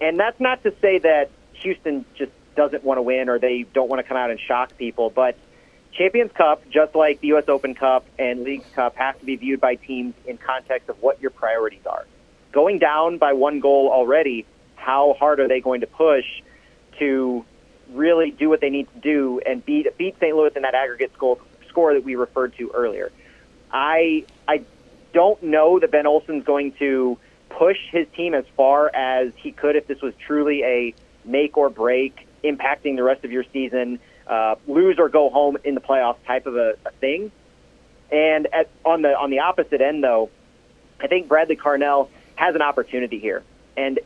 And 0.00 0.18
that's 0.18 0.40
not 0.40 0.62
to 0.62 0.74
say 0.80 0.98
that 0.98 1.30
Houston 1.54 2.04
just 2.14 2.32
doesn't 2.54 2.84
want 2.84 2.98
to 2.98 3.02
win 3.02 3.28
or 3.28 3.38
they 3.38 3.64
don't 3.72 3.88
want 3.88 4.00
to 4.00 4.02
come 4.08 4.16
out 4.16 4.30
and 4.30 4.40
shock 4.40 4.76
people, 4.76 5.10
but 5.10 5.36
Champions 5.92 6.32
Cup, 6.32 6.68
just 6.70 6.94
like 6.94 7.20
the 7.20 7.28
U.S. 7.28 7.44
Open 7.48 7.74
Cup 7.74 8.04
and 8.18 8.44
League 8.44 8.64
Cup, 8.74 8.96
have 8.96 9.18
to 9.18 9.24
be 9.24 9.36
viewed 9.36 9.60
by 9.60 9.74
teams 9.74 10.14
in 10.26 10.36
context 10.36 10.88
of 10.88 11.02
what 11.02 11.20
your 11.20 11.30
priorities 11.30 11.86
are. 11.86 12.06
Going 12.52 12.78
down 12.78 13.18
by 13.18 13.32
one 13.32 13.60
goal 13.60 13.90
already, 13.90 14.46
how 14.76 15.14
hard 15.18 15.40
are 15.40 15.48
they 15.48 15.60
going 15.60 15.80
to 15.80 15.86
push 15.86 16.24
to 16.98 17.44
really 17.92 18.30
do 18.30 18.48
what 18.48 18.60
they 18.60 18.70
need 18.70 18.92
to 18.92 18.98
do 19.00 19.40
and 19.44 19.64
beat 19.64 19.96
beat 19.96 20.18
St. 20.20 20.36
Louis 20.36 20.52
in 20.54 20.62
that 20.62 20.74
aggregate 20.74 21.12
score 21.14 21.38
score 21.68 21.94
that 21.94 22.04
we 22.04 22.14
referred 22.16 22.56
to 22.56 22.70
earlier. 22.74 23.10
I 23.72 24.24
I 24.46 24.64
don't 25.12 25.42
know 25.42 25.78
that 25.78 25.90
Ben 25.90 26.06
Olsen's 26.06 26.44
going 26.44 26.72
to 26.72 27.18
push 27.48 27.78
his 27.90 28.06
team 28.14 28.34
as 28.34 28.44
far 28.56 28.94
as 28.94 29.32
he 29.36 29.52
could 29.52 29.76
if 29.76 29.86
this 29.86 30.00
was 30.00 30.14
truly 30.26 30.62
a 30.62 30.94
make 31.24 31.56
or 31.56 31.70
break, 31.70 32.26
impacting 32.44 32.96
the 32.96 33.02
rest 33.02 33.24
of 33.24 33.32
your 33.32 33.44
season, 33.52 33.98
uh, 34.26 34.56
lose 34.66 34.98
or 34.98 35.08
go 35.08 35.30
home 35.30 35.56
in 35.64 35.74
the 35.74 35.80
playoffs 35.80 36.22
type 36.26 36.46
of 36.46 36.56
a, 36.56 36.74
a 36.84 36.90
thing. 36.92 37.32
And 38.10 38.46
at, 38.52 38.70
on 38.84 39.02
the 39.02 39.16
on 39.18 39.30
the 39.30 39.40
opposite 39.40 39.80
end, 39.80 40.02
though, 40.02 40.30
I 41.00 41.06
think 41.06 41.28
Bradley 41.28 41.56
Carnell 41.56 42.08
has 42.36 42.54
an 42.54 42.62
opportunity 42.62 43.18
here. 43.18 43.42
And 43.76 44.00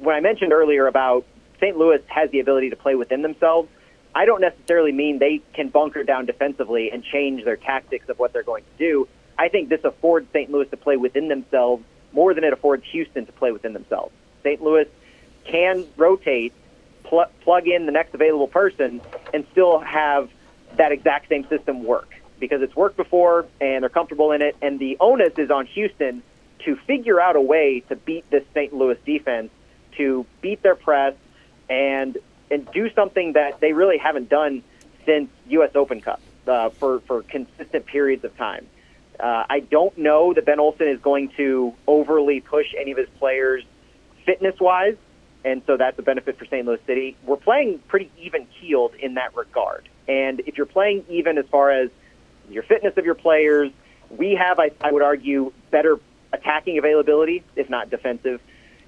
when 0.00 0.14
I 0.14 0.20
mentioned 0.20 0.52
earlier 0.52 0.86
about 0.86 1.24
St. 1.62 1.76
Louis 1.76 2.02
has 2.08 2.28
the 2.30 2.40
ability 2.40 2.70
to 2.70 2.76
play 2.76 2.96
within 2.96 3.22
themselves. 3.22 3.68
I 4.14 4.24
don't 4.26 4.40
necessarily 4.40 4.90
mean 4.92 5.18
they 5.18 5.40
can 5.54 5.68
bunker 5.68 6.02
down 6.02 6.26
defensively 6.26 6.90
and 6.90 7.04
change 7.04 7.44
their 7.44 7.56
tactics 7.56 8.08
of 8.08 8.18
what 8.18 8.32
they're 8.32 8.42
going 8.42 8.64
to 8.64 8.78
do. 8.78 9.08
I 9.38 9.48
think 9.48 9.68
this 9.68 9.82
affords 9.84 10.26
St. 10.32 10.50
Louis 10.50 10.68
to 10.70 10.76
play 10.76 10.96
within 10.96 11.28
themselves 11.28 11.84
more 12.12 12.34
than 12.34 12.44
it 12.44 12.52
affords 12.52 12.84
Houston 12.90 13.26
to 13.26 13.32
play 13.32 13.52
within 13.52 13.72
themselves. 13.72 14.12
St. 14.42 14.60
Louis 14.60 14.88
can 15.44 15.86
rotate, 15.96 16.52
pl- 17.04 17.30
plug 17.42 17.68
in 17.68 17.86
the 17.86 17.92
next 17.92 18.12
available 18.12 18.48
person, 18.48 19.00
and 19.32 19.46
still 19.52 19.78
have 19.78 20.28
that 20.76 20.90
exact 20.92 21.28
same 21.28 21.46
system 21.48 21.84
work 21.84 22.08
because 22.40 22.60
it's 22.60 22.74
worked 22.74 22.96
before 22.96 23.46
and 23.60 23.82
they're 23.82 23.88
comfortable 23.88 24.32
in 24.32 24.42
it. 24.42 24.56
And 24.60 24.80
the 24.80 24.96
onus 25.00 25.34
is 25.38 25.50
on 25.50 25.66
Houston 25.66 26.22
to 26.64 26.76
figure 26.86 27.20
out 27.20 27.36
a 27.36 27.40
way 27.40 27.80
to 27.88 27.96
beat 27.96 28.28
this 28.30 28.44
St. 28.52 28.72
Louis 28.72 28.98
defense, 29.06 29.50
to 29.96 30.26
beat 30.40 30.62
their 30.62 30.74
press, 30.74 31.14
and 31.72 32.18
and 32.50 32.70
do 32.72 32.92
something 32.92 33.32
that 33.32 33.60
they 33.60 33.72
really 33.72 33.96
haven't 33.96 34.28
done 34.28 34.62
since 35.06 35.30
U.S. 35.48 35.70
Open 35.74 36.02
Cup 36.02 36.20
uh, 36.46 36.68
for 36.68 37.00
for 37.00 37.22
consistent 37.22 37.86
periods 37.86 38.24
of 38.24 38.36
time. 38.36 38.66
Uh, 39.18 39.44
I 39.48 39.60
don't 39.60 39.96
know 39.96 40.34
that 40.34 40.44
Ben 40.44 40.60
Olsen 40.60 40.88
is 40.88 41.00
going 41.00 41.30
to 41.36 41.74
overly 41.86 42.40
push 42.40 42.66
any 42.78 42.92
of 42.92 42.98
his 42.98 43.08
players 43.18 43.64
fitness 44.26 44.60
wise, 44.60 44.96
and 45.44 45.62
so 45.66 45.76
that's 45.76 45.98
a 45.98 46.02
benefit 46.02 46.38
for 46.38 46.44
St. 46.44 46.66
Louis 46.66 46.80
City. 46.86 47.16
We're 47.24 47.36
playing 47.36 47.78
pretty 47.88 48.10
even 48.18 48.46
keeled 48.60 48.94
in 48.96 49.14
that 49.14 49.34
regard, 49.34 49.88
and 50.06 50.40
if 50.40 50.58
you're 50.58 50.66
playing 50.66 51.04
even 51.08 51.38
as 51.38 51.46
far 51.46 51.70
as 51.70 51.90
your 52.50 52.64
fitness 52.64 52.96
of 52.98 53.06
your 53.06 53.14
players, 53.14 53.72
we 54.10 54.34
have, 54.34 54.58
I, 54.60 54.72
I 54.80 54.92
would 54.92 55.02
argue, 55.02 55.52
better 55.70 55.98
attacking 56.34 56.76
availability, 56.76 57.42
if 57.56 57.70
not 57.70 57.88
defensive. 57.88 58.40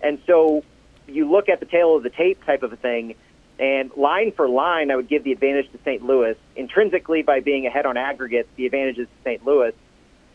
And 0.02 0.18
so 0.26 0.64
you 1.06 1.30
look 1.30 1.48
at 1.48 1.60
the 1.60 1.66
tail 1.66 1.96
of 1.96 2.02
the 2.02 2.10
tape 2.10 2.44
type 2.44 2.62
of 2.62 2.72
a 2.72 2.76
thing, 2.76 3.14
and 3.58 3.90
line 3.96 4.32
for 4.32 4.48
line, 4.48 4.90
I 4.90 4.96
would 4.96 5.08
give 5.08 5.24
the 5.24 5.32
advantage 5.32 5.70
to 5.72 5.78
St. 5.84 6.04
Louis. 6.04 6.36
Intrinsically, 6.56 7.22
by 7.22 7.40
being 7.40 7.66
ahead 7.66 7.86
on 7.86 7.96
aggregate, 7.96 8.48
the 8.56 8.66
advantage 8.66 8.98
is 8.98 9.06
to 9.06 9.22
St. 9.22 9.44
Louis. 9.44 9.72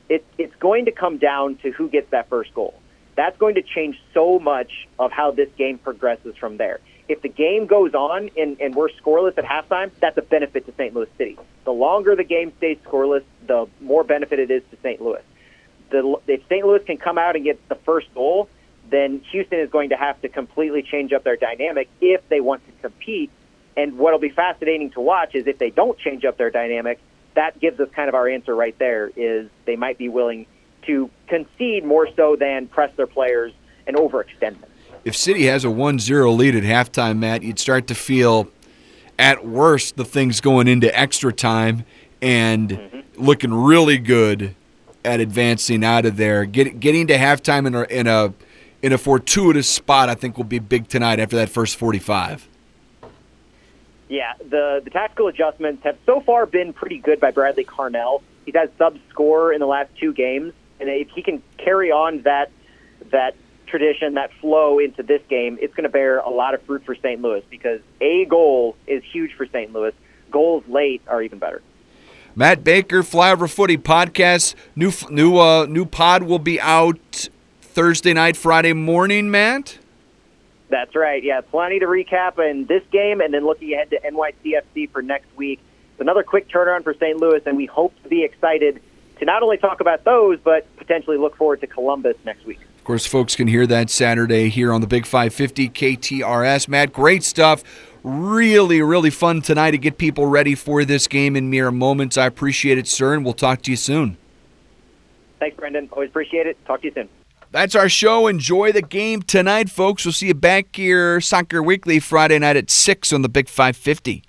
It, 0.08 0.26
it's 0.38 0.56
going 0.56 0.86
to 0.86 0.92
come 0.92 1.18
down 1.18 1.58
to 1.58 1.72
who 1.72 1.90
gets 1.90 2.10
that 2.12 2.30
first 2.30 2.54
goal. 2.54 2.80
That's 3.16 3.38
going 3.38 3.56
to 3.56 3.62
change 3.62 4.00
so 4.14 4.40
much 4.40 4.88
of 4.98 5.12
how 5.12 5.32
this 5.32 5.50
game 5.58 5.78
progresses 5.78 6.36
from 6.38 6.58
there. 6.58 6.80
If 7.10 7.22
the 7.22 7.28
game 7.28 7.66
goes 7.66 7.94
on 7.94 8.30
and, 8.38 8.60
and 8.62 8.74
we're 8.74 8.90
scoreless 8.90 9.38
at 9.38 9.44
halftime, 9.44 9.92
that's 10.00 10.18
a 10.18 10.22
benefit 10.22 10.66
to 10.68 10.74
St. 10.74 10.94
Louis 10.94 11.10
City. 11.18 11.38
The 11.66 11.72
longer 11.72 12.16
the 12.16 12.24
game 12.24 12.54
stays 12.58 12.78
scoreless, 12.86 13.24
the 13.46 13.68
more 13.82 14.04
benefit 14.04 14.40
it 14.40 14.50
is 14.50 14.64
to 14.72 14.78
St. 14.82 15.02
Louis. 15.02 15.24
The, 15.90 16.18
if 16.28 16.46
St. 16.46 16.66
Louis 16.66 16.84
can 16.86 16.98
come 16.98 17.18
out 17.18 17.36
and 17.36 17.44
get 17.44 17.68
the 17.68 17.76
first 17.76 18.14
goal, 18.14 18.48
then 18.90 19.22
Houston 19.32 19.60
is 19.60 19.70
going 19.70 19.90
to 19.90 19.98
have 19.98 20.22
to 20.22 20.30
completely 20.30 20.84
change 20.84 21.14
up 21.14 21.24
their 21.24 21.36
dynamic 21.36 21.90
if 22.02 22.28
they 22.30 22.42
want 22.42 22.66
to 22.66 22.72
compete. 22.82 23.32
And 23.78 23.98
what'll 23.98 24.20
be 24.20 24.30
fascinating 24.30 24.92
to 24.92 25.02
watch 25.02 25.36
is 25.36 25.48
if 25.48 25.58
they 25.58 25.70
don't 25.70 25.98
change 26.00 26.26
up 26.26 26.38
their 26.38 26.50
dynamic, 26.50 27.00
that 27.36 27.60
gives 27.60 27.80
us 27.80 27.90
kind 27.96 28.10
of 28.10 28.16
our 28.16 28.28
answer 28.28 28.56
right 28.56 28.78
there 28.80 29.12
is 29.16 29.50
they 29.66 29.76
might 29.76 29.98
be 29.98 30.10
willing 30.10 30.46
to 30.84 31.10
concede 31.28 31.86
more 31.86 32.08
so 32.16 32.36
than 32.36 32.68
press 32.68 32.92
their 32.96 33.08
players 33.08 33.54
and 33.88 33.96
overextend 33.96 34.60
them. 34.60 34.70
If 35.06 35.16
City 35.16 35.46
has 35.46 35.64
a 35.64 35.70
1-0 35.70 36.38
lead 36.38 36.56
at 36.56 36.64
halftime, 36.64 37.20
Matt, 37.20 37.44
you'd 37.44 37.60
start 37.60 37.88
to 37.88 37.96
feel 37.96 38.50
at 39.18 39.46
worst 39.46 39.96
the 39.96 40.06
things 40.06 40.42
going 40.42 40.68
into 40.68 40.98
extra 40.98 41.32
time 41.32 41.86
and 42.22 42.70
mm-hmm. 42.70 43.24
looking 43.24 43.54
really 43.54 43.98
good 43.98 44.56
at 45.06 45.20
advancing 45.20 45.84
out 45.84 46.06
of 46.06 46.18
there. 46.18 46.46
Get, 46.46 46.80
getting 46.80 47.08
to 47.08 47.18
halftime 47.18 47.66
in 47.68 47.76
a, 47.76 47.84
in 47.84 48.08
a 48.08 48.34
in 48.82 48.94
a 48.94 48.98
fortuitous 48.98 49.70
spot, 49.70 50.10
I 50.10 50.16
think 50.16 50.38
will 50.38 50.44
be 50.44 50.60
big 50.60 50.88
tonight 50.88 51.20
after 51.20 51.36
that 51.36 51.50
first 51.50 51.76
45. 51.78 52.48
Yeah, 54.08 54.34
the 54.40 54.82
the 54.84 54.90
tactical 54.90 55.28
adjustments 55.28 55.84
have 55.84 55.98
so 56.06 56.20
far 56.22 56.48
been 56.48 56.74
pretty 56.74 56.98
good 56.98 57.20
by 57.20 57.30
Bradley 57.30 57.64
Carnell. 57.64 58.24
He's 58.46 58.56
had 58.56 58.72
sub 58.78 58.98
score 59.10 59.54
in 59.54 59.60
the 59.60 59.68
last 59.68 59.92
two 60.00 60.14
games, 60.14 60.54
and 60.80 60.90
if 60.90 61.10
he 61.10 61.22
can 61.22 61.44
carry 61.58 61.92
on 61.92 62.24
that 62.24 62.50
that 63.12 63.36
tradition, 63.68 64.16
that 64.16 64.32
flow 64.42 64.80
into 64.80 65.04
this 65.04 65.22
game, 65.30 65.60
it's 65.62 65.76
going 65.76 65.84
to 65.84 65.90
bear 65.90 66.18
a 66.18 66.30
lot 66.30 66.56
of 66.56 66.62
fruit 66.64 66.84
for 66.86 66.96
St. 66.96 67.22
Louis 67.22 67.44
because 67.52 67.82
a 68.02 68.26
goal 68.26 68.76
is 68.88 69.04
huge 69.04 69.34
for 69.34 69.46
St. 69.46 69.72
Louis. 69.72 69.94
Goals 70.32 70.64
late 70.68 71.04
are 71.08 71.22
even 71.22 71.38
better. 71.38 71.62
Matt 72.36 72.64
Baker, 72.64 73.04
Flyover 73.04 73.50
Footy 73.50 73.78
podcast. 73.78 74.56
New 74.76 74.92
new 75.12 75.38
uh, 75.38 75.66
new 75.68 75.86
pod 75.86 76.24
will 76.24 76.40
be 76.40 76.60
out 76.60 77.30
Thursday 77.80 78.14
night, 78.14 78.36
Friday 78.36 78.74
morning. 78.74 79.32
Matt. 79.32 79.78
That's 80.68 80.94
right. 80.98 81.24
Yeah, 81.24 81.40
plenty 81.40 81.80
to 81.80 81.86
recap 81.86 82.38
in 82.38 82.66
this 82.66 82.84
game, 82.92 83.22
and 83.22 83.34
then 83.34 83.46
looking 83.46 83.72
ahead 83.72 83.92
to 83.92 84.02
NYCFC 84.02 84.92
for 84.92 85.02
next 85.02 85.34
week. 85.38 85.62
It's 85.94 86.02
another 86.02 86.22
quick 86.22 86.50
turnaround 86.50 86.84
for 86.84 86.94
St. 86.94 87.18
Louis, 87.18 87.42
and 87.46 87.56
we 87.56 87.68
hope 87.68 87.94
to 88.04 88.10
be 88.10 88.26
excited 88.26 88.82
to 89.20 89.24
not 89.24 89.44
only 89.44 89.56
talk 89.56 89.80
about 89.80 90.04
those, 90.04 90.42
but 90.44 90.68
potentially 90.76 91.16
look 91.16 91.38
forward 91.38 91.62
to 91.62 91.68
Columbus 91.68 92.18
next 92.26 92.46
week. 92.46 92.60
Of 92.60 92.84
course, 92.84 93.06
folks 93.06 93.38
can 93.38 93.48
hear 93.48 93.66
that 93.68 93.90
Saturday 93.90 94.50
here 94.50 94.74
on 94.74 94.82
the 94.82 94.88
Big 94.88 95.06
550 95.06 95.70
KTRS. 95.70 96.68
Matt, 96.68 96.92
great 96.92 97.24
stuff. 97.24 97.64
Really, 98.04 98.82
really 98.82 99.10
fun 99.10 99.42
tonight 99.42 99.72
to 99.72 99.78
get 99.78 99.98
people 99.98 100.26
ready 100.26 100.54
for 100.54 100.84
this 100.84 101.08
game 101.08 101.38
in 101.38 101.50
mere 101.50 101.72
moments. 101.72 102.18
I 102.18 102.26
appreciate 102.26 102.78
it, 102.78 102.90
sir, 102.90 103.14
and 103.14 103.24
we'll 103.24 103.34
talk 103.34 103.62
to 103.62 103.72
you 103.72 103.78
soon. 103.78 104.18
Thanks, 105.40 105.56
Brendan. 105.56 105.88
Always 105.94 106.10
appreciate 106.10 106.46
it. 106.46 106.58
Talk 106.66 106.82
to 106.82 106.88
you 106.88 106.94
soon. 106.94 107.08
That's 107.52 107.74
our 107.74 107.90
show. 107.90 108.28
Enjoy 108.28 108.72
the 108.72 108.84
game 108.84 109.24
tonight, 109.24 109.72
folks. 109.72 110.06
We'll 110.06 110.14
see 110.14 110.28
you 110.28 110.36
back 110.36 110.76
here, 110.76 111.20
Soccer 111.20 111.64
Weekly, 111.64 112.00
Friday 112.00 112.38
night 112.38 112.58
at 112.58 112.70
6 112.70 113.12
on 113.12 113.24
the 113.24 113.30
Big 113.30 113.50
550. 113.50 114.24